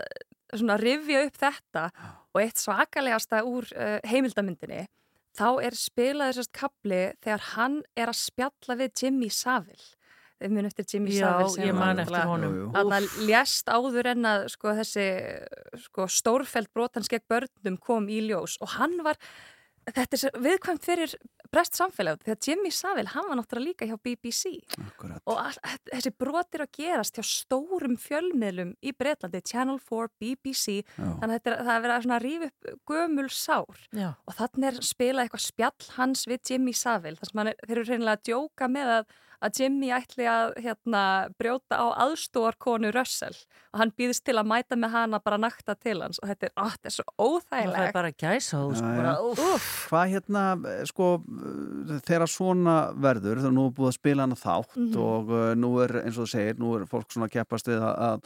svona 0.62 0.80
rifja 0.82 1.26
upp 1.28 1.42
þetta. 1.42 1.86
Og 2.32 2.44
eitt 2.44 2.62
svakalegasta 2.62 3.42
úr 3.48 3.68
uh, 3.76 3.98
heimildamyndinni 4.08 4.86
þá 5.38 5.48
er 5.68 5.78
spilaður 5.80 6.40
sérst 6.40 6.54
kapli 6.56 7.02
þegar 7.24 7.48
hann 7.54 7.82
er 7.96 8.12
að 8.12 8.22
spjalla 8.22 8.78
við 8.80 9.04
Jimmy 9.04 9.32
Savile 9.34 9.90
við 10.42 10.56
munum 10.56 10.72
eftir 10.72 10.88
Jimmy 10.90 11.14
Já, 11.14 11.22
Savile 11.28 11.54
sem 11.54 11.68
ég 11.70 11.78
man 11.78 12.02
eftir 12.02 12.28
honum. 12.30 12.58
Jú. 12.58 12.68
Þarna 12.74 13.00
lést 13.30 13.72
áður 13.72 14.12
en 14.16 14.30
að 14.32 14.46
sko, 14.56 14.76
þessi 14.80 15.08
sko, 15.86 16.08
stórfælt 16.10 16.72
brotans 16.74 17.12
gegn 17.12 17.28
börnum 17.30 17.78
kom 17.82 18.10
í 18.10 18.22
ljós 18.26 18.58
og 18.64 18.74
hann 18.78 18.98
var 19.06 19.20
þetta 19.90 20.18
er 20.18 20.42
viðkvæmt 20.46 20.86
fyrir 20.86 21.14
brest 21.52 21.76
samfélag 21.76 22.22
því 22.24 22.32
að 22.32 22.48
Jimmy 22.48 22.70
Savile, 22.72 23.12
hann 23.12 23.26
var 23.28 23.40
náttúrulega 23.40 23.66
líka 23.68 23.88
hjá 23.90 23.98
BBC 24.00 24.52
Akkurat. 24.80 25.20
og 25.28 25.40
all, 25.42 25.58
þessi 25.92 26.12
brotir 26.22 26.64
að 26.64 26.72
gerast 26.78 27.18
hjá 27.20 27.26
stórum 27.28 27.98
fjölmiðlum 28.00 28.72
í 28.80 28.94
Breitlandi, 28.96 29.42
Channel 29.44 29.80
4, 29.84 30.12
BBC 30.22 30.78
Já. 30.78 30.86
þannig 30.96 31.26
að 31.28 31.36
þetta 31.36 31.52
er, 31.52 31.58
það 31.66 31.74
er 31.74 31.84
verið 31.88 31.96
að 31.96 32.06
svona 32.06 32.22
rífa 32.24 32.52
upp 32.52 32.70
gömul 32.94 33.28
sár 33.36 33.84
Já. 33.92 34.10
og 34.16 34.38
þannig 34.40 34.70
er 34.72 34.80
spilað 34.92 35.26
eitthvað 35.26 35.46
spjall 35.50 35.92
hans 35.98 36.24
við 36.30 36.54
Jimmy 36.54 36.76
Savile 36.78 37.20
þar 37.20 37.32
sem 37.34 37.44
hann 37.44 37.52
er, 37.52 37.60
þeir 37.66 37.78
eru 37.78 37.90
reynilega 37.90 38.20
að 38.22 38.26
djóka 38.32 38.72
með 38.72 38.96
að 39.00 39.20
að 39.42 39.60
Jimmy 39.60 39.89
ætli 39.96 40.28
að 40.30 40.52
hérna, 40.62 41.02
brjóta 41.39 41.80
á 41.82 41.86
aðstóarkonu 42.06 42.92
Russell 42.94 43.36
og 43.74 43.80
hann 43.82 43.92
býðist 43.98 44.24
til 44.28 44.36
að 44.38 44.50
mæta 44.52 44.78
með 44.78 44.92
hana 44.94 45.20
bara 45.24 45.38
nakta 45.42 45.76
til 45.80 45.98
hans 46.04 46.20
og 46.22 46.30
þetta 46.30 46.50
er, 46.50 46.54
ó, 46.60 46.64
þetta 46.76 46.92
er 46.92 46.96
svo 46.98 47.06
óþægilegt 47.18 47.78
Það 47.82 47.88
er 47.88 47.96
bara 47.98 48.12
gæsa 48.12 48.60
þú 48.62 48.76
sko. 48.78 48.92
Hvað 49.92 50.14
hérna, 50.16 50.44
eh, 50.76 50.84
sko, 50.92 51.10
eh, 51.24 52.00
þegar 52.08 52.28
svona 52.30 52.76
verður, 52.94 53.42
þegar 53.42 53.56
nú 53.58 53.66
er 53.70 53.76
búið 53.80 53.92
að 53.92 53.98
spila 54.00 54.28
hana 54.28 54.36
þátt 54.36 54.78
Mhm. 54.78 54.96
og 55.02 55.30
uh, 55.32 55.54
nú 55.56 55.72
er, 55.84 55.98
eins 56.06 56.18
og 56.18 56.26
þú 56.28 56.32
segir, 56.36 56.56
nú 56.62 56.76
er 56.78 56.86
fólk 56.86 57.10
svona 57.12 57.28
að 57.28 57.36
keppast 57.39 57.68
við 57.68 57.82
að, 57.82 57.96
að 57.98 58.22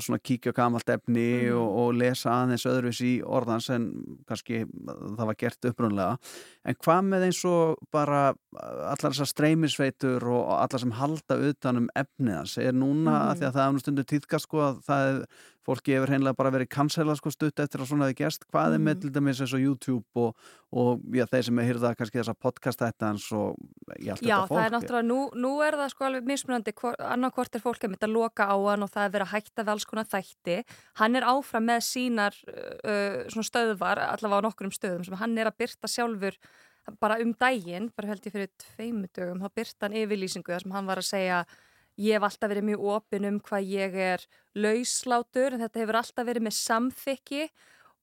svona 0.00 0.18
kíkja 0.24 0.52
gamalt 0.56 0.88
efni 0.88 1.26
Mhm. 1.50 1.56
og, 1.58 1.68
og 1.80 1.94
lesa 1.94 2.30
aðeins 2.30 2.64
öðruvis 2.64 3.00
í 3.04 3.22
orðans 3.22 3.68
en 3.74 4.16
kannski 4.26 4.64
það 4.64 5.26
var 5.26 5.34
gert 5.36 5.60
upprunlega. 5.68 6.16
En 6.64 6.74
hvað 6.74 7.04
með 7.10 7.26
eins 7.28 7.44
og 7.44 7.76
bara 7.92 8.32
allar 8.56 9.12
þessar 9.12 9.28
streymisveitur 9.28 10.22
og 10.24 10.48
allar 10.56 10.80
sem 10.80 10.90
halda 10.92 11.36
utan 11.50 11.76
um 11.76 11.88
efnið 11.94 12.36
hans, 12.36 12.56
er 12.58 12.72
núna, 12.72 13.34
Mhm. 13.34 13.38
því 13.38 13.44
að 13.50 13.54
það 13.54 13.66
er 13.68 13.72
nú 13.72 13.80
stundu 13.84 14.04
tíðkast 14.04 14.48
sko 14.48 14.58
að 14.58 14.82
það 14.84 15.08
er, 15.20 15.26
fólki 15.70 15.94
hefur 15.96 16.10
hreinlega 16.12 16.36
bara 16.36 16.52
verið 16.54 16.68
cancela 16.74 17.14
sko 17.18 17.30
stutt 17.32 17.62
eftir 17.62 17.80
að 17.84 17.90
svona 17.92 18.08
hefði 18.08 18.18
gerst, 18.20 18.46
hvað 18.50 18.74
er 18.76 18.82
með 18.82 18.94
Mhm. 18.96 19.00
til 19.00 19.10
dæmis 19.16 19.40
eins 19.40 19.54
og 19.54 19.62
YouTube 19.62 20.04
og, 20.14 20.36
og 20.72 21.00
já, 21.14 21.24
þeir 21.30 21.44
sem 21.46 21.58
er 21.58 21.68
hýrða 21.70 21.94
kannski 21.96 22.20
þessa 22.20 22.34
podcast 22.34 22.82
þetta 22.82 23.06
hans 23.10 23.26
og 23.32 23.56
já, 23.98 24.12
allt 24.12 24.22
Já, 24.22 24.36
þetta 24.36 24.48
fólk 24.48 24.58
það 24.58 24.66
er 24.66 24.74
náttúrulega, 24.76 25.08
nú, 25.08 25.20
nú 25.34 25.52
er 25.66 25.78
það 25.80 25.90
sko 25.94 26.04
alveg 26.08 26.30
mismunandi, 26.30 26.74
annarkvort 26.98 27.54
er 27.54 27.64
fólk 27.64 27.84
að 27.84 27.94
mynda 27.94 28.08
að 28.10 28.16
loka 28.18 28.48
á 28.50 28.56
hann 28.68 28.82
og 28.82 28.90
það 28.90 29.04
er 29.04 29.14
verið 29.14 29.26
að 29.26 29.34
hætta 29.34 29.78
konar 29.90 30.10
þætti. 30.10 30.56
Hann 31.00 31.16
er 31.16 31.22
áfram 31.22 31.64
með 31.70 31.80
sínar 31.86 32.34
uh, 32.50 33.28
svona 33.30 33.48
stöðvar, 33.48 33.98
allavega 34.10 34.42
á 34.42 34.46
nokkrum 34.46 34.74
stöðum 34.74 35.04
sem 35.06 35.14
hann 35.16 35.38
er 35.38 35.46
að 35.50 35.58
byrta 35.58 35.88
sjálfur 35.88 36.36
bara 37.00 37.18
um 37.22 37.32
daginn, 37.38 37.90
bara 37.94 38.08
held 38.08 38.24
ég 38.26 38.34
fyrir 38.34 38.50
tveimu 38.58 39.08
dögum, 39.14 39.42
þá 39.42 39.52
byrta 39.54 39.86
hann 39.86 39.98
yfirlýsingu 40.00 40.50
þar 40.50 40.64
sem 40.64 40.74
hann 40.74 40.88
var 40.88 41.02
að 41.02 41.10
segja 41.10 41.44
ég 42.00 42.16
hef 42.16 42.26
alltaf 42.28 42.50
verið 42.52 42.68
mjög 42.70 42.86
opinn 42.94 43.28
um 43.28 43.40
hvað 43.44 43.68
ég 43.74 43.98
er 44.06 44.24
lauslátur 44.56 45.54
en 45.56 45.64
þetta 45.66 45.82
hefur 45.84 46.00
alltaf 46.00 46.28
verið 46.30 46.46
með 46.48 46.56
samþykki 46.60 47.44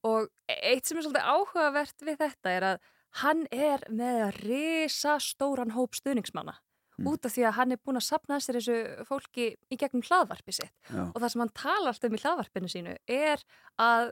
og 0.07 0.29
eitt 0.53 0.85
sem 0.87 0.99
er 0.99 1.07
svolítið 1.07 1.33
áhugavert 1.33 2.05
við 2.05 2.21
þetta 2.21 2.53
er 2.53 2.67
að 2.73 2.79
hann 3.23 3.43
er 3.51 3.83
með 3.89 4.41
risa 4.45 5.17
stóran 5.23 5.73
hóp 5.77 5.97
stuðningsmanna 5.97 6.59
Mm. 6.97 7.11
út 7.13 7.27
af 7.27 7.33
því 7.35 7.43
að 7.45 7.53
hann 7.59 7.73
er 7.75 7.77
búin 7.85 7.99
að 7.99 8.05
sapna 8.07 8.37
þessir 8.39 8.55
þessu 8.57 9.03
fólki 9.05 9.43
í 9.69 9.77
gegnum 9.77 10.01
hlaðvarpi 10.01 10.53
sitt 10.55 10.71
Já. 10.89 11.03
og 11.13 11.19
það 11.21 11.29
sem 11.29 11.41
hann 11.43 11.51
talar 11.53 11.91
alltaf 11.91 12.09
um 12.09 12.15
í 12.17 12.21
hlaðvarpinu 12.23 12.71
sínu 12.73 12.95
er 13.05 13.43
að 13.77 14.07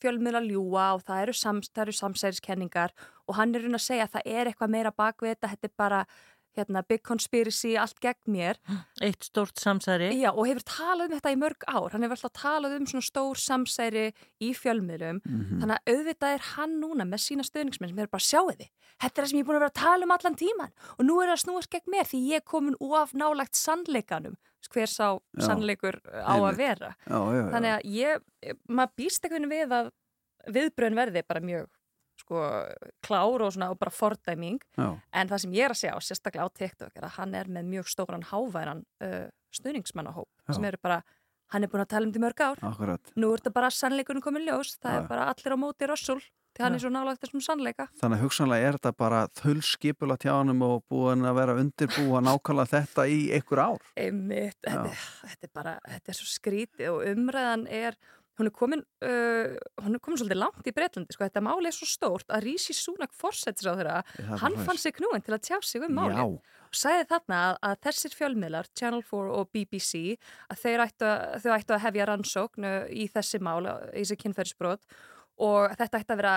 fjölmiðla 0.00 0.40
ljúa 0.46 0.86
og 0.94 1.02
það 1.04 1.20
eru, 1.26 1.34
sams, 1.36 1.68
eru 1.76 1.92
samsæriskenningar 1.98 2.94
og 3.28 3.36
hann 3.36 3.52
er 3.52 3.66
raun 3.66 3.76
að 3.76 3.84
segja 3.84 4.06
að 4.08 4.14
það 4.16 4.32
er 4.38 4.48
eitthvað 4.54 4.72
meira 4.72 4.92
bakvið 5.02 5.34
þetta, 5.34 5.50
þetta 5.52 5.68
er 5.68 5.74
bara 5.84 6.00
hérna, 6.58 6.82
big 6.88 7.02
conspiracy, 7.06 7.76
allt 7.78 8.00
gegn 8.02 8.30
mér. 8.34 8.56
Eitt 9.00 9.22
stórt 9.28 9.56
samsæri. 9.60 10.10
Já, 10.20 10.30
og 10.34 10.46
hefur 10.48 10.64
talað 10.66 11.10
um 11.12 11.18
þetta 11.18 11.32
í 11.34 11.38
mörg 11.38 11.64
ár. 11.68 11.90
Hann 11.92 12.02
hefur 12.02 12.18
alltaf 12.18 12.32
talað 12.42 12.76
um 12.76 12.86
svona 12.90 13.06
stór 13.06 13.38
samsæri 13.38 14.12
í 14.42 14.50
fjölmiðlum, 14.56 15.20
Mhm. 15.24 15.60
þannig 15.62 15.78
að 15.78 15.94
auðvitað 15.94 16.34
er 16.34 16.44
hann 16.56 16.80
núna 16.80 17.04
með 17.06 17.20
sína 17.26 17.44
stöðningsmenn 17.46 17.88
sem 17.94 17.98
er 17.98 18.06
bara 18.08 18.20
sjáu 18.26 18.50
þið, 18.50 18.68
þetta 19.00 19.18
er 19.18 19.24
það 19.24 19.28
sem 19.30 19.38
ég 19.38 19.42
er 19.44 19.48
búin 19.48 19.56
að 19.56 19.64
vera 19.64 19.70
að 19.70 19.82
tala 19.82 20.02
um 20.04 20.10
allan 20.10 20.36
tíman 20.36 20.72
og 20.98 21.06
nú 21.06 21.20
er 21.22 21.28
það 21.28 21.36
að 21.38 21.44
snúast 21.44 21.70
gegn 21.70 21.90
mér 21.94 22.04
því 22.10 22.20
ég 22.30 22.36
er 22.36 22.40
komin 22.40 22.74
of 22.80 23.12
nálagt 23.14 23.54
sannleikanum 23.54 24.36
hver 24.70 24.86
sá 24.86 25.18
Já, 25.18 25.46
sannleikur 25.46 25.96
á 26.04 26.34
að 26.36 26.50
einmitt. 26.50 26.56
vera. 26.58 26.94
Já, 27.08 27.18
já, 27.18 27.32
já. 27.34 27.50
þannig 27.50 27.72
að 27.74 27.82
ég, 27.84 28.20
maður 28.68 28.92
býst 28.96 29.22
veginn 29.22 29.48
við 29.50 29.68
að 29.70 29.90
viðbröðin 30.48 30.94
verði 30.96 31.22
bara 31.26 31.40
mjög 31.40 31.66
sko 32.20 32.42
klár 33.06 33.44
og, 33.46 33.52
svona, 33.54 33.70
og 33.72 33.78
bara 33.80 33.92
fordæming 33.94 34.58
Já. 34.78 34.88
en 35.12 35.30
það 35.32 35.44
sem 35.44 35.54
ég 35.58 35.68
er 35.68 35.74
að 35.74 35.80
sjá, 35.82 35.92
sérstaklega 36.08 36.46
á 36.46 36.56
TikTok 36.60 36.96
er 37.00 37.08
að 37.08 37.16
hann 37.18 37.34
er 37.40 37.50
með 37.52 37.70
mjög 37.76 37.88
stóran 37.92 38.26
háværan 38.30 38.84
uh, 39.04 39.28
stuðningsmannahóp 39.56 40.28
Já. 40.48 40.54
sem 40.56 40.68
eru 40.70 40.80
bara, 40.82 41.00
hann 41.54 41.64
er 41.66 41.72
búin 41.72 41.82
að 41.84 41.92
tala 41.94 42.06
um 42.06 42.12
þetta 42.12 42.22
í 42.22 42.26
mörg 42.26 42.44
ár 42.46 42.66
Akkurat. 42.72 43.14
nú 43.16 43.32
er 43.32 43.40
þetta 43.42 43.56
bara 43.56 43.72
sannleikunum 43.74 44.22
komin 44.24 44.46
ljós 44.46 44.76
það 44.78 44.92
Já. 44.94 45.00
er 45.02 45.08
bara 45.10 45.30
allir 45.32 45.56
á 45.56 45.58
móti 45.58 45.88
rössul 45.90 46.20
því 46.50 46.64
hann 46.64 46.74
Já. 46.74 46.76
er 46.76 46.82
svo 46.82 46.90
nálægt 46.90 47.20
þessum 47.24 47.42
sannleika 47.46 47.84
Þannig 48.00 48.18
að 48.18 48.24
hugsanlega 48.26 48.68
er 48.70 48.78
þetta 48.78 48.92
bara 48.98 49.20
þullskipula 49.38 50.16
tjánum 50.18 50.64
og 50.66 50.80
búin 50.90 51.22
að 51.28 51.36
vera 51.38 51.54
undirbúa 51.62 52.22
nákvæmlega 52.26 52.72
þetta 52.72 53.04
í 53.06 53.18
einhver 53.36 53.62
ár. 53.62 53.84
Einmitt, 53.94 54.58
þetta, 54.66 54.94
þetta 55.30 55.46
er 55.46 55.52
bara, 55.54 55.74
þetta 55.92 56.10
er 56.10 56.18
svo 56.18 56.26
skrítið 56.30 56.90
og 56.90 57.04
umræðan 57.12 57.66
er, 57.70 57.98
hún 58.40 58.48
er 58.48 58.54
komin, 58.56 58.82
uh, 59.04 59.56
hún 59.84 59.94
er 59.98 60.00
komin 60.02 60.18
svolítið 60.20 60.40
langt 60.40 60.66
í 60.70 60.72
Breitlandi, 60.76 61.12
sko, 61.14 61.26
þetta 61.28 61.42
máli 61.44 61.68
er 61.70 61.76
svo 61.76 61.88
stórt 61.90 62.32
að 62.32 62.46
Rísi 62.48 62.74
Súnak 62.76 63.12
forsættis 63.16 63.68
á 63.68 63.76
þeirra, 63.76 63.98
bara 64.16 64.38
hann 64.42 64.56
fann 64.66 64.80
sig 64.80 64.96
knúin 64.96 65.22
til 65.26 65.36
að 65.36 65.44
tjá 65.50 65.58
sig 65.62 65.84
um 65.84 65.92
máli 66.00 66.16
og 66.70 66.78
sagði 66.78 67.06
þarna 67.10 67.38
að, 67.50 67.56
að 67.68 67.76
þessir 67.86 68.14
fjölmiðlar, 68.16 68.68
Channel 68.78 69.02
4 69.02 69.32
og 69.40 69.48
BBC, 69.52 70.16
að 70.50 70.60
þeir 70.64 70.84
ættu, 70.86 71.06
að- 71.10 71.50
ættu 71.58 71.74
að 71.76 71.84
hefja 71.86 72.08
rannsókn 72.12 72.64
uh, 72.68 72.86
í 72.88 73.08
þessi 73.12 73.40
mál, 73.42 73.60
uh, 73.66 73.90
í 73.92 74.00
þessi 74.04 74.16
kynferðisbrot 74.24 74.84
og 75.42 75.76
þetta 75.76 76.00
ætti 76.04 76.14
að 76.16 76.20
vera 76.24 76.34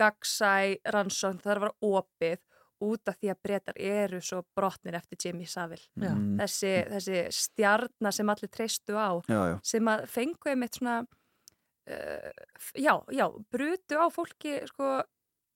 gagsæ 0.00 0.54
rannsókn, 0.92 1.40
það 1.42 1.52
er 1.54 1.60
að 1.60 1.66
vera 1.66 1.98
opið 2.00 2.38
út 2.80 3.10
af 3.12 3.16
því 3.20 3.28
að 3.28 3.40
breytar 3.44 3.76
eru 3.76 4.18
svo 4.24 4.38
brotnir 4.56 4.96
eftir 4.96 5.18
Jimmy 5.26 5.44
Savile. 5.48 5.84
Mm. 6.00 6.38
þessi, 6.40 6.70
þessi 6.88 7.18
stjarnar 7.36 8.14
sem 8.16 8.30
allir 8.32 8.48
treystu 8.52 8.96
á 8.96 9.20
Já, 9.28 9.40
já. 9.52 9.56
sem 9.68 9.90
að 9.92 10.06
fengu 10.08 10.48
einmitt 10.48 10.78
svona 10.80 10.94
uh, 11.04 11.08
já, 12.76 12.94
já, 13.10 13.26
brutu 13.52 13.98
á 13.98 14.06
fólki 14.12 14.60
sko 14.70 15.00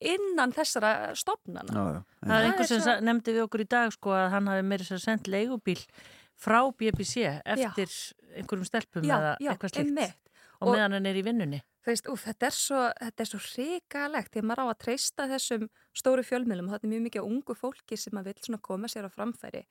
innan 0.05 0.53
þessara 0.53 1.15
stopnana 1.17 1.71
Já, 1.73 1.85
já. 1.95 2.01
Það 2.25 2.35
er 2.37 2.49
einhver 2.49 2.69
sem 2.69 2.83
svo- 2.83 3.01
nefndi 3.07 3.35
við 3.37 3.45
okkur 3.47 3.65
í 3.65 3.69
dag 3.69 3.93
sko 3.95 4.15
að 4.17 4.31
hann 4.35 4.51
hafi 4.51 4.67
meira 4.67 4.85
sér 4.85 5.01
sendt 5.03 5.31
leigubíl 5.31 5.81
frá 6.35 6.61
BBC 6.75 7.29
eftir 7.45 7.89
einhverjum 8.35 8.67
stelpum 8.69 9.07
Já, 9.07 9.15
eða 9.17 9.37
já, 9.41 9.53
eitthvað 9.53 9.71
slíkt. 9.75 9.87
einmitt. 9.87 10.21
og, 10.61 10.75
meðan 10.75 10.93
hann 10.97 11.07
er 11.07 11.17
í 11.19 11.23
vinnunni. 11.25 11.61
Veist, 11.85 12.07
úf, 12.09 12.23
þetta 12.25 12.47
er 12.49 12.55
svo, 12.57 12.81
þetta 12.97 13.21
er 13.21 13.29
svo 13.29 13.39
hrikalegt 13.45 14.31
því 14.33 14.41
að 14.41 14.47
maður 14.49 14.63
á 14.65 14.67
að 14.73 14.79
treysta 14.81 15.27
þessum 15.29 15.67
stóru 15.93 16.25
fjölmiðlum. 16.25 16.71
Og 16.71 16.75
þetta 16.75 16.87
er 16.89 16.93
mjög 16.95 17.03
mikið 17.05 17.21
af 17.21 17.27
ungu 17.29 17.57
fólki 17.59 17.99
sem 18.01 18.17
að 18.17 18.31
vil 18.31 18.59
koma 18.65 18.89
sér 18.89 19.05
á 19.05 19.11
framfæri. 19.13 19.65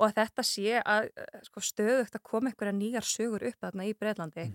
Og 0.00 0.08
að 0.08 0.16
þetta 0.18 0.42
sé 0.42 0.80
að 0.82 1.10
eh, 1.14 1.40
sko, 1.46 1.62
stöðugt 1.62 2.16
að 2.18 2.24
koma 2.26 2.50
einhverja 2.50 2.74
nýjar 2.74 3.06
sögur 3.06 3.46
upp 3.46 3.60
þarna 3.62 3.86
í 3.86 3.94
Breitlandi 3.94 4.48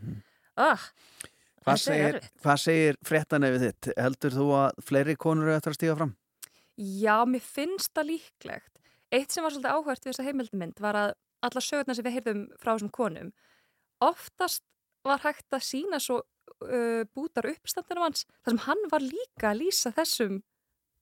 ah, 0.58 0.82
Hvað 1.66 1.82
segir, 1.82 2.20
hvað 2.44 2.62
segir 2.62 2.98
fréttanefið 3.06 3.64
þitt? 3.66 3.92
Heldur 3.98 4.36
þú 4.38 4.48
að 4.60 4.82
fleiri 4.86 5.16
konur 5.18 5.50
eru 5.50 5.58
eftir 5.58 5.74
að 5.74 5.80
stíga 5.80 5.98
fram? 5.98 6.16
Já, 6.78 7.16
mér 7.26 7.42
finnst 7.42 7.94
það 7.96 8.12
líklegt. 8.12 8.82
Eitt 9.16 9.34
sem 9.34 9.46
var 9.46 9.54
svolítið 9.56 9.74
áhvert 9.74 10.06
við 10.06 10.12
þessa 10.12 10.28
heimildmynd 10.28 10.82
var 10.84 11.00
að 11.00 11.14
alla 11.46 11.64
sögurnar 11.64 11.98
sem 11.98 12.06
við 12.06 12.18
heyrðum 12.20 12.46
frá 12.62 12.72
þessum 12.74 12.94
konum 12.94 13.34
oftast 14.04 14.64
var 15.06 15.22
hægt 15.24 15.54
að 15.54 15.66
sína 15.66 16.00
svo 16.02 16.22
uh, 16.22 17.04
bútar 17.16 17.50
uppstandunum 17.52 18.08
hans 18.08 18.26
þar 18.42 18.56
sem 18.56 18.64
hann 18.66 18.84
var 18.92 19.06
líka 19.06 19.52
að 19.52 19.62
lýsa 19.62 19.94
þessum 19.96 20.40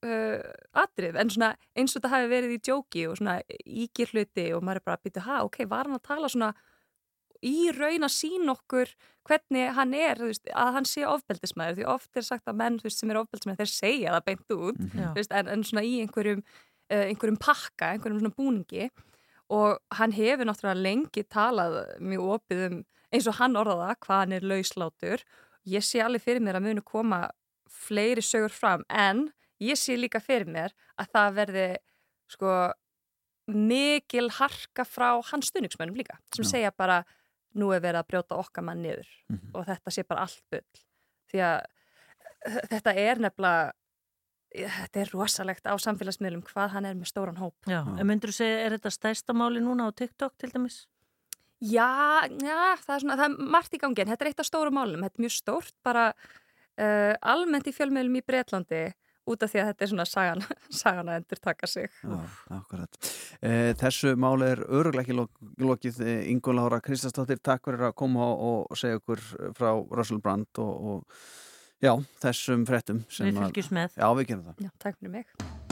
uh, 0.05 0.51
atrið 0.83 1.19
en 1.21 1.33
svona 1.33 1.53
eins 1.73 1.93
og 1.93 2.01
þetta 2.01 2.13
hafi 2.15 2.31
verið 2.33 2.55
í 2.57 2.61
djóki 2.67 3.07
og 3.09 3.17
svona 3.19 3.39
ígir 3.63 4.13
hluti 4.13 4.49
og 4.55 4.63
maður 4.65 4.81
er 4.81 4.87
bara 4.89 4.99
að 4.99 5.07
byrja, 5.07 5.25
ha, 5.27 5.41
ok, 5.47 5.59
var 5.71 5.89
hann 5.89 5.99
að 5.99 6.07
tala 6.09 6.31
svona 6.31 6.51
í 7.45 7.71
raun 7.75 8.07
að 8.07 8.13
sína 8.15 8.55
okkur 8.55 8.91
hvernig 9.27 9.71
hann 9.77 9.93
er, 9.95 10.19
þú 10.19 10.29
veist, 10.31 10.49
að 10.51 10.73
hann 10.77 10.87
sé 10.89 11.05
ofbeldismæður, 11.07 11.77
því 11.79 11.87
oft 11.93 12.19
er 12.19 12.27
sagt 12.27 12.49
að 12.51 12.59
menn 12.59 12.79
veist, 12.83 12.99
sem 12.99 13.11
er 13.13 13.21
ofbeldismæður, 13.21 13.61
þeir 13.61 13.71
segja 13.71 14.15
það 14.15 14.25
beint 14.29 14.55
út 14.57 14.81
Já. 14.83 15.05
þú 15.05 15.15
veist, 15.19 15.35
en, 15.39 15.51
en 15.53 15.65
svona 15.67 15.85
í 15.87 15.93
einhverjum 16.03 16.43
uh, 16.43 17.05
einhverjum 17.07 17.39
pakka, 17.41 17.93
einhverjum 17.93 18.23
svona 18.23 18.37
búningi 18.37 18.89
og 19.53 19.79
hann 19.99 20.15
hefur 20.15 20.47
náttúrulega 20.47 20.81
lengi 20.81 21.23
talað 21.31 21.79
mjög 22.01 22.35
opið 22.37 22.65
um 22.67 22.77
eins 23.13 23.29
og 23.29 23.37
hann 23.37 23.57
orðaða, 23.59 23.95
hvað 24.01 24.21
hann 24.23 24.37
er 24.37 24.47
lauslátur 24.49 25.23
ég 25.69 25.85
sé 25.85 26.01
alveg 26.03 26.23
fyrir 26.23 26.43
mér 26.43 26.59
að 26.59 26.67
munu 26.67 26.83
koma 26.85 27.25
fleiri 27.69 28.23
sögur 28.23 28.53
fram 28.53 28.85
en 28.89 29.27
ég 29.63 29.79
sé 29.79 29.95
líka 29.99 30.21
fyrir 30.23 30.49
mér 30.49 30.73
að 30.99 31.11
það 31.15 31.35
verði 31.39 31.67
sko 32.33 32.53
mikil 33.51 34.29
harka 34.31 34.85
frá 34.87 35.09
hans 35.29 35.51
stuðningsmönnum 35.51 35.97
líka 35.99 36.17
sem 36.35 36.45
Já. 36.45 36.51
segja 36.55 36.71
bara 36.75 37.03
nú 37.55 37.69
er 37.75 37.81
verið 37.83 38.01
að 38.01 38.07
brjóta 38.11 38.37
okkar 38.39 38.63
mann 38.63 38.81
niður 38.83 39.07
Mhm. 39.29 39.51
og 39.53 39.65
þetta 39.67 39.91
sé 39.91 40.03
bara 40.07 40.21
allt 40.25 40.41
bull 40.51 40.83
því 41.31 41.39
að 41.39 41.65
þ- 42.47 42.67
þetta 42.69 42.95
er 42.97 43.15
nefnilega 43.23 43.71
þetta 44.53 45.01
er 45.01 45.09
rosalegt 45.13 45.65
á 45.65 45.73
samfélagsmiðlum 45.81 46.43
hvað 46.45 46.69
hann 46.75 46.85
er 46.85 46.93
með 46.93 47.09
stóran 47.09 47.37
hóp 47.41 47.55
Já, 47.65 47.81
en 47.99 48.05
myndur 48.07 48.29
þú 48.29 48.37
segja, 48.37 48.65
er 48.67 48.75
þetta 48.77 48.91
stærsta 48.93 49.33
máli 49.33 49.61
núna 49.63 49.87
á 49.89 49.91
TikTok 49.95 50.37
til 50.37 50.51
dæmis? 50.53 50.85
Já, 51.63 52.27
já 52.27 52.75
það, 52.83 52.95
er 52.95 52.99
svona, 53.01 53.15
það 53.17 53.25
er 53.31 53.51
margt 53.55 53.73
í 53.73 53.79
gangi 53.79 54.01
en 54.03 54.07
þetta 54.11 54.21
er 54.21 54.27
eitt 54.33 54.39
af 54.43 54.45
stóru 54.49 54.71
málum, 54.75 55.01
þetta 55.01 55.17
er 55.17 55.23
mjög 55.25 55.35
stórt 55.41 55.73
bara 55.83 56.13
uh, 56.77 57.15
almennt 57.21 57.65
í 57.69 57.73
fjölmiðlum 57.73 58.17
í 58.19 58.25
Breitlandi 58.25 58.93
út 59.29 59.45
af 59.45 59.51
því 59.53 59.61
að 59.61 59.69
þetta 59.71 59.85
er 59.85 59.91
svona 59.93 60.07
sagan, 60.09 60.43
sagan 60.81 61.11
að 61.11 61.21
endur 61.21 61.41
taka 61.43 61.69
sig. 61.69 61.89
Já, 62.03 62.19
akkurat. 62.57 62.99
Eh, 63.41 63.71
þessu 63.79 64.15
máli 64.19 64.51
er 64.53 64.63
öruglega 64.67 65.05
ekki 65.05 65.17
lok, 65.17 65.33
lokið 65.63 66.03
Ingun 66.33 66.59
Lára 66.59 66.81
Kristjánsdóttir, 66.83 67.41
takk 67.43 67.65
fyrir 67.69 67.89
að 67.89 67.97
koma 68.03 68.29
og, 68.33 68.65
og 68.69 68.79
segja 68.79 69.01
okkur 69.01 69.25
frá 69.57 69.71
Russell 69.93 70.21
Brand 70.23 70.63
og, 70.63 70.87
og 70.93 71.83
já, 71.83 71.95
þessum 72.23 72.67
frettum. 72.69 73.03
Við 73.09 73.37
fylgjum 73.41 73.77
með. 73.81 73.99
Já, 73.99 74.09
við 74.19 74.33
gerum 74.33 74.49
það. 74.51 74.65
Já, 74.67 74.73
takk 74.85 74.99
fyrir 74.99 75.19
mig. 75.19 75.62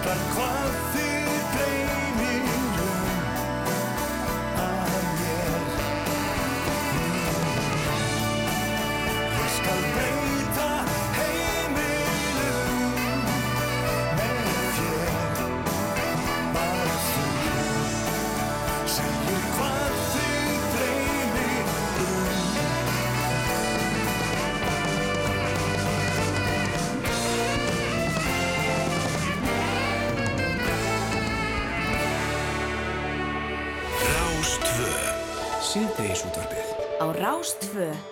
Hvíslar 0.00 0.20
hvað 0.32 1.09
Rástvö 37.70 37.92
Summer 37.92 38.09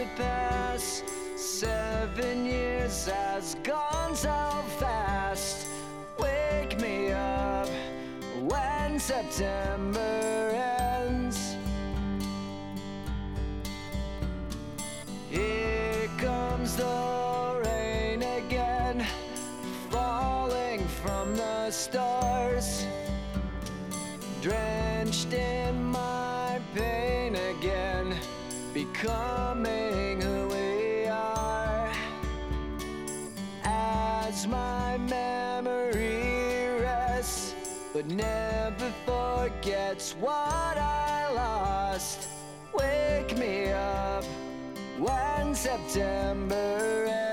to 0.00 0.06
pass. 0.16 1.02
Seven 1.36 2.46
years 2.46 3.06
has 3.06 3.56
gone 3.62 4.14
so 4.16 4.64
fast. 4.78 5.66
Wake 6.18 6.80
me 6.80 7.12
up 7.12 7.68
when 8.40 8.98
September 8.98 10.52
ends. 10.98 11.54
Here 15.28 16.08
comes 16.16 16.76
the 16.76 17.62
rain 17.64 18.22
again, 18.22 19.06
falling 19.90 20.86
from 21.02 21.36
the 21.36 21.70
stars, 21.70 22.86
drenched 24.40 25.32
in 25.34 25.84
my 25.84 26.58
pain 26.74 27.34
again, 27.34 28.14
becoming 28.72 29.79
but 38.00 38.08
never 38.14 38.90
forgets 39.04 40.14
what 40.14 40.78
I 40.78 41.30
lost. 41.34 42.28
Wake 42.72 43.36
me 43.36 43.72
up 43.72 44.24
when 44.98 45.54
September 45.54 47.04
ends. 47.06 47.29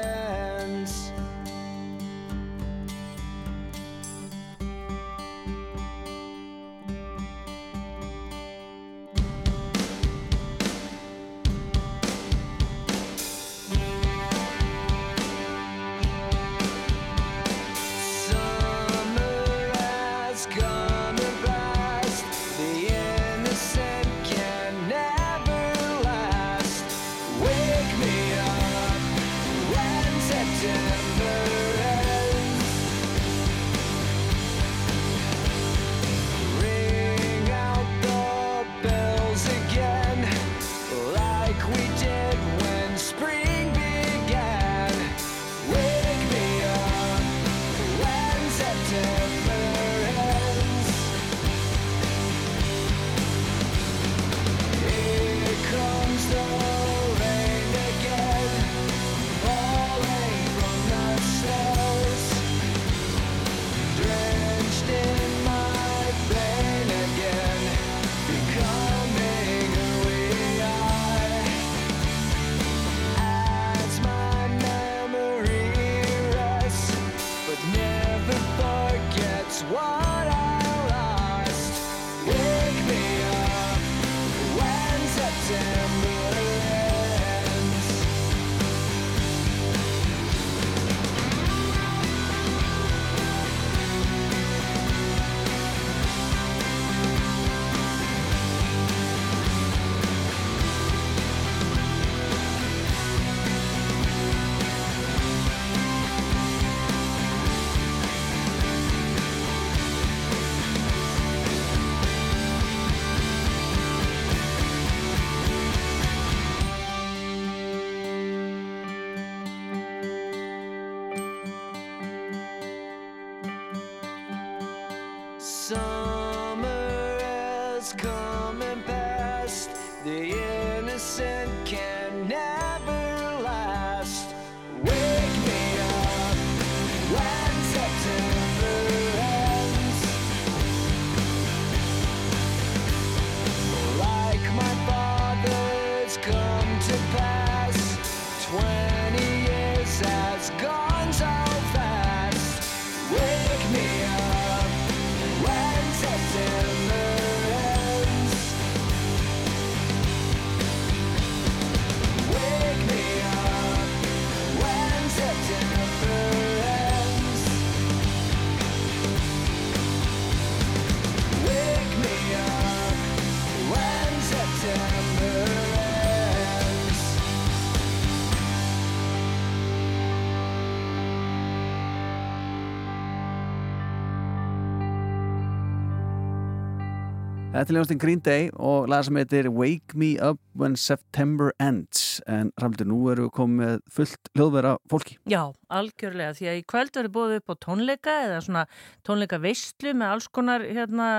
Þetta 187.58 187.72
er 187.72 187.78
ljónstinn 187.80 187.98
Green 188.02 188.20
Day 188.22 188.50
og 188.62 188.86
laga 188.92 189.08
sem 189.08 189.18
heitir 189.18 189.48
Wake 189.50 189.98
Me 189.98 190.12
Up 190.22 190.38
When 190.54 190.76
September 190.78 191.50
Ends 191.58 192.20
en 192.30 192.52
Ramdur, 192.62 192.86
nú 192.86 193.00
eru 193.10 193.26
við 193.26 193.32
komið 193.34 193.80
fullt 193.96 194.30
hljóðvera 194.38 194.76
fólki. 194.94 195.16
Já, 195.26 195.40
algjörlega, 195.74 196.36
því 196.38 196.50
að 196.52 196.60
í 196.60 196.62
kvöld 196.70 196.94
verður 197.00 197.16
búið 197.16 197.34
upp 197.40 197.50
á 197.50 197.56
tónleika 197.66 198.20
eða 198.28 198.44
svona 198.46 198.64
tónleika 199.10 199.42
veistlu 199.42 199.96
með 199.98 200.14
alls 200.14 200.30
konar 200.38 200.68
hérna, 200.70 201.10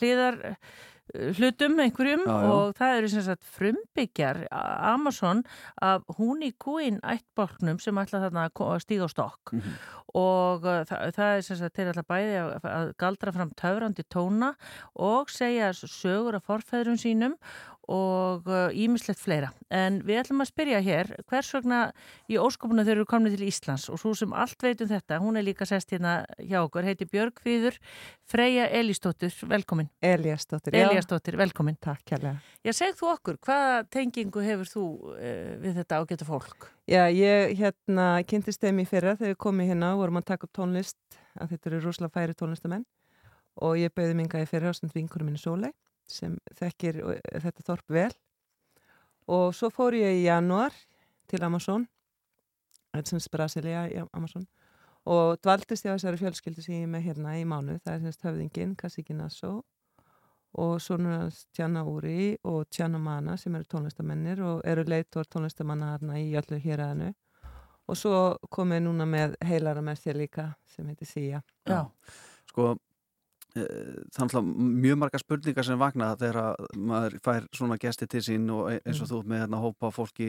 hliðar 0.00 0.40
hlutum 1.14 1.78
einhverjum 1.82 2.24
Já, 2.26 2.32
já. 2.32 2.48
og 2.52 2.72
það 2.78 2.96
eru 2.98 3.10
sem 3.12 3.24
sagt 3.26 3.44
frumbyggjar 3.56 4.40
Amazon 4.50 5.44
af 5.82 6.02
hún 6.18 6.42
í 6.42 6.52
kúin 6.58 6.98
ættbólknum 7.06 7.78
sem 7.82 8.00
ætla 8.02 8.24
þarna 8.26 8.48
að 8.50 8.82
stíga 8.82 9.06
á 9.06 9.10
stokk 9.12 9.54
og 10.16 10.64
uh, 10.64 10.82
það, 10.88 11.12
það 11.16 11.30
er 11.36 11.46
sem 11.46 11.60
sagt 11.60 11.76
til 11.76 11.86
alltaf 11.90 12.08
bæði 12.08 12.36
að, 12.40 12.52
að 12.72 12.92
galdra 13.02 13.34
fram 13.36 13.54
töfrandi 13.58 14.06
tóna 14.12 14.52
og 14.94 15.32
segja 15.32 15.72
sögur 15.76 16.38
af 16.38 16.46
forfæðrum 16.48 16.98
sínum 17.00 17.36
og 17.92 18.48
ímislegt 18.74 19.20
fleira. 19.22 19.52
En 19.70 20.00
við 20.06 20.20
ætlum 20.24 20.42
að 20.42 20.50
spyrja 20.50 20.80
hér 20.82 21.12
hvers 21.30 21.52
vegna 21.54 21.80
í 22.30 22.38
óskopuna 22.40 22.82
þeir 22.86 22.96
eru 22.96 23.06
komnið 23.08 23.36
til 23.36 23.46
Íslands 23.46 23.86
og 23.92 24.00
svo 24.02 24.14
sem 24.18 24.34
allt 24.34 24.62
veit 24.62 24.82
um 24.82 24.90
þetta, 24.90 25.20
hún 25.22 25.38
er 25.38 25.46
líka 25.46 25.66
sest 25.68 25.94
hérna 25.94 26.18
hjá 26.40 26.58
okkur, 26.64 26.86
heiti 26.86 27.06
Björg 27.10 27.38
Fríður 27.42 27.78
Freyja 28.26 28.66
Elísdóttir, 28.74 29.34
velkomin. 29.46 29.90
Eliasdóttir, 30.02 30.74
já. 30.74 30.88
Eliasdóttir, 30.88 31.36
velkomin. 31.38 31.76
Takk 31.78 32.02
kærlega. 32.10 32.40
Já, 32.66 32.72
segð 32.74 32.98
þú 32.98 33.10
okkur, 33.12 33.38
hvaða 33.46 33.78
tengingu 33.94 34.42
hefur 34.42 34.70
þú 34.72 34.86
uh, 35.12 35.54
við 35.62 35.78
þetta 35.78 36.00
ágæta 36.02 36.26
fólk? 36.26 36.68
Já, 36.90 37.06
ég 37.14 37.54
hérna 37.60 38.08
kynntist 38.26 38.62
þeim 38.62 38.82
í 38.82 38.88
fyrra 38.90 39.14
þegar 39.14 39.36
við 39.36 39.40
komum 39.46 39.70
hérna 39.70 39.94
og 39.94 40.02
vorum 40.02 40.20
að 40.20 40.28
taka 40.32 40.48
upp 40.48 40.58
tónlist 40.58 40.98
að 41.38 41.54
þetta 41.54 41.70
eru 41.70 41.82
rosalega 41.84 42.18
færi 42.18 42.36
tónlistamenn 42.38 42.86
og 43.62 43.78
ég 43.80 43.94
bauði 43.94 44.16
minga 44.18 44.42
í 44.42 44.48
fyrra 44.48 44.72
á 44.72 44.76
stund 44.76 44.94
vinkurum 44.96 45.30
minni 45.30 45.40
Sólei 45.40 45.72
sem 46.10 46.36
þekkir 46.58 47.02
uh, 47.02 47.18
þetta 47.44 47.66
þorp 47.66 47.96
vel. 47.98 48.12
Og 49.26 49.50
svo 49.58 49.72
fór 49.74 49.96
ég 49.98 50.20
í 50.20 50.26
janúar 50.26 50.74
til 51.26 51.42
Amazon 51.42 51.86
sem 53.04 53.20
Brasilia 53.32 53.86
í 53.90 53.98
Amazon 54.16 54.46
og 55.06 55.38
dvaldist 55.42 55.86
ég 55.86 55.94
á 55.94 55.96
þessari 55.96 56.20
fjölskyldu 56.20 56.62
sem 56.64 56.78
ég 56.78 56.86
er 56.86 56.90
með 56.90 57.04
hérna 57.10 57.36
í 57.38 57.44
mánu, 57.46 57.78
það 57.84 57.92
er 57.92 58.04
semst 58.06 58.24
höfðingin 58.26 58.74
Kasiki 58.78 59.14
Nassau 59.14 59.60
og 60.56 60.80
svona 60.80 61.28
Tjana 61.54 61.84
Úri 61.86 62.34
og 62.48 62.64
Tjana 62.72 62.98
Mana 62.98 63.36
sem 63.38 63.54
eru 63.54 63.68
tónlistamennir 63.70 64.40
og 64.42 64.62
eru 64.66 64.86
leitor 64.88 65.28
tónlistamanna 65.28 65.92
hérna 65.94 66.18
í 66.22 66.32
öllu 66.40 66.58
héræðinu 66.62 67.12
og 67.86 67.98
svo 68.00 68.20
komið 68.50 68.82
núna 68.86 69.06
með 69.06 69.36
heilara 69.46 69.84
með 69.84 70.00
sér 70.02 70.18
líka 70.22 70.48
sem 70.74 70.88
heitir 70.90 71.10
Sía 71.10 71.42
Já. 71.68 71.84
Sko, 72.48 72.74
þannig 74.16 74.36
að 74.40 74.48
mjög 74.84 74.98
marga 75.00 75.18
spurningar 75.22 75.64
sem 75.66 75.78
vakna 75.80 76.10
þegar 76.20 76.38
að 76.42 76.66
maður 76.76 77.16
fær 77.24 77.46
svona 77.56 77.78
gesti 77.80 78.06
til 78.10 78.20
sín 78.26 78.50
og 78.52 78.70
e- 78.74 78.80
eins 78.84 79.00
og 79.00 79.08
Mm. 79.08 79.12
þú 79.12 79.22
með 79.32 79.40
hérna 79.44 79.62
hópa 79.62 79.90
fólki 79.94 80.28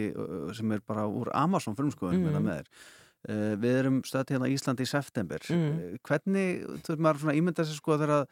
sem 0.55 0.71
er 0.71 0.80
bara 0.88 1.07
úr 1.07 1.32
Amazon 1.34 1.75
frumskoðun 1.75 2.23
Mm. 2.23 2.43
með 2.43 2.61
þér. 2.61 2.67
Uh, 3.28 3.55
við 3.59 3.73
erum 3.82 4.01
stöðt 4.05 4.30
hérna 4.32 4.47
Íslandi 4.47 4.86
í 4.86 4.88
september. 4.88 5.39
Mm. 5.49 5.71
Uh, 5.73 5.97
hvernig, 6.05 6.61
þú 6.86 6.93
veist 6.93 7.01
maður 7.01 7.19
svona 7.25 7.36
ímynda 7.36 7.65
sér 7.65 7.75
sko 7.75 7.97
þegar 7.97 8.13
að 8.21 8.28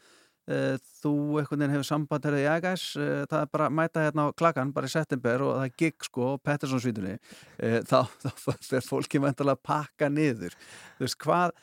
þú 1.02 1.12
einhvern 1.42 1.58
veginn 1.58 1.72
hefur 1.74 1.88
samband 1.90 2.22
þegar 2.22 2.44
já 2.46 2.56
gæs, 2.62 2.84
það 3.26 3.40
er 3.42 3.48
bara 3.52 3.66
að 3.68 3.74
mæta 3.80 4.04
hérna 4.06 4.28
á 4.30 4.36
klakan 4.38 4.72
bara 4.76 4.86
í 4.86 4.92
september 4.94 5.42
og 5.42 5.56
það 5.58 5.66
er 5.66 5.74
gig 5.82 5.96
sko 6.06 6.28
Pettersson 6.38 6.80
svítunni, 6.84 7.16
uh, 7.66 7.80
þá, 7.82 8.06
þá 8.46 8.52
fer 8.62 8.86
fólki 8.86 9.18
vantilega 9.24 9.58
að 9.58 9.64
pakka 9.66 10.08
niður 10.14 10.54
þú 11.00 11.02
veist 11.08 11.18
hvað, 11.26 11.56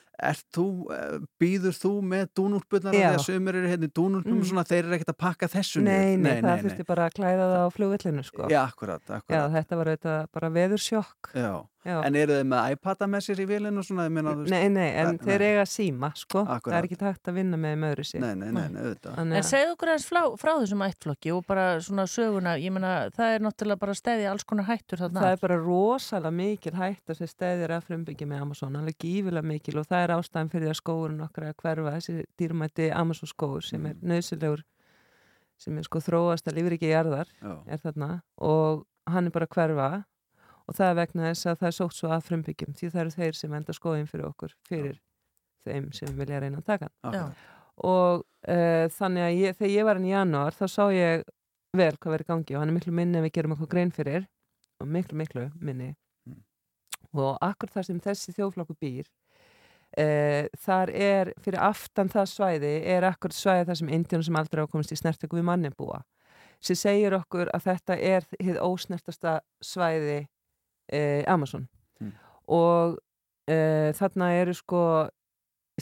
þú 0.55 0.65
uh, 0.93 1.19
býður 1.41 1.75
þú 1.79 1.93
með 2.05 2.27
dúnúlpunar 2.39 2.93
þegar 2.95 3.23
sömur 3.25 3.59
eru 3.59 3.71
hérna 3.73 3.89
í 3.89 3.93
dúnúlpum 3.97 4.33
Mm. 4.33 4.41
og 4.41 4.47
svona 4.53 4.65
þeir 4.69 4.85
eru 4.87 4.95
ekkert 4.99 5.13
að 5.15 5.19
pakka 5.19 5.49
þessu 5.49 5.83
Nei, 5.83 6.17
niður 6.17 6.23
nei, 6.23 6.41
það 6.43 6.63
þurfti 6.67 6.87
bara 6.87 7.07
að 7.09 7.17
klæða 7.19 7.49
það 7.53 7.63
á 7.65 7.69
flugvillinu 7.75 8.23
sko. 8.25 8.49
Já, 8.53 8.61
akkurat, 8.69 9.03
akkurat. 9.09 9.35
Já, 9.35 9.43
þetta 9.57 9.77
var 9.81 9.87
auðvitað 9.93 10.27
bara 10.33 10.51
veður 10.51 10.83
sjokk 10.85 11.33
Já. 11.35 11.53
Já. 11.83 11.97
en 12.07 12.15
eru 12.15 12.37
þið 12.39 12.45
með 12.47 12.73
iPada 12.77 13.07
með 13.11 13.23
sér 13.27 13.41
í 13.43 13.47
vélinu 13.51 13.81
og 13.83 13.85
svona, 13.89 14.05
ég 14.07 14.13
meina, 14.15 14.35
veist- 14.39 14.53
Nei, 14.55 14.69
nei, 14.71 14.91
en 15.03 15.09
Nei, 15.17 15.19
þeir 15.19 15.41
nei. 15.43 15.49
eiga 15.51 15.65
síma, 15.67 16.13
sko. 16.15 16.45
Það 16.47 16.55
Akkurat. 16.57 16.77
er 16.79 16.87
ekki 16.87 16.99
takt 17.01 17.25
að 17.27 17.35
vinna 17.41 17.57
með 17.59 17.73
þeim 17.75 17.87
öðru 17.91 18.05
sig. 18.07 18.21
Nei, 18.23 18.35
nei, 18.39 18.51
nei, 18.55 18.69
nei, 18.71 18.83
auðvitað. 18.85 19.19
En 19.19 19.33
segðu 19.43 19.73
okkur 19.75 19.91
eins 19.97 20.07
frá, 20.07 20.21
frá 20.39 20.53
þessum 20.63 20.85
ættflokki 20.87 21.33
og 21.35 21.43
bara 21.49 21.65
svona 21.83 22.07
söguna, 22.07 22.55
ég 22.63 22.71
meina 22.71 23.11
það 23.11 23.35
er 23.35 23.41
náttúrulega 23.43 23.79
bara 23.83 23.93
stæði 23.99 24.29
alls 24.31 24.45
konar 24.47 24.67
hættur 24.71 25.03
þarna. 25.03 25.21
Það 25.27 25.33
er 30.03 30.09
það 30.09 30.16
er 30.18 30.22
ástæðan 30.22 30.50
fyrir 30.53 30.70
að 30.72 30.78
skóurinn 30.80 31.24
okkar 31.24 31.48
að 31.48 31.57
hverfa, 31.62 31.92
þessi 31.96 32.24
dýrmætti 32.40 32.88
Amazon 32.94 33.30
skóur 33.30 33.62
sem 33.66 33.80
Mm. 33.82 33.86
er 33.90 33.94
nöðsilegur, 34.12 34.62
sem 35.59 35.78
er 35.78 35.82
sko 35.86 35.98
þróast 36.03 36.48
að 36.50 36.57
lífur 36.59 36.76
ekki 36.76 36.90
jarðar, 36.92 37.28
Já. 37.42 37.53
er 37.66 37.78
þarna 37.78 38.22
og 38.38 38.84
hann 39.07 39.26
er 39.26 39.30
bara 39.30 39.46
að 39.46 39.55
hverfa 39.57 40.05
og 40.68 40.74
það 40.74 40.90
er 40.90 40.94
vegna 41.00 41.22
þess 41.30 41.46
að 41.46 41.59
það 41.59 41.66
er 41.70 41.76
sótt 41.78 41.94
svo 41.98 42.09
að 42.14 42.22
frumbyggjum 42.28 42.74
því 42.78 42.90
það 42.92 43.00
eru 43.03 43.11
þeir 43.16 43.34
sem 43.34 43.55
enda 43.55 43.72
skóin 43.72 44.07
fyrir 44.11 44.26
okkur, 44.30 44.53
fyrir 44.68 45.00
þeim 45.66 45.92
sem 45.94 46.16
vilja 46.18 46.40
reyna 46.40 46.59
að 46.59 46.64
taka. 46.66 46.88
Já. 47.12 47.24
og 47.82 48.24
uh, 48.48 48.86
þannig 48.90 49.22
að 49.26 49.38
ég, 49.38 49.57
þegar 49.57 49.70
ég 49.72 49.84
var 49.84 49.96
hann 49.98 50.07
í 50.07 50.12
janúar 50.12 50.53
þá 50.55 50.66
sá 50.68 50.84
ég 50.92 51.22
vel 51.72 51.96
hvað 51.96 52.12
verið 52.12 52.26
í 52.26 52.28
gangi 52.28 52.55
og 52.55 52.61
hann 52.61 52.68
er 52.68 52.74
miklu 52.76 52.92
minni 52.92 53.18
en 53.18 53.24
við 53.24 53.32
gerum 53.32 53.53
okkur 53.57 53.68
grein 53.72 53.90
fyrir 53.90 54.26
og 54.82 54.86
miklu, 54.88 55.16
miklu 55.16 55.46
minni 55.61 55.94
og 57.12 57.36
akkur 57.44 57.68
þar 57.72 57.84
sem 57.86 58.00
þessi 58.00 58.32
þjóflokku 58.36 58.74
býr 58.80 59.09
uh, 59.99 60.49
þar 60.64 60.90
er 60.95 61.32
fyrir 61.45 61.61
aftan 61.61 62.09
það 62.12 62.30
svæði 62.32 62.72
er 62.95 63.07
akkur 63.09 63.34
svæði 63.36 63.68
þar 63.70 63.80
sem 63.82 63.93
indjónum 63.93 64.26
sem 64.28 64.36
aldrei 64.40 64.62
hafa 64.62 64.72
komist 64.72 64.93
í 64.93 64.99
snertöku 65.01 65.36
við 65.36 65.47
manni 65.49 65.70
búa 65.76 66.03
sem 66.62 66.78
segir 66.78 67.14
okkur 67.16 67.49
að 67.55 67.64
þetta 67.66 67.97
er 67.99 68.26
hið 68.38 68.61
ósnertasta 68.62 69.40
svæði 69.61 70.20
uh, 70.93 71.22
Amazon 71.26 71.68
Mm. 72.03 72.12
og 72.51 72.97
uh, 73.51 73.90
þarna 73.95 74.32
eru 74.40 74.55
sko 74.59 74.78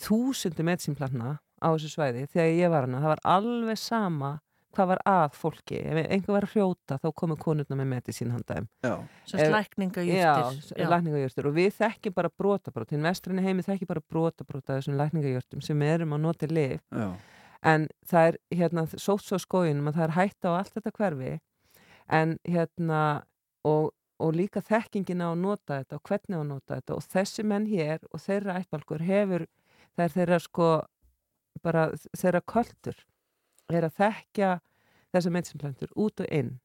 þúsundi 0.00 0.64
metsimplanna 0.66 1.38
á 1.61 1.68
þessu 1.72 1.90
svæði 1.94 2.26
þegar 2.32 2.50
ég 2.56 2.72
var 2.72 2.86
hana, 2.86 3.00
það 3.00 3.12
var 3.14 3.22
alveg 3.24 3.78
sama 3.80 4.30
hvað 4.76 4.88
var 4.92 5.00
að 5.08 5.34
fólki? 5.36 5.78
Ef 5.80 5.98
einhver 6.06 6.34
var 6.36 6.46
að 6.46 6.54
hrjóta 6.54 6.98
þá 7.02 7.08
komu 7.18 7.36
konurna 7.40 7.76
með 7.78 7.88
meti 7.90 8.14
sín 8.14 8.32
handaðum. 8.34 8.68
Já, 8.84 8.94
Já. 10.84 10.88
lækningajurtir. 10.94 11.48
Og 11.50 11.56
við 11.58 11.70
þekkjum 11.78 12.16
bara 12.16 12.30
brotabrót 12.42 12.94
hinn 12.94 13.06
vestræni 13.08 13.44
heimi 13.44 13.66
þekkjum 13.66 13.90
bara 13.90 14.04
brotabrót 14.14 14.70
af 14.70 14.80
þessum 14.80 14.98
lækningajurtum 15.00 15.64
sem 15.66 15.78
við 15.82 15.94
erum 15.96 16.16
að 16.16 16.24
nota 16.26 16.46
lif 16.50 16.80
Já. 16.94 17.08
en 17.72 17.88
það 18.06 18.28
er 18.30 18.38
hérna 18.60 18.86
sótt 18.94 19.26
svo 19.26 19.40
skóinum 19.42 19.90
að 19.90 19.98
það 19.98 20.06
er 20.08 20.16
hætta 20.18 20.54
á 20.54 20.58
allt 20.60 20.74
þetta 20.78 20.94
hverfi. 20.98 21.32
En 22.10 22.38
hérna 22.46 23.02
og, 23.64 23.90
og 24.18 24.34
líka 24.34 24.62
þekkingin 24.62 25.22
á 25.22 25.30
að 25.34 25.42
nota 25.42 25.80
þetta 25.80 25.98
og 25.98 26.02
hvernig 26.08 26.38
á 26.38 26.42
að 26.42 26.48
nota 26.54 26.78
þetta. 26.78 26.94
Og 26.94 27.02
þessi 27.10 27.46
menn 27.46 27.66
hér 27.66 28.06
og 28.10 28.22
þeirra 28.22 28.58
ættbalkur 28.62 29.02
hefur 29.02 29.46
það 29.96 30.04
er 30.06 30.14
þeirra 30.16 30.40
sko 30.40 30.70
bara 31.64 31.88
þeirra 32.16 32.40
koltur 32.46 32.96
er 33.76 33.86
að 33.88 33.96
þekkja 34.00 34.50
þessa 35.14 35.32
meðsimplantur 35.36 35.94
út 35.96 36.22
og 36.24 36.28
inn 36.30 36.59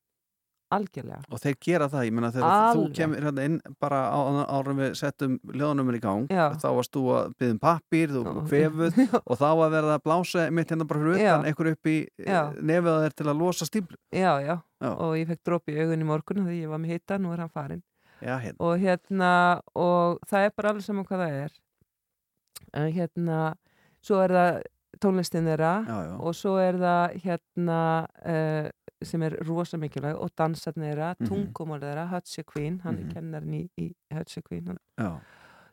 algjörlega 0.73 1.21
Og 1.29 1.39
þeir 1.43 1.55
gera 1.61 1.87
það, 1.91 2.05
ég 2.07 2.13
meina 2.17 2.29
þegar 2.33 2.75
þú 2.75 2.85
kemur 2.97 3.25
hérna 3.27 3.43
inn 3.47 3.57
bara 3.81 3.99
á, 4.09 4.19
árum 4.57 4.79
við 4.81 4.95
settum 4.97 5.35
ljóðanumur 5.53 5.97
í 5.97 6.01
gang 6.03 6.25
Já. 6.33 6.45
þá 6.61 6.67
varst 6.79 6.93
þú 6.95 7.03
að 7.15 7.35
byggja 7.39 7.53
um 7.55 7.59
pappír, 7.61 8.13
þú 8.15 8.23
kvefuð 8.49 8.97
og 9.29 9.39
þá 9.41 9.45
að 9.51 9.75
verða 9.75 9.97
að 9.99 10.05
blása 10.07 10.45
mitt 10.57 10.73
hérna 10.73 10.87
bara 10.89 11.03
fyrir 11.03 11.19
utan 11.19 11.45
Já. 11.45 11.49
einhver 11.51 11.71
upp 11.71 11.91
í 11.91 11.97
Já. 12.17 12.39
nefið 12.59 12.97
þeir 13.05 13.17
til 13.21 13.27
að 13.29 13.41
losa 13.43 13.69
stíflu 13.69 13.99
já, 14.09 14.31
já, 14.41 14.55
Já. 14.57 14.89
og 14.91 15.13
ég 15.19 15.29
fekk 15.29 15.43
dropi 15.51 15.75
í 15.75 15.83
augun 15.83 16.05
í 16.05 16.09
morgun 16.09 16.47
því 16.47 16.57
ég 16.63 16.73
var 16.73 16.81
með 16.81 16.95
hitta, 16.95 17.19
nú 17.21 17.33
er 17.35 17.45
hann 17.45 17.53
farinn 17.53 17.83
Já, 18.23 18.35
hérna. 18.41 18.57
og 18.65 18.81
hérna 18.81 19.31
og 19.77 20.19
það 20.25 20.47
er 20.49 20.55
bara 20.57 20.73
alveg 20.73 20.87
saman 20.87 21.05
hvað 21.05 21.25
það 21.25 21.37
er 21.43 21.55
en 22.75 22.91
hérna 22.95 23.39
svo 24.05 24.21
er 24.23 24.33
það 24.33 24.61
tónlistin 25.01 25.45
þeirra 25.49 25.73
Já, 25.87 25.97
já. 26.09 26.15
og 26.19 26.35
svo 26.35 26.57
er 26.61 26.73
það 26.81 27.15
hérna 27.23 27.79
uh, 28.25 28.69
sem 29.03 29.21
er 29.23 29.35
rosa 29.45 29.77
mikilvæg 29.77 30.15
og 30.21 30.29
dansarn 30.37 30.81
þeirra, 30.81 31.15
Mhm. 31.19 31.27
tungumál 31.29 31.81
þeirra 31.81 32.07
Hutchie 32.09 32.43
Queen, 32.43 32.79
hann 32.79 32.95
Mhm. 32.95 33.09
er 33.09 33.13
kennarinn 33.13 33.53
í, 33.53 33.69
í 33.77 33.93
Hutchie 34.13 34.41
Queen 34.43 34.77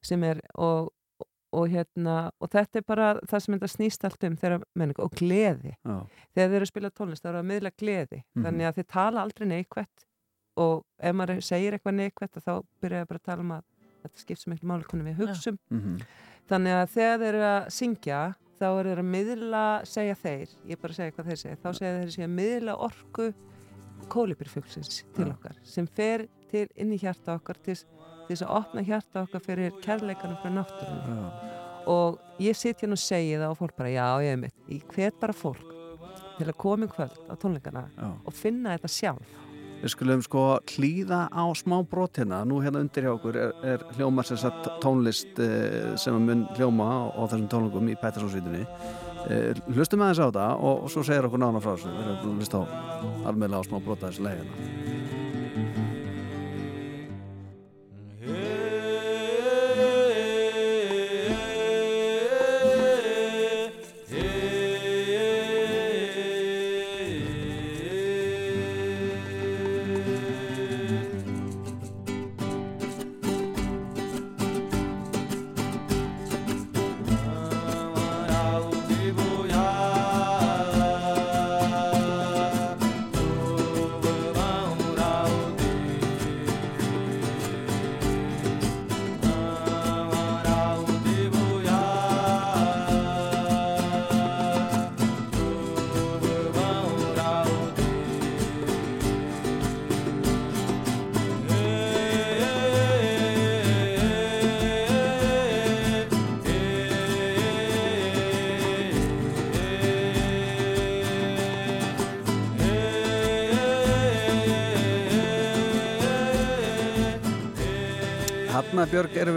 sem 0.03 0.23
er 0.25 0.41
og, 0.57 0.91
og 1.53 1.69
hérna 1.69 2.31
og 2.41 2.51
þetta 2.51 2.77
er 2.81 2.83
bara 2.87 3.15
það 3.29 3.41
sem 3.43 3.55
þetta 3.59 3.69
snýst 3.77 4.05
allt 4.05 4.25
um 4.25 4.37
þeirra 4.37 4.63
menningu 4.77 5.05
og 5.05 5.13
gleði 5.13 5.77
Já. 5.85 6.07
þegar 6.35 6.49
þeir 6.49 6.57
eru 6.57 6.65
að 6.67 6.73
spila 6.73 6.91
tónlist, 6.91 7.23
það 7.23 7.31
eru 7.35 7.43
að 7.43 7.51
miðla 7.53 7.71
gleði 7.79 8.23
Mhm. 8.35 8.45
þannig 8.45 8.67
að 8.69 8.75
þeir 8.75 8.89
tala 8.89 9.21
aldrei 9.23 9.47
neikvætt 9.47 10.07
og 10.57 10.85
ef 11.01 11.15
maður 11.15 11.41
segir 11.43 11.73
eitthvað 11.79 11.95
neikvætt 11.95 12.43
þá 12.45 12.63
byrja 12.83 13.01
ég 13.05 13.09
bara 13.09 13.19
að 13.19 13.23
tala 13.25 13.41
um 13.41 13.53
að 13.53 13.63
þetta 14.03 14.19
skipt 14.19 14.39
sem 14.41 14.53
eitthvað 14.53 14.71
máli 14.73 14.85
hvernig 14.85 15.07
við 15.17 15.17
hugsum 15.27 15.59
Mhm. 15.71 16.01
þannig 16.49 16.73
að 16.83 16.89
þegar 16.91 17.19
þeir 17.19 17.29
eru 17.35 17.43
að 17.47 17.67
syngja 17.71 18.35
þá 18.63 18.69
eru 18.71 18.93
þeir 18.93 19.03
að 19.03 19.09
miðla, 19.13 19.63
segja 19.89 20.19
þeir 20.19 20.53
ég 20.69 20.77
er 20.77 20.83
bara 20.83 20.95
að 20.95 21.01
segja 21.01 21.17
hvað 21.17 21.31
þeir 21.31 21.41
segja, 21.41 21.59
þá 21.63 21.69
segja 21.79 21.97
þeir 21.97 22.13
segja 22.17 22.31
miðla 22.31 22.77
orku 22.87 23.33
kólibirfuglsins 24.13 25.03
til 25.17 25.29
okkar 25.31 25.59
sem 25.67 25.89
fer 25.99 26.27
til 26.53 26.69
inn 26.79 26.93
í 26.95 27.01
hjarta 27.01 27.37
okkar 27.41 27.59
til, 27.65 27.79
þess 28.29 28.45
að 28.47 28.55
opna 28.61 28.87
hjarta 28.87 29.27
okkar 29.27 29.45
fyrir 29.45 29.77
kærleikanum 29.83 30.39
fyrir 30.43 30.57
náttúrunum 30.61 31.27
og 31.93 32.19
ég 32.43 32.57
sitt 32.57 32.83
hérna 32.83 32.99
og 32.99 33.03
segi 33.03 33.35
það 33.35 33.51
og 33.51 33.59
fólk 33.59 33.79
bara 33.79 33.91
já, 33.91 34.07
ég 34.23 34.37
er 34.37 34.43
mitt, 34.45 34.59
ég 34.71 34.85
hvet 34.95 35.19
bara 35.19 35.35
fólk 35.35 35.73
til 36.39 36.49
að 36.49 36.59
koma 36.63 36.87
í 36.87 36.93
kvöld 36.93 37.19
á 37.29 37.35
tónleikana 37.39 37.87
Já. 37.97 38.09
og 38.15 38.37
finna 38.37 38.77
þetta 38.77 38.91
sjálf 38.91 39.39
Við 39.83 39.91
skulum 39.97 40.21
sko 40.23 40.43
hlýða 40.77 41.25
á 41.35 41.43
smá 41.59 41.81
brot 41.91 42.21
hérna, 42.21 42.45
nú 42.47 42.61
hérna 42.63 42.85
undir 42.85 43.09
hjá 43.09 43.17
okkur 43.17 43.39
er, 43.39 43.55
er 43.67 43.83
hljómar 43.97 44.29
sem 44.29 44.39
sagt 44.39 44.69
tónlist 44.85 45.41
eh, 45.43 45.97
sem 45.99 46.15
mun 46.23 46.45
hljóma 46.55 46.87
á, 46.87 46.99
á 47.19 47.23
þessum 47.27 47.49
tónleikum 47.51 47.91
í 47.91 47.99
Pettersónsvítunni 47.99 48.63
eh, 48.63 49.59
Hlustum 49.75 50.07
aðeins 50.07 50.23
á 50.23 50.27
þetta 50.29 50.47
og, 50.55 50.87
og 50.87 50.95
svo 50.95 51.03
segir 51.09 51.27
okkur 51.27 51.43
nána 51.43 51.65
frá 51.65 51.75
þessu. 51.75 51.91
Við 51.99 52.15
erum 52.15 52.31
að 52.31 52.39
hlusta 52.45 52.63
á 52.63 52.65
almeðlega 53.33 53.67
á 53.67 53.69
smá 53.73 53.79
brot 53.83 54.07
að 54.07 54.13
þessu 54.13 54.29
leiðina 54.29 54.82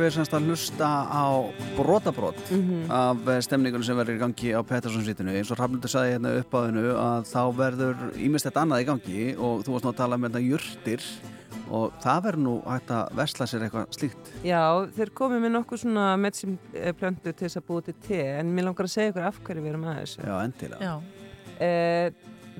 við 0.05 0.15
semst 0.15 0.33
að 0.37 0.47
hlusta 0.49 0.89
á 1.09 1.25
brotabrot 1.77 2.39
Mhm. 2.51 2.91
af 2.91 3.17
stemningunum 3.45 3.83
sem 3.83 3.97
verður 3.97 4.17
í 4.17 4.21
gangi 4.23 4.51
á 4.55 4.61
Petterssonsvítinu 4.63 5.33
eins 5.35 5.51
og 5.51 5.57
Hrafnildur 5.59 5.91
sagði 5.91 6.15
hérna 6.15 6.33
upp 6.39 6.51
á 6.53 6.59
þennu 6.65 6.85
að 6.95 7.31
þá 7.31 7.41
verður 7.57 7.95
ímest 8.17 8.45
þetta 8.49 8.61
annað 8.65 8.83
í 8.83 8.89
gangi 8.91 9.23
og 9.37 9.63
þú 9.65 9.73
varst 9.75 9.85
nú 9.85 9.91
að 9.93 9.97
tala 10.03 10.17
með 10.17 10.29
þetta 10.31 10.49
jurtir 10.49 11.01
og 11.71 11.93
það 12.03 12.21
verður 12.27 12.43
nú 12.45 12.55
hægt 12.67 12.91
að 12.93 13.15
vesla 13.17 13.45
sér 13.49 13.63
eitthvað 13.65 13.87
slíkt. 13.97 14.27
Já, 14.45 14.61
þeir 14.95 15.09
komið 15.17 15.41
með 15.45 15.51
nokkuð 15.55 15.81
svona 15.81 16.05
medicine 16.19 16.57
plöntu 16.99 17.33
til 17.33 17.47
þess 17.47 17.57
að 17.57 17.65
búið 17.69 17.85
til 17.85 17.95
te 18.07 18.21
en 18.39 18.53
mér 18.55 18.67
langar 18.69 18.85
að 18.85 18.93
segja 18.93 19.11
ykkur 19.11 19.25
af 19.25 19.39
hverju 19.43 19.61
við 19.63 19.69
erum 19.73 19.83
að 19.89 19.99
þessu. 20.03 20.21
Já, 20.21 20.35
endilega. 20.45 20.79
Já. 20.81 21.01
Eh, 21.59 22.11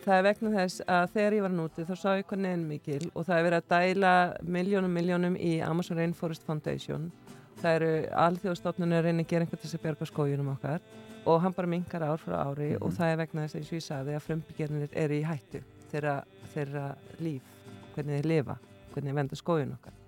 það 0.06 0.18
er 0.20 0.24
vegna 0.24 0.50
þess 0.56 0.82
að 0.88 1.10
þegar 1.14 1.34
ég 1.38 1.42
var 1.42 1.54
núti 1.54 1.86
þá 1.86 1.96
sá 1.98 2.10
ég 2.18 2.26
hvað 2.30 2.40
neðin 2.46 2.66
mikil 2.70 3.12
og 3.16 3.26
það 3.26 3.38
er 3.38 3.46
verið 3.50 3.62
að 3.62 3.70
dæla 3.76 4.14
miljónum 4.46 4.94
miljónum 4.94 5.38
í 5.38 5.54
Amazon 5.66 5.98
Rainforest 5.98 6.44
Foundation 6.46 7.12
það 7.62 7.80
eru 7.80 7.90
alþjóðstofnunir 8.26 9.02
að 9.02 9.10
reyna 9.10 9.26
að 9.26 9.32
gera 9.32 9.46
einhvern 9.46 9.62
til 9.62 9.70
þess 9.70 9.80
að 9.80 9.86
bjarga 9.88 10.10
skójunum 10.12 10.54
okkar 10.56 10.86
og 11.26 11.42
hann 11.42 11.56
bara 11.58 11.72
minkar 11.72 12.06
ár 12.06 12.22
frá 12.22 12.38
ári 12.44 12.76
og 12.78 12.94
það 12.94 13.12
er 13.12 13.20
vegna 13.24 13.46
þess 13.46 13.56
að 13.56 13.62
eins 13.62 13.72
og 13.72 13.80
ég 13.80 13.86
sagði 13.88 14.16
að 14.16 14.26
frumbyggjarnir 14.28 14.96
eru 15.06 15.18
í 15.18 15.26
hættu 15.26 15.62
þeirra, 15.92 16.16
þeirra 16.54 16.88
líf, 17.24 17.52
hvernig 17.96 18.20
þeir 18.20 18.32
lifa 18.32 18.58
hvernig 18.96 19.12
þeir 19.12 19.20
venda 19.20 19.40
skójun 19.40 19.76
okkar. 19.76 20.02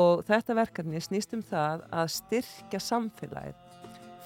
Og 0.00 0.22
þetta 0.26 0.56
verkefni 0.58 1.02
snýst 1.02 1.34
um 1.34 1.42
það 1.42 1.84
að 1.90 2.12
styrkja 2.14 2.80
samfélagið 2.82 3.66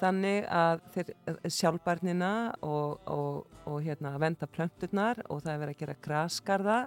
þannig 0.00 0.48
að 0.52 0.82
þeir 0.94 1.12
sjálfbarnina 1.54 2.32
og, 2.66 2.98
og, 3.08 3.46
og 3.70 3.78
hérna 3.84 4.14
að 4.14 4.24
venda 4.26 4.48
plönturnar 4.50 5.22
og 5.28 5.44
það 5.44 5.52
er 5.54 5.62
verið 5.62 5.76
að 5.76 5.82
gera 5.84 6.02
graskarða 6.04 6.78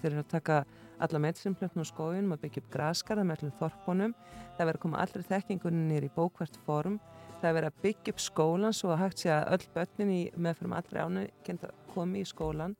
þeir 0.00 0.10
eru 0.10 0.24
að 0.24 0.32
taka 0.32 0.58
alla 1.04 1.20
medicinplöntun 1.20 1.82
og 1.82 1.88
skójunum 1.90 2.34
að 2.36 2.42
byggja 2.44 2.62
upp 2.62 2.72
graskarða 2.72 3.24
með 3.26 3.38
allir 3.38 3.54
þorpunum. 3.60 4.14
Það 4.56 4.62
er 4.62 4.68
verið 4.70 4.78
að 4.78 4.84
koma 4.84 5.02
allri 5.02 5.24
þekkingunni 5.30 5.84
nýr 5.90 6.06
í 6.06 6.12
bókvært 6.16 6.58
form. 6.66 6.98
Það 7.40 7.48
er 7.50 7.56
verið 7.58 7.70
að 7.72 7.80
byggja 7.84 8.14
upp 8.14 8.22
skólan 8.24 8.76
svo 8.76 8.92
að 8.94 9.02
hægt 9.02 9.22
sé 9.22 9.32
að 9.34 9.48
öll 9.56 9.66
börnin 9.74 10.12
í 10.14 10.20
meðfram 10.40 10.76
allri 10.78 11.02
ánu 11.02 11.24
geta 11.44 11.72
komið 11.92 12.22
í 12.22 12.30
skólan 12.30 12.76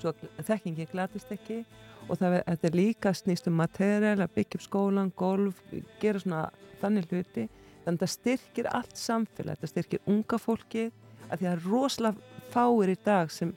svo 0.00 0.12
að 0.14 0.48
þekkingi 0.48 0.88
glatist 0.90 1.32
ekki. 1.34 1.62
Og 2.08 2.18
það 2.18 2.38
er, 2.38 2.44
þetta 2.48 2.68
er 2.70 2.78
líka 2.78 3.12
snýst 3.14 3.48
um 3.50 3.58
materiál 3.60 4.16
að 4.24 4.34
byggja 4.38 4.58
upp 4.58 4.64
skólan, 4.64 5.12
golf 5.16 5.60
gera 6.00 6.22
svona 6.22 6.46
þannig 6.80 7.10
hluti. 7.12 7.46
Þannig 7.84 7.96
að 7.96 8.02
það 8.02 8.12
styrkir 8.14 8.70
allt 8.72 8.96
samfélag. 8.98 9.60
Þetta 9.60 9.72
styrkir 9.74 10.02
unga 10.10 10.40
fólki 10.40 10.88
að 11.28 11.42
því 11.42 11.46
að 11.46 11.50
það 11.50 11.68
rosalega 11.68 12.46
fáir 12.50 12.92
í 12.92 12.96
dag 13.04 13.30
sem 13.32 13.52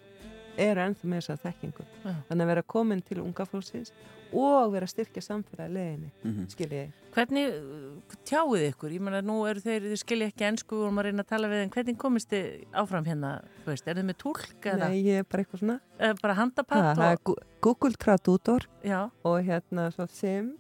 eru 0.58 0.82
ennþá 0.84 1.08
með 1.10 1.22
þessa 1.22 1.38
þekkingu 1.48 1.86
Já. 2.04 2.12
þannig 2.30 2.44
að 2.46 2.52
vera 2.54 2.64
komin 2.76 3.02
til 3.02 3.22
unga 3.24 3.46
fólksins 3.50 3.92
og 4.34 4.72
vera 4.74 4.88
að 4.88 4.92
styrkja 4.96 5.22
samfélagi 5.22 5.74
leginni, 5.76 6.12
Mhm. 6.24 6.48
skilji 6.50 6.78
ég 6.88 6.92
Hvernig 7.14 7.50
uh, 7.54 8.16
tjáuð 8.26 8.64
ykkur? 8.72 8.90
Ég 8.96 9.00
meina, 9.06 9.20
nú 9.22 9.36
eru 9.46 9.62
þeir, 9.62 9.84
þið 9.86 10.00
skilja 10.02 10.28
ekki 10.32 10.48
ennsku 10.48 10.80
og 10.88 10.94
maður 10.96 11.12
reyna 11.12 11.22
að 11.22 11.28
tala 11.30 11.48
við 11.52 11.60
þeim. 11.62 11.70
Hvernig 11.76 11.98
komist 12.02 12.30
þið 12.34 12.64
áfram 12.74 13.06
hérna? 13.06 13.30
Veist, 13.68 13.86
er 13.88 14.00
þið 14.00 14.08
með 14.10 14.18
tólk 14.24 14.66
eða? 14.66 14.88
Nei, 14.90 15.04
ég 15.06 15.20
er 15.22 15.24
bara 15.30 15.44
eitthvað 15.44 15.62
svona 15.62 15.76
Eða 16.00 16.18
bara 16.24 16.34
handapatt 16.40 16.98
Ha, 16.98 17.12
og... 17.26 17.38
Google 17.62 17.94
Tradutor 18.02 18.66
Já. 18.84 19.12
og 19.24 19.38
hérna 19.46 19.92
svo 19.94 20.08
Sim 20.10 20.56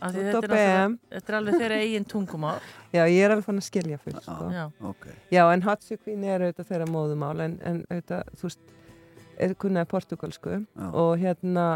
Þetta 0.00 0.38
er, 0.40 0.46
BM. 0.48 0.94
þetta 1.12 1.28
er 1.28 1.36
alveg 1.36 1.56
þeirra 1.60 1.78
eigin 1.82 2.04
tungumál. 2.08 2.60
Já, 2.96 3.02
ég 3.04 3.20
er 3.26 3.34
alveg 3.34 3.44
fann 3.44 3.58
að 3.60 3.66
skilja 3.66 3.98
fullt 4.00 4.22
sko. 4.24 4.46
Já. 4.54 4.62
Ok. 4.88 5.08
Já, 5.34 5.42
en 5.52 5.60
Hotsu 5.66 5.98
Queen 6.00 6.22
er 6.24 6.40
auðvitað 6.46 6.70
þeirra 6.70 6.86
móðumál 6.88 7.42
en, 7.44 7.58
en 7.68 7.82
auðvitað, 7.90 8.30
þú 8.40 8.46
veist, 8.48 8.62
kunnaði 9.58 9.86
portugalsku 9.90 10.50
Já. 10.76 10.86
og 10.92 11.18
hérna 11.18 11.66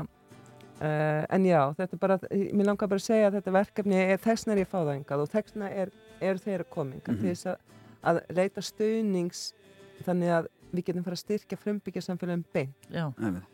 uh, 0.82 1.22
en 1.30 1.44
já, 1.46 1.60
þetta 1.78 1.94
er 1.96 1.98
bara 2.02 2.18
mér 2.30 2.66
langar 2.70 2.88
bara 2.90 3.00
að 3.00 3.06
segja 3.06 3.28
að 3.30 3.36
þetta 3.40 3.52
verkefni 3.58 4.00
er 4.12 4.18
þessna 4.18 4.52
er 4.52 4.58
ég 4.64 4.68
fáðangað 4.72 5.22
og 5.24 5.30
þessna 5.32 5.70
er, 5.70 5.92
er 6.20 6.36
þeirra 6.42 6.64
kominga 6.70 7.12
Mhm. 7.12 7.20
til 7.20 7.30
þess 7.34 7.46
að, 7.46 7.56
að 8.04 8.20
leita 8.36 8.60
stuðnings 8.60 9.52
þannig 10.04 10.28
að 10.38 10.46
við 10.74 10.84
getum 10.88 11.04
fara 11.06 11.14
að 11.14 11.22
styrkja 11.22 11.56
frumbyggja 11.58 12.02
samfélagum 12.02 12.44
beint 12.52 12.88
Já. 12.90 13.04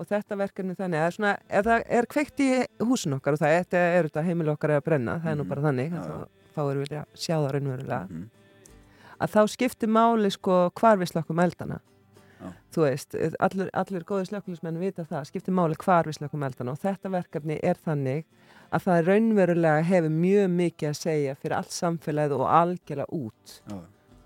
Og 0.01 0.07
þetta 0.09 0.37
verkefni 0.41 0.75
þannig 0.75 1.01
að 1.05 1.11
svona, 1.19 1.33
það 1.53 1.83
er 1.87 2.07
kveikt 2.07 2.41
í 2.41 2.51
húsin 2.81 3.13
okkar 3.19 3.37
og 3.37 3.39
það 3.43 3.57
er, 3.59 3.67
er 4.01 4.09
þetta 4.09 4.25
heimil 4.25 4.49
okkar 4.55 4.71
að 4.79 4.85
brenna, 4.87 5.19
það 5.21 5.31
er 5.33 5.37
nú 5.37 5.45
Mhm. 5.45 5.49
bara 5.49 5.63
þannig 5.69 5.93
þá 5.93 6.29
fáir 6.57 6.79
vilja 6.81 7.05
sjá 7.15 7.37
það 7.37 7.53
raunverulega 7.53 8.09
Mhm. 8.09 8.25
að 9.21 9.29
þá 9.37 9.41
skiptir 9.53 9.89
máli 9.89 10.31
sko 10.33 10.71
hvar 10.75 10.97
við 10.97 11.13
slokkum 11.13 11.39
eldana 11.45 11.81
þú 12.71 12.85
veist, 12.87 13.17
allir, 13.43 13.71
allir 13.75 14.07
góði 14.07 14.31
slökkulismenn 14.31 14.81
vita 14.81 15.05
það, 15.09 15.29
skiptir 15.31 15.57
máli 15.57 15.79
hvar 15.81 16.09
við 16.09 16.21
slökkum 16.21 16.47
eldana 16.47 16.75
og 16.75 16.83
þetta 16.83 17.13
verkefni 17.13 17.59
er 17.67 17.79
þannig 17.85 18.27
að 18.71 18.87
það 18.87 19.07
raunverulega 19.09 19.87
hefur 19.89 20.15
mjög 20.15 20.51
mikið 20.55 20.91
að 20.91 20.99
segja 21.01 21.37
fyrir 21.41 21.57
allt 21.59 21.75
samfélagið 21.75 22.37
og 22.39 22.51
algjörlega 22.61 23.21
út 23.21 23.57
Já. 23.67 23.79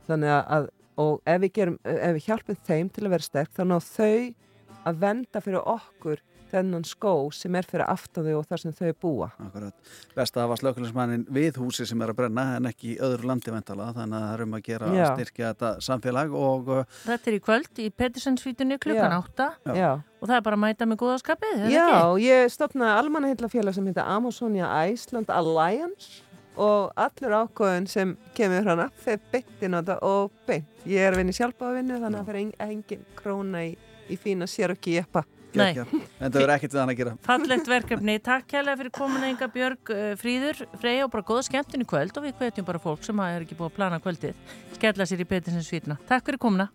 þannig 0.08 0.34
að 0.34 0.72
og 1.00 1.22
ef 1.26 1.40
við, 1.42 1.52
gerum, 1.56 1.78
ef 1.82 2.12
við 2.14 2.26
hjálpum 2.28 2.58
þeim 2.68 2.90
til 2.94 3.04
að 3.06 3.14
vera 3.16 3.26
sterk 3.26 3.54
þá 3.56 3.62
ná 3.66 3.78
þau 3.82 4.34
að 4.84 5.00
venda 5.00 5.42
fyrir 5.42 5.70
okkur 5.74 6.22
þennan 6.54 6.86
skó 6.88 7.12
sem 7.34 7.58
er 7.58 7.66
fyrir 7.68 7.84
aftan 7.90 8.24
þau 8.28 8.38
og 8.40 8.46
þar 8.50 8.62
sem 8.62 8.74
þau 8.78 8.92
búa 9.04 9.28
Akkurat. 9.44 9.92
Best 10.16 10.38
að 10.38 10.46
hafa 10.46 10.58
slökulismannin 10.62 11.26
við 11.34 11.60
húsi 11.62 11.86
sem 11.90 12.00
er 12.06 12.14
að 12.14 12.18
brenna 12.22 12.46
en 12.56 12.70
ekki 12.70 12.94
í 12.94 12.98
öðru 13.04 13.28
landi 13.30 13.54
ventala 13.54 13.90
þannig 13.96 14.18
að 14.18 14.26
það 14.28 14.34
er 14.38 14.44
um 14.46 14.58
að 14.58 14.64
gera 14.70 14.90
Já. 14.94 15.04
að 15.04 15.14
styrkja 15.18 15.52
þetta 15.52 15.72
samfélag 15.88 16.36
og 16.40 16.72
uh, 16.80 16.98
Þetta 17.04 17.30
er 17.32 17.38
í 17.38 17.42
kvöld 17.44 17.82
í 17.84 17.88
Pettersensvítunni 18.02 18.78
klukkan 18.82 19.16
Já. 19.16 19.22
8 19.64 19.78
Já. 19.80 19.90
og 20.20 20.28
það 20.30 20.36
er 20.38 20.44
bara 20.48 20.58
að 20.60 20.64
mæta 20.66 20.88
með 20.90 21.02
góðaskapið, 21.04 21.56
er 21.56 21.64
það 21.66 21.74
Já, 21.74 21.88
ekki? 21.88 22.28
ég 22.28 22.54
stopnaði 22.54 23.00
almanahillafélag 23.02 23.76
sem 23.76 23.90
heitir 23.90 24.06
Amazonia 24.14 24.70
Iceland 24.88 25.32
Alliance 25.34 26.22
og 26.54 26.92
allur 26.94 27.32
ákvöðun 27.42 27.88
sem 27.90 28.12
kemur 28.36 28.68
hana 28.68 28.88
þeir 29.02 29.22
beint 29.32 29.62
inn 29.66 29.74
á 29.74 29.78
þetta 29.80 29.96
og 30.06 30.30
beint. 30.46 30.68
Ég 30.86 31.02
er 31.02 31.14
að 31.14 31.22
vinna 31.22 31.34
í 31.34 31.38
sjálfbáðavinnu 31.40 31.96
þannig 31.98 32.20
að 32.20 32.20
það 32.20 32.28
fer 32.30 32.68
engin 32.68 33.06
króna 33.18 33.64
í, 33.66 33.72
í 34.06 34.18
fína 34.20 34.46
sér 34.50 34.74
ekki 34.76 34.94
jeppa. 35.00 35.24
Nei. 35.60 36.02
en 36.18 36.32
það 36.32 36.38
verður 36.40 36.54
ekkert 36.56 36.74
við 36.74 36.80
hann 36.82 36.92
að 36.94 37.00
gera. 37.00 37.14
Fallegt 37.26 37.70
verkefni, 37.70 38.16
takk 38.30 38.48
kærlega 38.50 38.80
fyrir 38.80 38.94
komuna 38.98 39.30
Inga 39.32 39.50
Björg, 39.54 39.92
uh, 39.94 40.14
Fríður, 40.20 40.64
Freyja 40.82 41.06
og 41.06 41.12
bara 41.14 41.28
góða 41.30 41.46
skemmtun 41.50 41.84
í 41.84 41.88
kvöld. 41.88 42.16
Og 42.18 42.26
við 42.26 42.40
hvetjum 42.40 42.68
bara 42.68 42.82
fólk 42.82 43.06
sem 43.06 43.22
er 43.26 43.46
ekki 43.46 43.58
búið 43.58 43.72
að 43.72 43.78
plana 43.78 44.02
kvöldið. 44.04 44.42
Skella 44.78 45.08
sér 45.08 45.24
í 45.24 45.30
Pettersensvítuna. 45.30 46.00
Takk 46.10 46.26
fyrir 46.30 46.42
komuna 46.42 46.70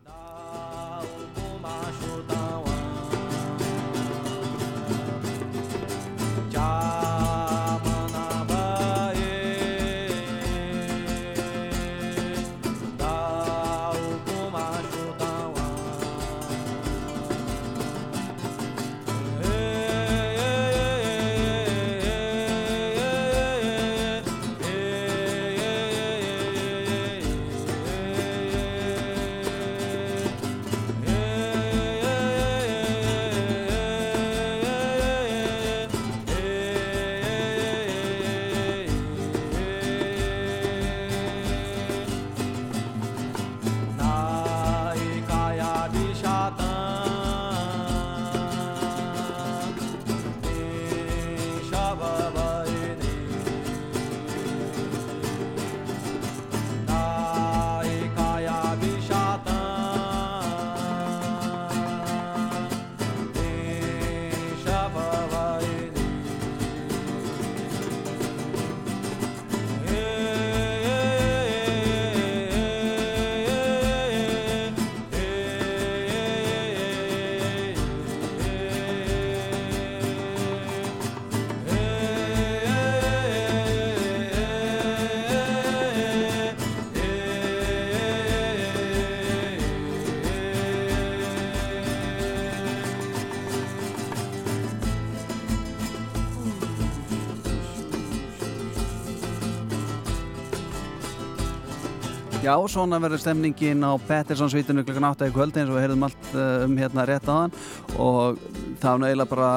Já, 102.49 102.55
svona 102.65 102.97
verður 102.97 103.19
stemningin 103.21 103.83
á 103.85 103.93
Petterssonsvítinu 104.09 104.81
klukkan 104.81 105.05
8 105.11 105.27
í 105.29 105.33
kvöld 105.35 105.57
eins 105.59 105.69
og 105.69 105.75
við 105.75 105.83
heyrðum 105.83 106.05
allt 106.07 106.29
uh, 106.33 106.63
um 106.65 106.79
hérna 106.81 107.03
rétt 107.05 107.27
hann 107.29 107.53
og 108.01 108.39
það 108.81 108.87
var 108.87 108.97
nú 109.03 109.05
eiginlega 109.05 109.29
bara 109.29 109.49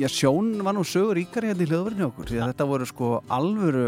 já, 0.00 0.08
sjón 0.08 0.48
var 0.64 0.78
nú 0.78 0.86
sögur 0.88 1.20
ríkari 1.20 1.50
hérna 1.50 1.66
í 1.66 1.68
hljóðverðinu 1.68 2.08
okkur 2.08 2.32
því 2.32 2.40
að 2.40 2.54
þetta 2.54 2.68
voru 2.72 2.88
sko 2.88 3.12
alvöru 3.36 3.84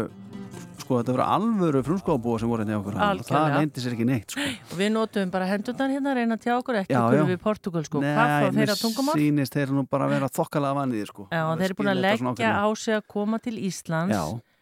sko, 0.85 1.01
þetta 1.01 1.15
voru 1.15 1.25
alvöru 1.25 1.83
frumskóðabúa 1.89 2.45
sem 2.45 2.53
voru 2.53 2.61
hérna 2.61 2.75
í 2.75 2.79
okkur. 2.83 3.01
Og 3.01 3.27
það 3.33 3.57
leyndi 3.57 3.81
sér 3.81 3.95
ekki 3.97 4.09
neitt 4.13 4.35
sko. 4.35 4.47
og 4.69 4.79
við 4.85 4.91
notum 4.93 5.31
bara 5.33 5.47
hendurnar 5.49 5.93
hérna 5.97 6.17
reyna 6.21 6.37
tjá 6.37 6.53
okkur 6.59 6.83
ekki 6.83 6.99
okkur 7.01 7.29
við 7.33 7.45
Portugal 7.49 7.87
sko, 7.87 8.03
hvað 8.05 8.33
Nei, 8.45 8.57
þeirra 8.59 8.75
tungumál? 8.77 9.15
sýnist 9.17 9.57
þeir 9.57 9.73
nú 9.73 9.89
bara 9.89 10.11
vera 10.13 10.29
þokkalega 10.29 10.83
vanið 10.83 11.07
sko. 11.09 11.31
Já, 11.33 11.47
þeir 11.49 11.71
eru 11.71 11.79
búin 11.81 11.95
að 11.95 12.03
leggja 12.05 12.59
á 12.61 12.67
sig 12.77 12.99
að 12.99 13.07
koma 13.15 13.41
til 13.41 13.57
Íslands. 13.57 14.13
Já. 14.13 14.53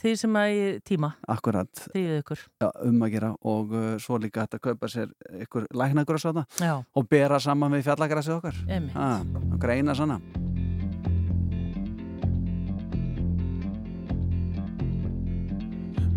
Því 0.00 0.14
sem 0.20 0.38
að 0.38 0.54
í 0.54 0.64
tíma. 0.86 1.12
Akkurat. 1.28 1.86
Já, 1.94 2.70
um 2.86 3.02
að 3.06 3.14
gera. 3.16 3.32
Og 3.46 3.72
uh, 3.74 3.86
svo 4.02 4.18
líka 4.22 4.46
að 4.46 4.60
kaupa 4.70 4.90
sér 4.90 5.12
ykkur 5.42 5.68
læknagröss 5.74 6.28
á 6.28 6.32
Já. 6.32 6.42
það 6.58 6.82
og 6.96 7.08
bera 7.10 7.40
saman 7.42 7.76
við 7.76 7.88
fjallagrassið 7.88 8.38
okkar. 8.38 8.60
Ah, 8.94 9.22
og 9.22 9.58
greina 9.60 9.94
sanna 9.96 10.20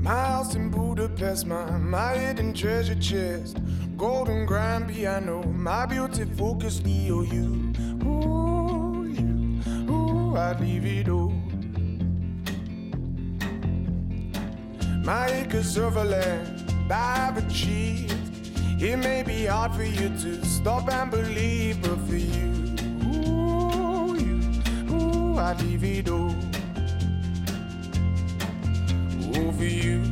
My 0.01 0.15
house 0.15 0.55
in 0.55 0.71
Budapest, 0.71 1.45
my, 1.45 1.77
my 1.77 2.17
hidden 2.17 2.53
treasure 2.53 2.95
chest, 2.95 3.57
golden 3.95 4.45
grand 4.45 4.87
piano, 4.87 5.43
my 5.43 5.85
beauty 5.85 6.25
focus 6.25 6.79
EOU. 6.79 7.75
Ooh, 8.05 9.05
you, 9.05 9.91
ooh, 9.91 10.35
I'd 10.35 10.61
leave 10.61 10.85
it 10.85 11.09
all. 11.09 11.38
My 15.09 15.25
acres 15.41 15.75
of 15.75 15.95
land 15.95 16.71
I've 16.87 17.37
achieved. 17.37 18.13
It 18.79 18.95
may 18.97 19.23
be 19.23 19.47
hard 19.47 19.73
for 19.73 19.81
you 19.83 20.09
to 20.09 20.45
stop 20.45 20.87
and 20.87 21.09
believe, 21.09 21.81
but 21.81 21.97
for 22.07 22.15
you, 22.15 22.51
ooh, 23.07 24.15
you, 24.15 24.39
ooh, 24.93 25.39
I'd 25.39 25.59
leave 25.63 25.83
it 25.83 26.09
all. 26.09 26.35
Ooh, 29.35 29.51
for 29.51 29.63
you, 29.63 30.03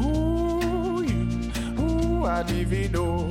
ooh, 0.00 1.02
you, 1.02 1.52
ooh, 1.82 2.24
I'd 2.24 2.50
leave 2.50 2.72
it 2.72 2.96
all. 2.96 3.28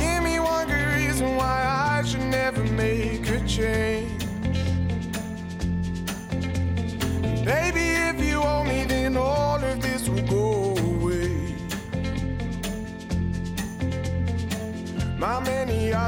Give 0.00 0.22
me 0.22 0.40
one 0.40 0.65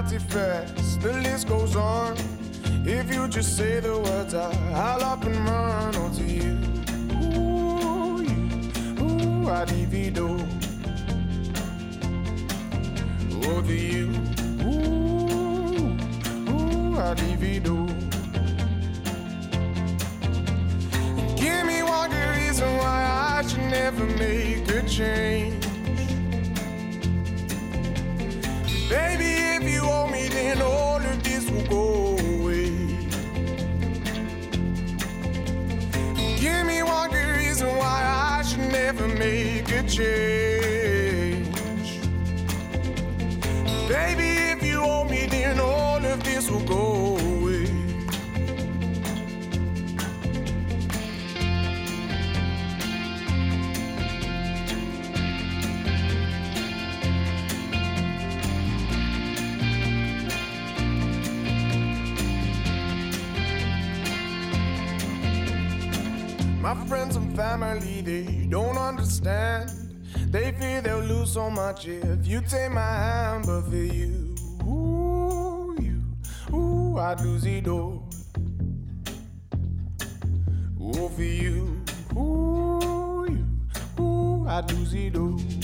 many 0.02 0.16
artifacts, 0.16 0.96
the 0.96 1.12
list 1.12 1.48
goes 1.48 1.76
on. 1.76 2.16
If 2.84 3.12
you 3.12 3.28
just 3.28 3.56
say 3.56 3.80
the 3.80 3.98
words, 3.98 4.34
I, 4.34 4.52
I'll 4.72 5.02
up 5.02 5.24
and 5.24 5.36
run 5.36 5.96
onto 5.96 6.22
you. 6.22 6.58
Ooh, 7.24 8.22
you, 8.22 8.48
ooh, 9.02 9.48
I 9.50 9.64
divido. 9.64 10.38
Oh, 13.44 13.62
to 13.62 13.74
you, 13.74 14.10
ooh, 14.64 15.96
ooh, 16.50 16.98
I 16.98 17.14
divido. 17.14 17.86
Give 21.36 21.66
me 21.66 21.82
one 21.82 22.10
good 22.10 22.36
reason 22.36 22.76
why 22.76 23.38
I 23.38 23.46
should 23.46 23.70
never 23.70 24.04
make 24.04 24.68
a 24.68 24.82
change. 24.88 25.67
Owe 29.88 30.06
me, 30.08 30.28
then 30.28 30.60
all 30.62 30.96
of 30.96 31.22
this 31.22 31.50
will 31.50 31.66
go 31.66 32.16
away. 32.34 32.70
Give 36.40 36.66
me 36.66 36.82
one 36.82 37.10
good 37.10 37.30
reason 37.36 37.68
why 37.76 37.98
I 38.38 38.42
should 38.42 38.70
never 38.80 39.08
make 39.08 39.68
a 39.70 39.82
change. 39.88 40.47
family 67.38 68.00
they 68.00 68.46
don't 68.46 68.76
understand. 68.76 69.70
They 70.26 70.50
fear 70.52 70.80
they'll 70.80 70.98
lose 70.98 71.32
so 71.32 71.48
much 71.48 71.86
if 71.86 72.26
you 72.26 72.40
take 72.40 72.72
my 72.72 72.80
hand, 72.80 73.44
but 73.46 73.62
for 73.62 73.76
you, 73.76 74.34
ooh, 74.66 75.76
you, 75.80 76.02
ooh, 76.52 76.98
I'd 76.98 77.20
lose 77.20 77.46
it 77.46 77.68
all. 77.68 78.02
Ooh, 80.82 81.08
for 81.08 81.22
you, 81.22 81.80
ooh, 82.16 83.24
you, 83.30 84.02
ooh, 84.02 84.48
I'd 84.48 84.72
lose 84.72 84.94
it 84.94 85.16
all. 85.16 85.57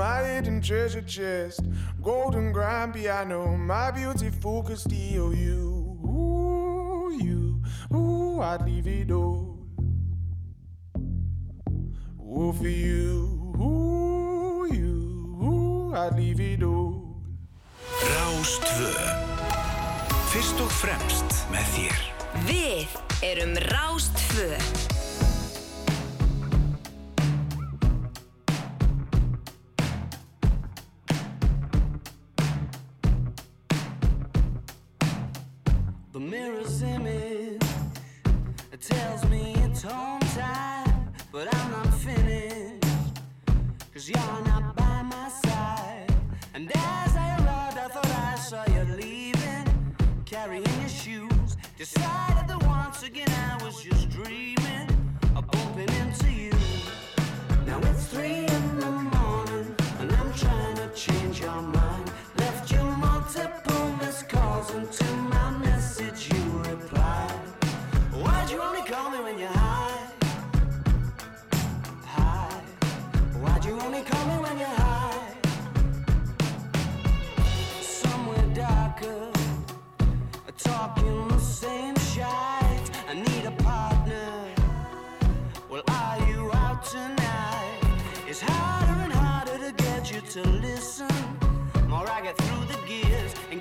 my 0.00 0.24
hidden 0.24 0.62
treasure 0.62 1.02
chest, 1.02 1.60
golden 2.02 2.52
grand 2.52 2.94
piano, 2.94 3.54
my 3.54 3.90
beautiful 3.90 4.62
Castillo. 4.62 5.30
You, 5.30 6.00
ooh, 6.06 7.18
you, 7.20 7.62
ooh, 7.94 8.40
I'd 8.40 8.62
leave 8.64 8.86
it 8.86 9.10
all. 9.10 9.58
Ooh, 12.18 12.52
for 12.54 12.66
you, 12.66 13.52
ooh, 13.60 14.66
you, 14.72 15.36
ooh, 15.44 15.94
I'd 15.94 16.16
leave 16.16 16.40
it 16.40 16.62
all. 16.62 17.20
Rástvö, 18.00 18.94
fyrst 20.32 20.64
og 20.64 20.72
fremst 20.80 21.44
með 21.52 21.76
þér. 21.76 22.00
Við 22.48 22.96
erum 23.34 23.52
Rástvö. 23.68 24.56
years 92.90 93.34
and 93.52 93.59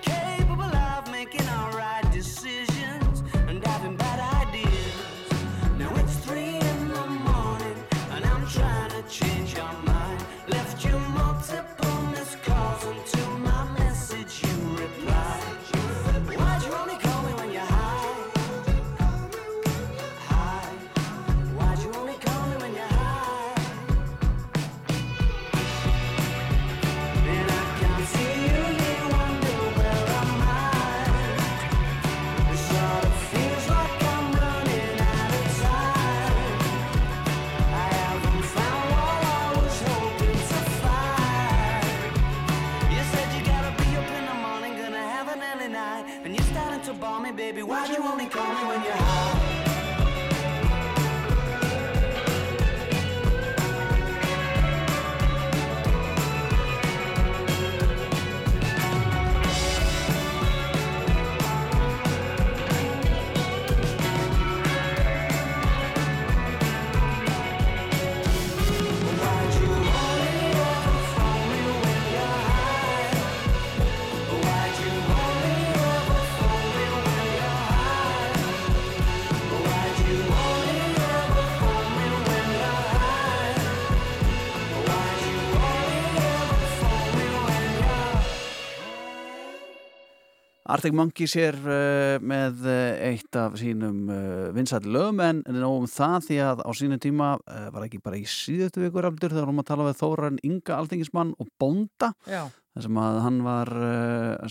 Arctic 90.69 90.93
Monkeys 90.93 91.33
er 91.39 91.55
uh, 91.65 92.19
með 92.21 92.65
eh, 92.69 92.99
eitt 93.09 93.33
af 93.39 93.55
sínum 93.57 94.03
eh, 94.13 94.19
uh, 94.19 94.49
vinsæti 94.53 94.91
lögum 94.93 95.21
en 95.25 95.41
nógum 95.55 95.87
það 95.89 96.27
því 96.27 96.37
að 96.45 96.61
á 96.61 96.71
sínu 96.77 96.99
tíma 97.01 97.29
uh, 97.39 97.69
var 97.73 97.87
ekki 97.87 98.01
bara 98.05 98.19
í 98.19 98.25
síðustu 98.29 98.83
vikur 98.83 99.07
aldur 99.09 99.33
þegar 99.33 99.49
hún 99.49 99.57
var 99.57 99.65
að 99.65 99.71
tala 99.71 99.87
við 99.87 99.97
Þóran 100.03 100.39
Inga 100.45 100.77
Altingismann 100.77 101.33
og 101.41 101.49
Bonda 101.61 102.11
þar 102.21 102.85
sem 102.85 102.99
að 103.01 103.17
hann 103.25 103.39
var 103.47 103.71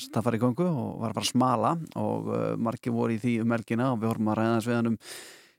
staðfari 0.02 0.40
í 0.40 0.42
kongu 0.42 0.66
og 0.66 0.96
var 1.04 1.14
bara 1.14 1.30
smala 1.30 1.74
og 2.02 2.32
margir 2.58 2.96
voru 2.96 3.14
í 3.14 3.22
því 3.22 3.36
um 3.44 3.54
elgina 3.54 3.92
og 3.92 4.02
við 4.02 4.10
horfum 4.10 4.32
að 4.32 4.40
ræða 4.40 4.56
þess 4.56 4.70
við 4.72 4.78
hann 4.80 4.90
um 4.90 4.98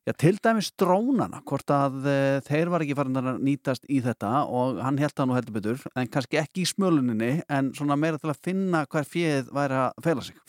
Já, 0.09 0.13
til 0.17 0.39
dæmis 0.41 0.71
drónana, 0.73 1.37
hvort 1.45 1.69
að 1.69 2.07
eh, 2.09 2.39
þeir 2.47 2.71
var 2.73 2.81
ekki 2.81 2.95
farin 2.97 3.19
að 3.19 3.27
nýtast 3.45 3.83
í 3.93 3.99
þetta 4.01 4.31
og 4.49 4.79
hann 4.81 4.97
held 4.97 5.13
að 5.21 5.27
nú 5.29 5.35
heldur 5.37 5.53
betur, 5.59 5.83
en 5.93 6.09
kannski 6.09 6.39
ekki 6.41 6.63
í 6.63 6.69
smöluninni, 6.71 7.43
en 7.45 7.69
svona 7.77 7.93
meira 7.99 8.17
til 8.17 8.31
að 8.31 8.39
finna 8.47 8.87
hver 8.89 9.05
fjöð 9.05 9.51
væri 9.53 9.77
að 9.83 9.99
feila 10.07 10.23
sig. 10.25 10.39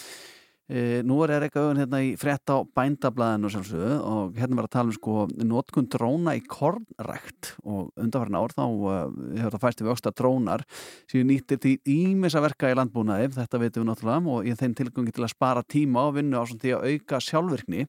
E, 0.71 1.03
nú 1.05 1.19
er 1.27 1.35
Erika 1.35 1.61
Ögun 1.61 1.83
hérna 1.83 2.01
í 2.07 2.15
frett 2.17 2.49
á 2.49 2.63
bændablaðinu 2.79 3.51
sjálfsögðu 3.51 3.99
og 4.07 4.39
hérna 4.39 4.61
var 4.63 4.69
að 4.71 4.75
tala 4.79 4.93
um 4.93 4.97
sko 4.97 5.27
notkun 5.43 5.91
dróna 5.91 6.37
í 6.39 6.45
kornrækt 6.47 7.53
og 7.65 7.91
undanfærin 7.99 8.39
ár 8.39 8.55
þá 8.55 8.65
e, 8.65 8.97
hefur 9.43 9.57
það 9.57 9.65
fæst 9.67 9.83
yfir 9.83 9.93
auksta 9.93 10.15
drónar 10.15 10.65
sem 11.11 11.27
nýttir 11.27 11.61
því 11.61 11.75
ímessa 11.99 12.41
verka 12.47 12.71
í 12.71 12.79
landbúnaði, 12.79 13.29
þetta 13.35 13.61
veitum 13.61 13.85
við 13.85 13.91
náttúrulega, 13.91 14.37
og 14.39 14.47
í 14.49 14.57
þeim 14.63 14.79
tilgangi 14.79 15.17
til 15.19 15.27
að 15.27 15.35
spara 15.35 15.67
tíma 15.67 16.07
og 16.07 16.17
vinna 16.17 16.41
á 16.41 16.49
því 16.49 16.77
að 16.79 16.89
auka 16.95 17.23
sjálfvirkni 17.29 17.89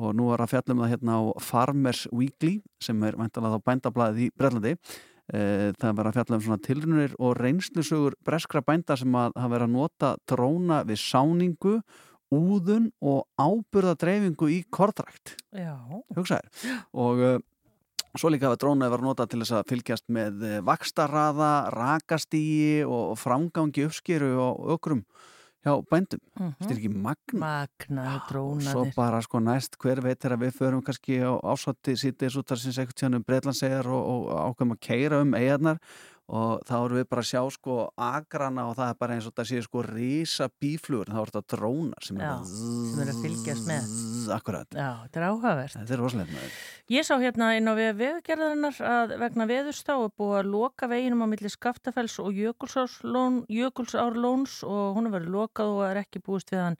og 0.00 0.16
nú 0.16 0.32
er 0.34 0.42
að 0.42 0.54
fjallum 0.54 0.82
það 0.82 0.92
hérna 0.94 1.20
á 1.20 1.22
Farmers 1.44 2.02
Weekly 2.10 2.56
sem 2.82 3.06
er 3.06 3.18
væntalega 3.20 3.60
á 3.60 3.66
bændablaðið 3.68 4.26
í 4.26 4.34
Brellandi 4.36 4.76
það 5.30 5.92
var 5.94 6.08
að 6.08 6.16
fjalla 6.16 6.36
um 6.36 6.40
svona 6.42 6.62
tilrunir 6.64 7.12
og 7.22 7.36
reynslusögur 7.38 8.16
breskra 8.26 8.64
bænda 8.66 8.96
sem 8.98 9.14
að 9.14 9.36
hafa 9.38 9.52
verið 9.52 9.68
að 9.68 9.76
nota 9.76 10.08
dróna 10.26 10.80
við 10.88 10.98
sáningu 11.04 11.74
úðun 12.34 12.90
og 13.02 13.26
áburðadreyfingu 13.38 14.50
í 14.54 14.60
kortrækt 14.70 15.34
hugsaður 16.14 16.74
og 16.94 17.22
uh, 17.26 17.38
svo 18.14 18.30
líka 18.30 18.48
hafa 18.48 18.60
drónaði 18.62 18.94
verið 18.94 19.04
að 19.04 19.10
nota 19.10 19.26
til 19.30 19.40
þess 19.42 19.56
að 19.58 19.70
fylgjast 19.72 20.06
með 20.14 20.46
uh, 20.46 20.56
vakstarraða, 20.66 21.52
rakastígi 21.74 22.86
og 22.86 23.18
framgangi 23.18 23.86
uppskeru 23.88 24.32
og 24.46 24.74
ökrum 24.76 25.04
hjá 25.64 25.74
bændum 25.90 26.20
Mhm. 26.38 26.54
þetta 26.60 26.70
er 26.70 26.78
ekki 26.78 26.92
magna 26.94 27.40
Magnaði 27.40 28.20
svo 28.20 28.84
drónaðir. 28.84 28.94
bara 28.96 29.20
sko 29.22 29.38
næst 29.40 29.76
hver 29.78 30.00
veit 30.02 30.24
er 30.24 30.30
að 30.36 30.42
við 30.46 30.54
förum 30.56 30.82
kannski 30.82 31.18
á 31.20 31.36
ásótti 31.52 31.92
sítið 32.00 32.30
svo 32.32 32.42
þar 32.42 32.56
sem 32.62 32.72
eitthvað 32.72 32.96
tjánum 33.02 33.24
Breitlandsegar 33.26 33.86
og, 33.86 34.02
og 34.30 34.56
ákveðum 34.56 34.72
að 34.76 34.80
keira 34.80 35.20
um 35.20 35.34
eigarnar 35.34 35.78
og 36.30 36.60
þá 36.68 36.74
erum 36.76 36.98
við 37.00 37.06
bara 37.10 37.24
að 37.24 37.28
sjá 37.30 37.40
sko 37.50 37.76
agrana 37.98 38.66
og 38.70 38.76
það 38.78 38.92
er 38.92 38.98
bara 39.02 39.16
eins 39.16 39.26
og 39.26 39.34
það 39.34 39.48
sé 39.50 39.62
sko 39.64 39.82
rísa 39.86 40.46
bíflugur 40.62 41.10
þá 41.10 41.18
er 41.18 41.32
þetta 41.32 41.56
drónar 41.56 42.06
sem, 42.06 42.20
er 42.22 43.02
eru 43.02 43.14
að 43.14 43.22
fylgjast 43.24 43.66
með. 43.66 43.94
Akkurat 44.30 44.76
Já, 44.76 44.88
þetta 45.04 45.20
er 45.20 45.26
áhugavert. 45.26 45.74
Þetta 45.74 45.96
er 45.96 46.02
rosalegt 46.04 46.34
með 46.34 46.58
Ég 46.94 47.06
sá 47.06 47.14
hérna 47.18 47.52
inn 47.58 47.70
á 47.70 47.74
veðgerðarinnar 47.74 48.82
að 48.90 49.14
vegna 49.24 49.46
veðurstá 49.50 49.96
er 49.96 50.12
búið 50.20 50.36
að 50.40 50.52
loka 50.54 50.90
veginum 50.90 51.24
á 51.26 51.30
milli 51.32 51.50
Skaftafells 51.50 52.18
og 52.22 52.38
Jökulsárlón, 52.38 53.40
Jökulsárlóns 53.50 54.60
og 54.66 54.98
hún 54.98 55.10
er 55.10 55.16
verið 55.18 55.34
lokað 55.34 55.74
og 55.74 55.82
er 55.88 56.04
ekki 56.04 56.22
búist 56.22 56.54
við 56.54 56.62
hann 56.68 56.78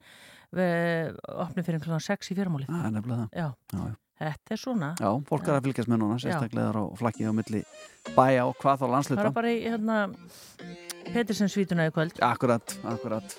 við 0.55 1.19
opni 1.31 1.63
fyrir 1.67 1.83
kl. 1.83 1.99
6 1.99 2.31
í 2.31 2.39
fyrramálið. 2.39 2.71
Það 2.71 2.87
er 2.87 2.95
nefnilega 2.97 3.27
það. 3.27 3.35
Já, 3.35 3.51
já. 3.75 4.00
Þetta 4.21 4.53
er 4.53 4.59
svona. 4.61 4.91
Já, 5.01 5.09
fólk 5.25 5.47
er 5.47 5.55
að 5.55 5.67
fylgjast 5.67 5.89
með 5.89 6.03
núna, 6.03 6.17
sérstaklega 6.21 6.73
á 6.77 6.83
flakki 6.99 7.25
á 7.25 7.33
milli 7.33 7.63
bæja 8.13 8.43
og 8.45 8.57
hvað 8.61 8.75
þá 8.75 8.83
Það 8.85 8.93
landsluta 8.95 9.25
er 9.25 9.37
bara 9.39 9.53
í 9.53 9.61
hérna, 9.65 10.01
Petersens 11.11 11.57
svítuna 11.57 11.89
í 11.89 11.95
kvöld. 11.95 12.21
Akkurat, 12.21 12.77
akkurat 12.85 13.37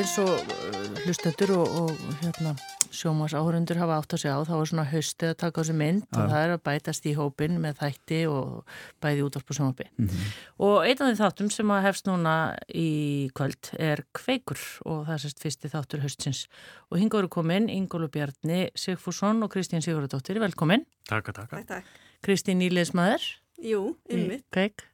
eins 0.00 0.16
og 0.16 0.30
uh, 0.32 0.84
hlustendur 1.04 1.50
og, 1.58 1.72
og 1.76 2.12
hérna, 2.22 2.54
sjómas 2.94 3.34
áhörundur 3.36 3.76
hafa 3.76 3.98
átt 4.00 4.14
að 4.16 4.22
segja 4.22 4.38
á 4.40 4.48
þá 4.48 4.52
er 4.56 4.68
svona 4.70 4.84
haustið 4.88 5.32
að 5.34 5.38
taka 5.42 5.60
á 5.60 5.62
sig 5.68 5.76
mynd 5.76 6.06
Já. 6.06 6.14
og 6.14 6.30
það 6.32 6.44
er 6.44 6.52
að 6.54 6.62
bætast 6.68 7.08
í 7.10 7.12
hópin 7.18 7.58
með 7.60 7.82
þætti 7.82 8.20
og 8.30 8.72
bæði 9.04 9.26
útvarp 9.26 9.52
og 9.52 9.58
sjónvarpi. 9.58 9.86
Mhm. 10.00 10.24
Og 10.64 10.76
einn 10.86 10.96
af 11.04 11.10
því 11.10 11.20
þáttum 11.20 11.52
sem 11.52 11.74
að 11.76 11.84
hefst 11.84 12.08
núna 12.08 12.34
í 12.72 12.88
kvöld 13.36 13.72
er 13.76 14.04
kveikur 14.16 14.62
og 14.88 15.04
það 15.04 15.14
er 15.18 15.22
sérst 15.26 15.44
fyrsti 15.44 15.72
þáttur 15.74 16.04
haustsins. 16.06 16.42
Og 16.88 17.00
hinga 17.02 17.20
eru 17.20 17.28
komin 17.28 17.68
Ingólu 17.68 18.08
Bjarni 18.08 18.70
Sigfússon 18.72 19.44
og 19.44 19.52
Kristín 19.52 19.84
Sigurðardóttir. 19.84 20.40
Velkomin. 20.40 20.86
Takk, 21.12 21.34
takk. 21.34 21.52
Takk, 21.52 21.68
takk. 21.68 21.98
Kristín 22.24 22.64
Íliðsmaður. 22.64 23.34
Jú, 23.60 23.96
einmitt. 24.08 24.48
Kveik. 24.48 24.86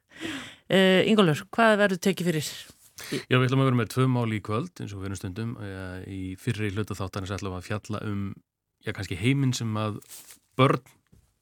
Uh, 0.66 1.06
Ingólur, 1.06 1.46
hvað 1.54 1.78
verður 1.84 2.02
tekið 2.02 2.32
fyrir? 2.32 2.50
Já, 3.06 3.36
við 3.38 3.46
ætlum 3.46 3.62
að 3.62 3.68
vera 3.70 3.78
með 3.80 3.90
tvö 3.94 4.06
mál 4.10 4.34
í 4.34 4.42
kvöld 4.44 4.82
eins 4.82 4.94
og 4.94 5.02
við 5.02 5.10
erum 5.10 5.20
stundum. 5.20 5.56
Eh, 5.62 5.98
Í 6.10 6.20
fyrri 6.40 6.72
hluta 6.74 6.96
þáttanins 6.98 7.34
ætlum 7.36 7.56
að 7.58 7.66
fjalla 7.68 8.02
um, 8.06 8.28
já, 8.82 8.92
kannski 8.96 9.18
heiminn 9.20 9.54
sem 9.56 9.70
að 9.80 10.00
börn 10.58 10.82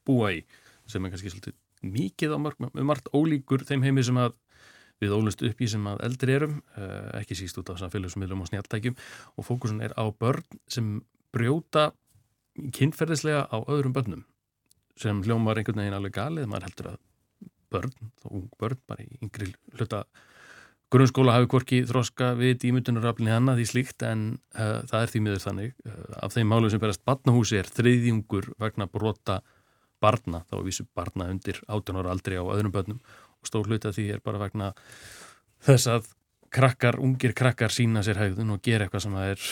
búa 0.05 0.33
í, 0.37 0.43
sem 0.91 1.05
er 1.05 1.15
kannski 1.15 1.33
svolítið 1.33 1.57
mikið 1.85 2.35
á 2.37 2.39
marg, 2.41 2.61
með 2.65 2.87
margt 2.89 3.09
ólíkur 3.17 3.65
þeim 3.69 3.85
heimi 3.85 4.05
sem 4.05 4.19
að 4.21 4.37
við 5.03 5.13
ólust 5.17 5.43
upp 5.45 5.61
í 5.61 5.69
sem 5.69 5.85
að 5.91 6.05
eldri 6.07 6.37
erum, 6.39 6.59
eh, 6.79 7.09
ekki 7.21 7.37
síst 7.39 7.59
út 7.61 7.73
af 7.73 7.81
samfélagsmiðlum 7.83 8.45
og 8.45 8.49
snjáltækjum 8.51 8.97
og 9.37 9.47
fókusun 9.47 9.83
er 9.85 9.93
á 9.97 10.05
börn 10.13 10.45
sem 10.71 11.01
brjóta 11.35 11.91
kynferðislega 12.55 13.49
á 13.51 13.57
öðrum 13.67 13.95
börnum 13.97 14.23
sem 15.01 15.23
hljómar 15.27 15.59
einhvern 15.59 15.83
veginn 15.83 15.97
alveg 15.97 16.15
galið, 16.15 16.47
maður 16.47 16.69
heldur 16.69 16.91
að 16.93 17.01
börn, 17.75 17.95
þá 18.23 18.27
ung 18.31 18.47
börn, 18.61 18.79
bara 18.87 19.03
í 19.03 19.19
yngri 19.25 19.51
hluta 19.75 20.05
grunnskóla 20.93 21.35
hafi 21.37 21.49
hvorki 21.51 21.81
þroska 21.89 22.33
við 22.39 22.67
ímyndunaraflinni 22.71 23.33
annað 23.35 23.65
í 23.65 23.67
slíkt 23.69 24.05
en 24.07 24.27
uh, 24.57 24.83
það 24.89 24.99
er 25.01 25.13
því 25.13 25.23
miður 25.25 25.45
þannig. 25.45 25.77
Uh, 25.87 26.01
af 26.27 26.35
þeim 26.37 26.51
málum 26.53 26.73
sem 26.73 26.83
berast 26.83 27.05
barnahúsi 27.07 27.59
er 27.61 27.71
þriðjungur 27.71 28.53
vegna 28.63 28.89
brota 28.91 29.41
barna, 30.05 30.43
þá 30.51 30.59
vísu 30.67 30.87
barna 30.95 31.31
undir 31.33 31.63
18 31.65 32.01
ára 32.03 32.13
aldrei 32.13 32.37
á 32.37 32.45
öðrum 32.45 32.75
börnum 32.75 33.01
og 33.41 33.49
stór 33.49 33.69
hluti 33.69 33.89
af 33.89 33.97
því 33.97 34.07
er 34.15 34.23
bara 34.25 34.43
vegna 34.43 34.73
þess 35.65 35.89
að 35.91 36.11
krakkar, 36.55 37.01
ungir 37.03 37.35
krakkar 37.37 37.73
sína 37.73 38.05
sér 38.05 38.21
hægðun 38.21 38.55
og 38.55 38.63
gera 38.65 38.87
eitthvað 38.87 39.07
sem 39.07 39.17
er 39.23 39.47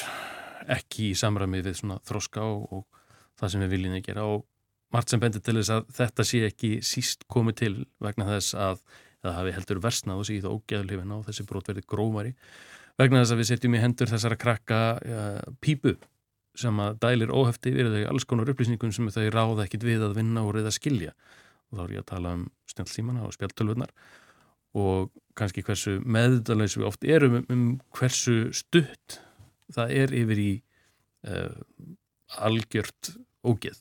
ekki 0.76 1.10
í 1.10 1.18
samræmi 1.18 1.62
við 1.64 1.80
svona 1.80 1.98
þroska 2.06 2.44
og, 2.46 2.66
og 2.70 3.40
það 3.40 3.54
sem 3.54 3.64
við 3.64 3.72
viljum 3.76 3.96
að 3.98 4.04
gera 4.06 4.26
og 4.30 4.44
margt 4.92 5.12
sem 5.12 5.22
bendir 5.22 5.42
til 5.42 5.56
þess 5.59 5.72
að 5.74 5.88
þetta 5.96 6.26
sé 6.28 6.42
ekki 6.48 6.72
síst 6.84 7.26
komið 7.32 7.59
til 7.62 7.74
vegna 8.02 8.28
þess 8.28 8.54
að 8.54 8.84
það 9.23 9.36
hafi 9.39 9.57
heldur 9.57 9.82
versnað 9.82 10.23
og 10.23 10.28
síð 10.28 10.49
og 10.51 11.27
þessi 11.27 11.47
brot 11.49 11.69
verði 11.70 11.85
grómari 11.86 12.32
vegna 13.01 13.23
þess 13.23 13.35
að 13.35 13.40
við 13.40 13.51
setjum 13.51 13.77
í 13.77 13.82
hendur 13.82 14.11
þessara 14.11 14.39
krakka 14.40 14.81
ja, 15.07 15.27
pípu 15.62 15.94
sem 16.59 16.81
að 16.85 16.99
dælir 17.01 17.32
óhefti 17.32 17.73
yfir 17.73 17.89
þau 17.94 18.03
alls 18.11 18.27
konar 18.28 18.51
upplýsningum 18.53 18.93
sem 18.93 19.09
þau 19.12 19.28
ráða 19.32 19.66
ekkit 19.66 19.86
við 19.89 20.05
að 20.05 20.19
vinna 20.19 20.43
og 20.44 20.53
reyða 20.57 20.73
skilja. 20.74 21.15
Og 21.73 21.78
þá 21.78 21.85
er 21.85 21.94
ég 21.94 22.03
að 22.03 22.11
tala 22.11 22.35
um 22.36 22.43
snjálfsímana 22.69 23.24
og 23.24 23.32
spjaltölvurnar 23.36 23.94
og 24.82 25.12
kannski 25.36 25.65
hversu 25.65 25.99
meðdalaus 26.05 26.77
við 26.78 26.89
oft 26.89 27.07
erum 27.09 27.39
um, 27.40 27.47
um 27.53 27.65
hversu 27.97 28.53
stutt 28.57 29.19
það 29.73 29.97
er 30.03 30.15
yfir 30.16 30.40
í 30.40 30.53
uh, 31.28 31.57
algjört 32.40 33.15
ógeð 33.44 33.81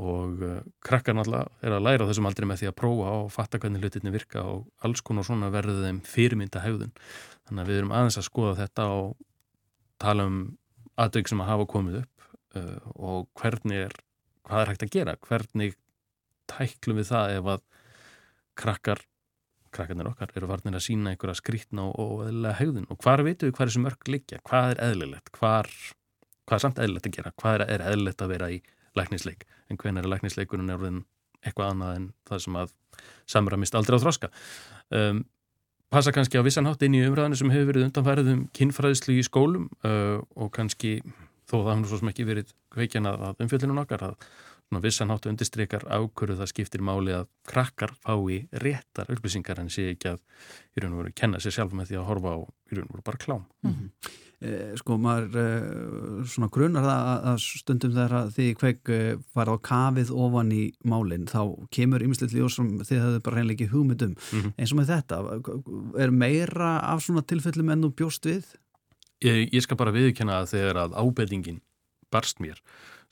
og 0.00 0.40
uh, 0.40 0.60
krakkar 0.84 1.16
náttúrulega 1.16 1.50
er 1.60 1.76
að 1.76 1.84
læra 1.84 2.06
þessum 2.08 2.28
aldrei 2.30 2.46
með 2.48 2.62
því 2.62 2.70
að 2.70 2.78
prófa 2.80 3.12
og 3.18 3.28
fatta 3.34 3.60
hvernig 3.60 3.82
hlutinni 3.82 4.14
virka 4.14 4.44
og 4.48 4.64
alls 4.86 5.04
konar 5.04 5.26
svona 5.28 5.50
verður 5.52 5.82
þeim 5.84 6.00
fyrirmynda 6.08 6.62
hegðun. 6.64 6.94
Þannig 7.48 7.64
að 7.64 7.72
við 7.72 7.80
erum 7.82 7.94
aðeins 7.98 8.18
að 8.20 8.28
skoða 8.30 8.56
þetta 8.62 8.88
og 8.96 9.12
tala 10.02 10.26
um 10.30 10.40
aðdögg 11.02 11.28
sem 11.28 11.44
að 11.44 11.50
hafa 11.52 11.68
komið 11.74 12.00
upp 12.02 12.26
uh, 12.56 12.90
og 12.96 13.28
hvernig 13.40 13.86
er, 13.86 13.96
hvað 14.48 14.64
er 14.64 14.72
hægt 14.72 14.86
að 14.86 14.94
gera, 14.96 15.16
hvernig 15.28 15.78
tæklum 16.50 17.00
við 17.00 17.10
það 17.12 17.36
ef 17.36 17.50
að 17.54 17.64
krakkar, 18.62 19.06
krakkarnir 19.72 20.10
okkar 20.10 20.32
eru 20.36 20.48
varnir 20.50 20.76
að 20.76 20.86
sína 20.86 21.12
einhverja 21.12 21.40
skrítna 21.40 21.88
og, 21.90 22.26
eðlilega 22.26 22.58
hegðun? 22.60 22.88
Og 22.92 23.00
hvar 23.04 23.24
veitum 23.24 23.50
við 23.50 23.56
hvað 23.58 23.68
er 23.68 23.76
sem 23.76 23.86
mörg 23.86 24.12
liggja, 24.12 24.40
hvað 24.48 24.74
er 24.74 24.84
eðlilegt, 24.88 25.32
hvar, 25.36 25.68
hvað 26.48 26.58
er 26.58 26.64
samt 26.64 26.80
eðlilegt 26.82 27.08
að 27.08 27.18
gera, 27.18 27.34
hvað 27.40 27.58
er, 27.58 27.66
er 27.76 27.86
eðlilegt 27.92 28.24
að 28.24 28.34
vera 28.34 28.50
í 28.52 28.62
læknisleik, 28.98 29.46
en 29.70 29.80
hvernig 29.80 30.02
er 30.02 30.10
læknisleikurinn 30.12 30.70
er 30.70 30.80
orðin 30.80 31.04
eitthvað 31.42 31.72
annað 31.72 31.96
en 31.96 32.08
það 32.28 32.44
sem 32.46 32.58
að 32.60 32.74
samramist 33.30 33.74
aldrei 33.78 33.98
á 33.98 34.02
þroska? 34.04 34.30
Um, 34.92 35.24
passa 35.92 36.12
kannski 36.14 36.40
á 36.40 36.46
vissan 36.46 36.68
hátt 36.68 36.84
inn 36.86 36.96
í 36.96 37.02
umræðinu 37.06 37.38
sem 37.38 37.52
hefur 37.52 37.72
verið 37.72 37.88
undanfærið 37.88 38.32
um 38.32 38.46
kynfræðislu 38.56 39.18
í 39.18 39.26
skólum 39.26 39.68
uh, 39.84 40.22
og 40.36 40.52
kannski 40.54 41.00
þó 41.50 41.58
það 41.58 41.72
hann 41.72 41.84
svo 41.88 42.00
sem 42.00 42.12
ekki 42.12 42.28
verið 42.28 42.54
kveikjan 42.72 43.10
að, 43.10 43.26
umfjöldinu 43.44 43.76
nokkar 43.76 44.06
að 44.08 44.16
svona 44.72 44.82
vissan 44.86 45.12
hátt 45.12 45.28
undistrykar 45.28 45.84
ákvöru 45.84 46.38
það 46.38 46.48
skiptir 46.48 46.84
máli 46.84 47.12
að 47.12 47.26
krakkar 47.48 47.92
fái 48.00 48.46
réttar 48.62 49.10
upplýsingar 49.12 49.60
en 49.60 49.68
sé 49.72 49.90
ekki 49.92 50.14
að 50.14 50.22
í 50.72 50.80
raun 50.80 50.94
og 50.94 51.02
veru 51.02 51.12
kenna 51.20 51.40
sér 51.42 51.58
sjálf 51.58 51.74
með 51.76 51.90
því 51.90 51.98
að 52.00 52.06
horfa 52.08 52.32
á 52.32 52.38
í 52.40 52.78
raun 52.78 52.86
og 52.88 52.94
veru 52.94 53.04
bara 53.04 53.20
klám. 53.20 53.44
Mm 53.62 53.74
-hmm. 53.74 54.12
Eh, 54.44 54.72
Sko 54.80 54.98
maður 55.00 55.38
eh, 55.42 56.24
svona 56.28 56.50
grunar 56.52 56.86
það 56.86 57.10
að, 57.12 57.26
að 57.32 57.42
stundum 57.44 57.94
þegar 57.94 58.14
að 58.18 58.32
því 58.36 58.46
kveik 58.60 58.92
eh, 58.94 59.10
var 59.38 59.50
á 59.52 59.56
kafið 59.70 60.12
ofan 60.24 60.52
í 60.54 60.62
málinn 60.88 61.28
þá 61.30 61.40
kemur 61.74 62.04
ymslitt 62.06 62.34
ljós 62.36 62.58
sem 62.58 62.72
þið 62.82 63.04
hefðu 63.04 63.22
bara 63.26 63.40
reynleiki 63.40 63.70
hugmyndum 63.72 64.14
mm 64.16 64.40
-hmm. 64.40 64.54
eins 64.56 64.72
og 64.72 64.80
með 64.80 64.92
þetta 64.94 65.20
er 66.04 66.10
meira 66.10 66.72
af 66.92 67.04
svona 67.06 67.22
tilfellum 67.22 67.70
enn 67.74 67.84
og 67.88 67.94
bjóst 67.96 68.26
við? 68.26 68.44
Ég, 69.22 69.48
ég 69.52 69.62
skal 69.62 69.76
bara 69.76 69.94
viðkjanna 69.94 70.42
að 70.42 70.50
þegar 70.56 70.82
að 70.86 70.98
ábetingin 70.98 71.62
barst 72.10 72.40
mér 72.40 72.60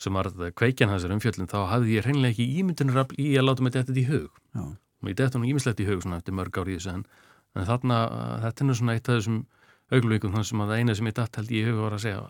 sem 0.01 0.13
var 0.13 0.31
kveikjan 0.57 0.89
hans 0.89 1.03
er 1.05 1.13
umfjöldin 1.13 1.49
þá 1.49 1.67
hafði 1.69 1.97
ég 1.97 2.05
reynlega 2.05 2.33
ekki 2.33 2.61
ímyndunarafl 2.61 3.17
í 3.21 3.33
að 3.37 3.47
láta 3.47 3.63
mig 3.63 3.73
þetta 3.73 3.97
í 3.97 4.05
hug 4.09 4.29
Já. 4.55 4.63
og 4.77 5.09
ég 5.09 5.17
dætti 5.17 5.37
hann 5.37 5.49
ímislegt 5.49 5.81
í 5.83 5.87
hug 5.89 6.01
svona 6.01 6.21
eftir 6.21 6.33
mörg 6.37 6.57
ári 6.57 6.75
í 6.75 6.79
þessu 6.79 6.95
en, 6.95 7.05
þarna, 7.53 7.97
þetta 8.45 8.65
er 8.65 8.79
svona 8.79 8.95
eitt 8.97 9.09
af 9.09 9.19
þessum 9.19 9.45
auglvíkum 9.91 10.31
þannig 10.31 10.49
sem 10.51 10.63
að 10.63 10.71
það 10.71 10.81
eina 10.81 10.95
sem 10.95 11.09
ég 11.09 11.17
dætt 11.17 11.41
held 11.41 11.51
í 11.51 11.65
hug 11.67 11.81
var 11.81 11.97
að 11.97 12.05
segja 12.05 12.23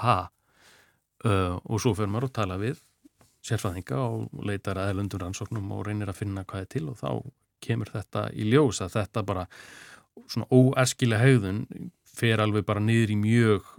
ha 0.00 0.16
uh, 1.24 1.56
og 1.64 1.82
svo 1.82 1.94
fyrir 1.98 2.12
maður 2.12 2.30
að 2.30 2.36
tala 2.40 2.58
við 2.60 2.80
sérfæðinga 3.46 4.00
og 4.04 4.42
leitar 4.46 4.80
aðlundur 4.80 5.22
rannsóknum 5.24 5.70
og 5.72 5.86
reynir 5.88 6.10
að 6.12 6.20
finna 6.20 6.44
hvað 6.44 6.66
er 6.66 6.72
til 6.74 6.88
og 6.92 6.98
þá 7.00 7.10
kemur 7.64 7.92
þetta 7.92 8.26
í 8.36 8.48
ljós 8.52 8.80
að 8.84 8.96
þetta 8.98 9.24
bara 9.28 9.46
svona 10.28 10.48
óerskilega 10.52 11.24
haugðun 11.24 11.62
fer 12.10 12.42
alveg 12.42 12.66
bara 12.68 12.82
niður 12.84 13.14
í 13.14 13.18
mjög 13.20 13.70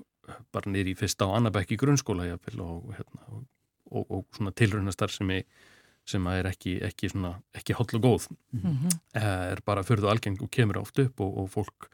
bara 0.53 0.71
niður 0.71 0.93
í 0.93 0.97
fyrsta 0.97 1.27
og 1.27 1.37
annabæk 1.37 1.73
í 1.75 1.79
grunnskóla 1.81 2.27
jafnvel, 2.29 2.61
og, 2.65 2.93
hérna, 2.97 3.25
og, 3.35 3.43
og, 3.91 4.05
og 4.17 4.37
svona 4.37 4.53
tilraunastar 4.55 5.13
sem, 5.13 5.29
er, 5.35 5.67
sem 6.07 6.27
er 6.31 6.49
ekki, 6.49 6.77
ekki, 6.87 7.11
ekki 7.57 7.77
holl 7.77 7.99
og 7.99 8.05
góð 8.07 8.29
Mm 8.51 8.61
-hmm. 8.61 8.99
er 9.13 9.61
bara 9.65 9.83
förðu 9.83 10.09
algeng 10.09 10.41
og 10.41 10.51
kemur 10.51 10.77
oft 10.77 10.99
upp 10.99 11.19
og 11.19 11.49
fólk 11.49 11.87
uh, 11.87 11.89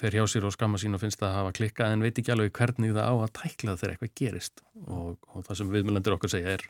fer 0.00 0.16
hjá 0.16 0.24
sér 0.30 0.46
og 0.48 0.54
skamma 0.54 0.78
sín 0.80 0.96
og 0.96 1.02
finnst 1.02 1.22
að 1.24 1.34
hafa 1.36 1.54
klikkað 1.56 1.92
en 1.92 2.04
veit 2.04 2.18
ekki 2.18 2.32
alveg 2.32 2.54
hvernig 2.56 2.94
það 2.96 3.08
á 3.10 3.14
að 3.14 3.32
tækla 3.36 3.76
þegar 3.76 3.94
eitthvað 3.94 4.14
gerist 4.20 4.62
og 4.86 5.42
það 5.46 5.58
sem 5.60 5.72
viðmjölandir 5.74 6.16
okkar 6.16 6.32
segja 6.32 6.54
er 6.56 6.64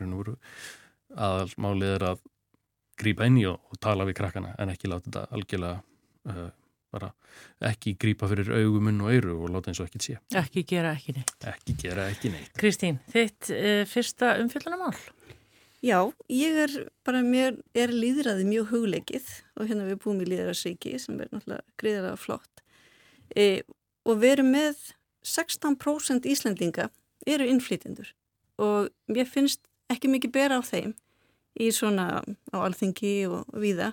að 1.17 1.55
málið 1.63 1.93
er 1.95 2.07
að 2.11 2.25
grípa 3.01 3.27
inn 3.29 3.41
í 3.41 3.47
og 3.49 3.81
tala 3.83 4.07
við 4.09 4.19
krakkana 4.21 4.55
en 4.59 4.73
ekki 4.73 4.91
láta 4.91 5.07
þetta 5.09 5.25
algjörlega 5.37 5.77
uh, 6.33 6.49
bara 6.97 7.11
ekki 7.71 7.95
grípa 8.01 8.29
fyrir 8.31 8.53
augumunn 8.57 9.03
og 9.05 9.13
eyru 9.13 9.37
og 9.45 9.53
láta 9.53 9.71
eins 9.71 9.83
og 9.83 9.91
ekkit 9.91 10.07
sé. 10.07 10.17
Ekki 10.41 10.65
gera 10.69 10.95
ekki 10.97 11.17
neitt. 11.17 11.37
Ekki 11.53 11.77
gera 11.83 12.09
ekki 12.13 12.33
neitt. 12.33 12.55
Kristín, 12.59 13.01
þitt 13.13 13.51
uh, 13.53 13.83
fyrsta 13.91 14.37
umfjöldunamál? 14.43 14.97
Já, 15.85 15.99
ég 16.33 16.57
er 16.57 16.73
bara, 17.05 17.21
mér 17.23 17.59
er 17.77 17.93
líðræði 17.93 18.47
mjög 18.49 18.71
hugleikið 18.73 19.27
og 19.57 19.69
hérna 19.69 19.89
við 19.91 19.99
búum 20.03 20.23
í 20.25 20.29
líðræðarsíki 20.29 20.95
sem 21.01 21.19
er 21.21 21.29
náttúrulega 21.31 21.65
greiðarlega 21.81 22.21
flott. 22.21 22.63
E, 23.37 23.63
og 24.09 24.23
við 24.23 24.39
erum 24.39 24.53
með 24.55 24.81
16% 25.27 26.29
Íslandinga 26.31 26.89
eru 27.27 27.49
innflytjendur 27.51 28.13
og 28.63 28.89
mér 29.11 29.29
finnst 29.29 29.67
ekki 29.93 30.11
mikið 30.11 30.33
bera 30.35 30.61
á 30.61 30.63
þeim 30.65 30.95
í 31.61 31.71
svona 31.75 32.23
á 32.25 32.57
alþingi 32.57 33.27
og 33.29 33.51
viða 33.61 33.93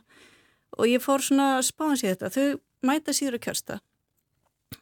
og 0.77 0.87
ég 0.89 1.03
fór 1.03 1.23
svona 1.23 1.57
spána 1.65 1.97
sér 1.99 2.15
þetta, 2.15 2.31
þau 2.31 2.87
mæta 2.87 3.15
síður 3.15 3.39
að 3.39 3.45
kjörsta 3.47 3.79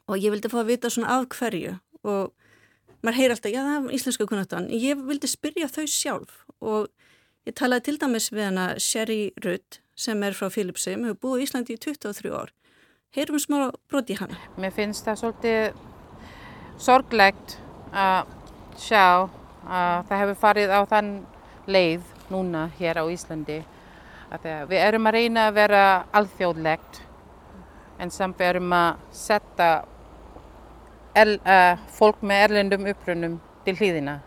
og 0.07 0.21
ég 0.21 0.33
vildi 0.33 0.51
fá 0.51 0.61
að 0.61 0.71
vita 0.71 0.91
svona 0.91 1.17
af 1.17 1.27
hverju 1.33 1.77
og 2.07 2.31
maður 3.01 3.17
heyr 3.17 3.33
alltaf, 3.33 3.51
já 3.53 3.61
það 3.65 3.75
er 3.77 3.97
íslenska 3.97 4.27
kunnáttan, 4.29 4.69
ég 4.69 5.01
vildi 5.07 5.29
spyrja 5.29 5.69
þau 5.71 5.85
sjálf 5.89 6.41
og 6.61 6.89
ég 7.47 7.55
talaði 7.57 7.89
til 7.89 7.97
dæmis 8.01 8.29
við 8.31 8.47
hana 8.49 8.65
Sherry 8.79 9.31
Rudd 9.43 9.81
sem 9.97 10.23
er 10.23 10.37
frá 10.37 10.49
Philipsi, 10.53 10.93
sem 10.93 11.05
hefur 11.05 11.19
búið 11.25 11.43
í 11.43 11.47
Íslandi 11.47 11.75
í 11.75 11.81
23 11.81 12.31
ár. 12.33 12.53
Heyrum 13.11 13.41
smá 13.41 13.57
broti 13.91 14.15
hana. 14.17 14.37
Mér 14.61 14.73
finnst 14.73 15.05
það 15.05 15.19
svolítið 15.19 15.81
sorglegt 16.81 17.57
að 17.91 18.31
sjá 18.79 19.27
að 19.67 20.07
það 20.09 20.21
hefur 20.23 20.41
farið 20.45 20.73
á 20.73 20.81
þann 20.89 21.11
leið 21.67 22.07
núna 22.31 22.65
hér 22.79 23.01
á 23.01 23.05
Íslandi. 23.11 23.59
Við 24.41 24.77
erum 24.79 25.09
að 25.09 25.17
reyna 25.17 25.49
að 25.49 25.57
vera 25.59 25.85
alþjóðlegt 26.15 27.01
en 28.01 28.13
samt 28.13 28.39
við 28.39 28.53
erum 28.53 28.73
að 28.73 29.01
setja 29.13 29.71
el, 31.19 31.35
uh, 31.43 31.75
fólk 31.91 32.23
með 32.23 32.45
erlendum 32.47 32.87
upprunum 32.93 33.39
til 33.65 33.75
hlýðina 33.75 34.21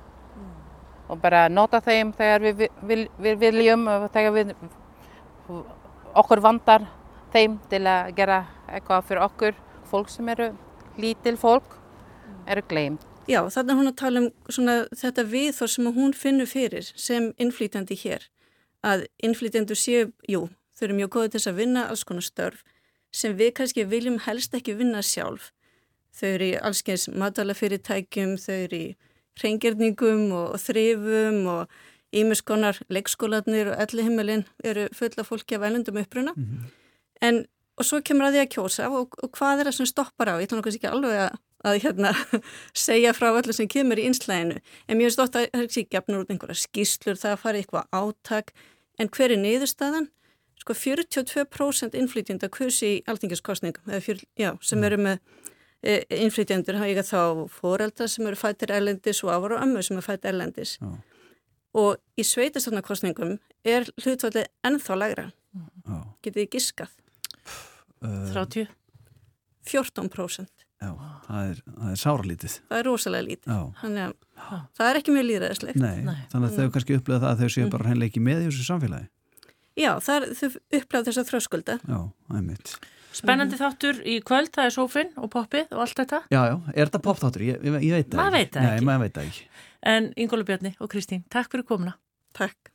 og 1.09 1.21
bara 1.21 1.47
nota 1.53 1.81
þeim 1.85 2.13
þegar 2.17 2.45
við, 2.45 2.67
við, 2.83 3.07
við 3.21 3.41
viljum 3.41 3.89
og 3.91 4.07
þegar 4.15 4.37
við 4.39 4.53
okkur 6.15 6.43
vandar 6.45 6.87
þeim 7.35 7.59
til 7.71 7.83
að 7.91 8.13
gera 8.17 8.45
eitthvað 8.71 9.09
fyrir 9.09 9.27
okkur. 9.27 9.59
Fólk 9.91 10.11
sem 10.11 10.29
eru 10.33 10.53
lítil 10.99 11.37
fólk 11.39 11.77
eru 12.51 12.65
gleym. 12.69 12.99
Já, 13.25 13.41
þannig 13.49 13.73
að 13.73 13.79
hún 13.79 13.89
að 13.89 13.97
tala 14.01 14.21
um 14.21 14.29
svona, 14.53 14.75
þetta 14.93 15.25
viðþór 15.33 15.71
sem 15.73 15.91
hún 15.97 16.13
finnur 16.17 16.49
fyrir 16.49 16.91
sem 16.93 17.31
innflýtjandi 17.41 17.97
hér. 18.03 18.29
Að 18.85 19.07
innflýtjandur 19.25 19.81
séu, 19.81 20.11
jú, 20.29 20.45
þau 20.77 20.87
eru 20.89 20.99
mjög 20.99 21.13
góðið 21.15 21.31
til 21.33 21.41
þess 21.41 21.53
að 21.53 21.61
vinna 21.63 21.87
alls 21.89 22.05
konar 22.05 22.27
störf 22.27 22.65
sem 23.15 23.37
við 23.39 23.55
kannski 23.57 23.87
viljum 23.89 24.19
helst 24.27 24.55
ekki 24.57 24.75
vinna 24.77 25.01
sjálf. 25.03 25.53
Þau 26.15 26.29
eru 26.29 26.51
í 26.51 26.59
allskeins 26.61 27.09
matalafyrirtækjum, 27.11 28.37
þau 28.43 28.55
eru 28.59 28.81
í 28.81 28.89
reyngjörningum 29.43 30.31
og, 30.32 30.55
þrifum 30.62 31.47
og 31.51 31.69
ímiskonar 32.15 32.78
leikskólanir 32.94 33.73
og 33.73 33.81
elli 33.82 34.05
heimilin 34.06 34.44
eru 34.65 34.86
fulla 34.94 35.24
fólki 35.27 35.56
af 35.59 35.66
ælundum 35.70 35.98
uppruna 36.02 36.32
Mhm. 36.36 36.70
en 37.23 37.44
og 37.77 37.85
svo 37.85 37.98
kemur 38.06 38.28
að 38.28 38.36
því 38.36 38.40
að 38.44 38.52
kjósa 38.55 38.86
og, 38.90 39.16
og 39.23 39.31
hvað 39.35 39.61
er 39.61 39.66
það 39.66 39.74
sem 39.74 39.86
stoppar 39.86 40.28
á, 40.31 40.35
ég 40.39 40.47
ætla 40.47 40.59
náttúrulega 40.61 40.78
ekki 40.78 40.90
alveg 40.94 41.16
að, 41.24 41.39
að 41.65 41.78
hérna, 41.82 42.11
segja 42.86 43.12
frá 43.12 43.32
öllu 43.35 43.52
sem 43.52 43.66
kemur 43.66 43.98
í 43.98 44.05
einslæginu, 44.06 44.61
en 44.89 44.97
mér 44.97 45.09
finnst 45.09 45.19
ótt 45.24 45.35
að 45.35 45.48
það 45.51 45.59
er 45.59 45.66
ekki 45.66 45.85
gefnur 45.90 46.23
út 46.23 46.31
einhverja 46.31 46.61
skýslur, 46.61 47.19
það 47.19 47.40
fari 47.43 47.65
eitthvað 47.65 47.89
átak, 47.90 48.52
en 48.98 49.09
hver 49.09 49.35
er 49.35 49.43
niðurstaðan? 49.43 50.06
Sko 50.62 50.73
42% 50.73 51.98
innflytjenda 51.98 52.48
kursi 52.48 52.93
í 53.01 53.02
já, 54.39 54.55
sem 54.62 54.85
eru 54.85 54.97
með 54.97 55.19
e, 55.85 55.97
innflytjendur, 56.24 56.78
hafa 56.81 56.90
ég 56.90 57.01
að 57.02 57.11
þá 57.12 57.23
foreldra 57.52 58.09
sem 58.11 58.27
eru 58.28 58.40
fættir 58.40 58.73
erlendis 58.74 59.23
og 59.24 59.35
ávar 59.35 59.56
og 59.59 59.65
ömmur 59.66 59.86
sem 59.86 59.98
eru 59.98 60.06
fættir 60.06 60.32
erlendis. 60.32 60.77
Já. 60.81 60.90
Og 61.74 62.20
í 62.20 62.27
sveitastarnakostningum 62.27 63.36
er 63.66 63.89
hlutfallið 64.01 64.51
ennþá 64.66 64.98
lægra. 65.01 65.27
Getið 66.24 66.40
þið 66.40 66.51
giskað? 66.55 66.93
Uh, 68.05 68.28
30? 68.35 68.69
14%. 69.69 70.65
Já, 70.85 70.90
það 71.24 71.51
er, 71.51 71.61
það 71.65 71.90
er 71.90 72.01
sáralítið. 72.01 72.55
Það 72.69 72.78
er 72.81 72.86
rosalega 72.89 73.27
lítið. 73.28 73.51
Já. 73.55 73.61
Þannig 73.81 74.05
að 74.05 74.65
það 74.77 74.89
er 74.90 74.98
ekki 75.01 75.15
mjög 75.15 75.27
líðræðislegt. 75.31 75.81
Nei, 75.81 76.16
þannig 76.32 76.48
að 76.48 76.59
þau 76.59 76.74
kannski 76.74 76.98
upplega 76.98 77.23
það 77.23 77.31
að 77.31 77.43
þau 77.43 77.55
séu 77.55 77.69
bara 77.73 77.89
hreinlega 77.89 78.12
ekki 78.12 78.24
með 78.24 78.43
í 78.43 78.48
þessu 78.51 78.66
samfélagi. 78.69 79.09
Já, 79.74 79.90
það 80.06 80.16
er, 80.16 80.27
þau 80.39 80.48
upplega 80.78 81.06
þess 81.09 81.23
að 81.23 81.31
þröskulda. 81.31 81.78
Já, 81.89 81.98
einmitt. 82.36 82.74
Spennandi 83.15 83.57
þáttur 83.61 84.01
í 84.11 84.19
kvöld, 84.27 84.51
það 84.55 84.69
er 84.69 84.74
sófinn 84.74 85.11
og 85.23 85.31
poppið 85.31 85.70
og 85.77 85.85
allt 85.85 86.01
þetta. 86.03 86.23
Já, 86.35 86.41
já, 86.51 86.55
er 86.74 86.89
þetta 86.91 87.03
popþáttur? 87.07 87.45
Ég, 87.47 87.61
ég, 87.62 87.77
ég 87.86 87.97
veit 88.01 88.09
það 88.11 88.20
Maður 88.20 88.36
veit 88.39 88.53
það 88.57 88.66
Nei, 88.66 88.73
ekki. 88.74 88.86
maður 88.89 89.05
veit 89.05 89.15
það 89.19 89.28
ekki. 89.31 89.45
En 89.95 90.09
Ingólu 90.24 90.47
Bjarni 90.49 90.74
og 90.81 90.91
Kristín, 90.91 91.23
takk 91.31 91.53
fyrir 91.53 91.66
komuna. 91.69 91.95
Takk. 92.35 92.74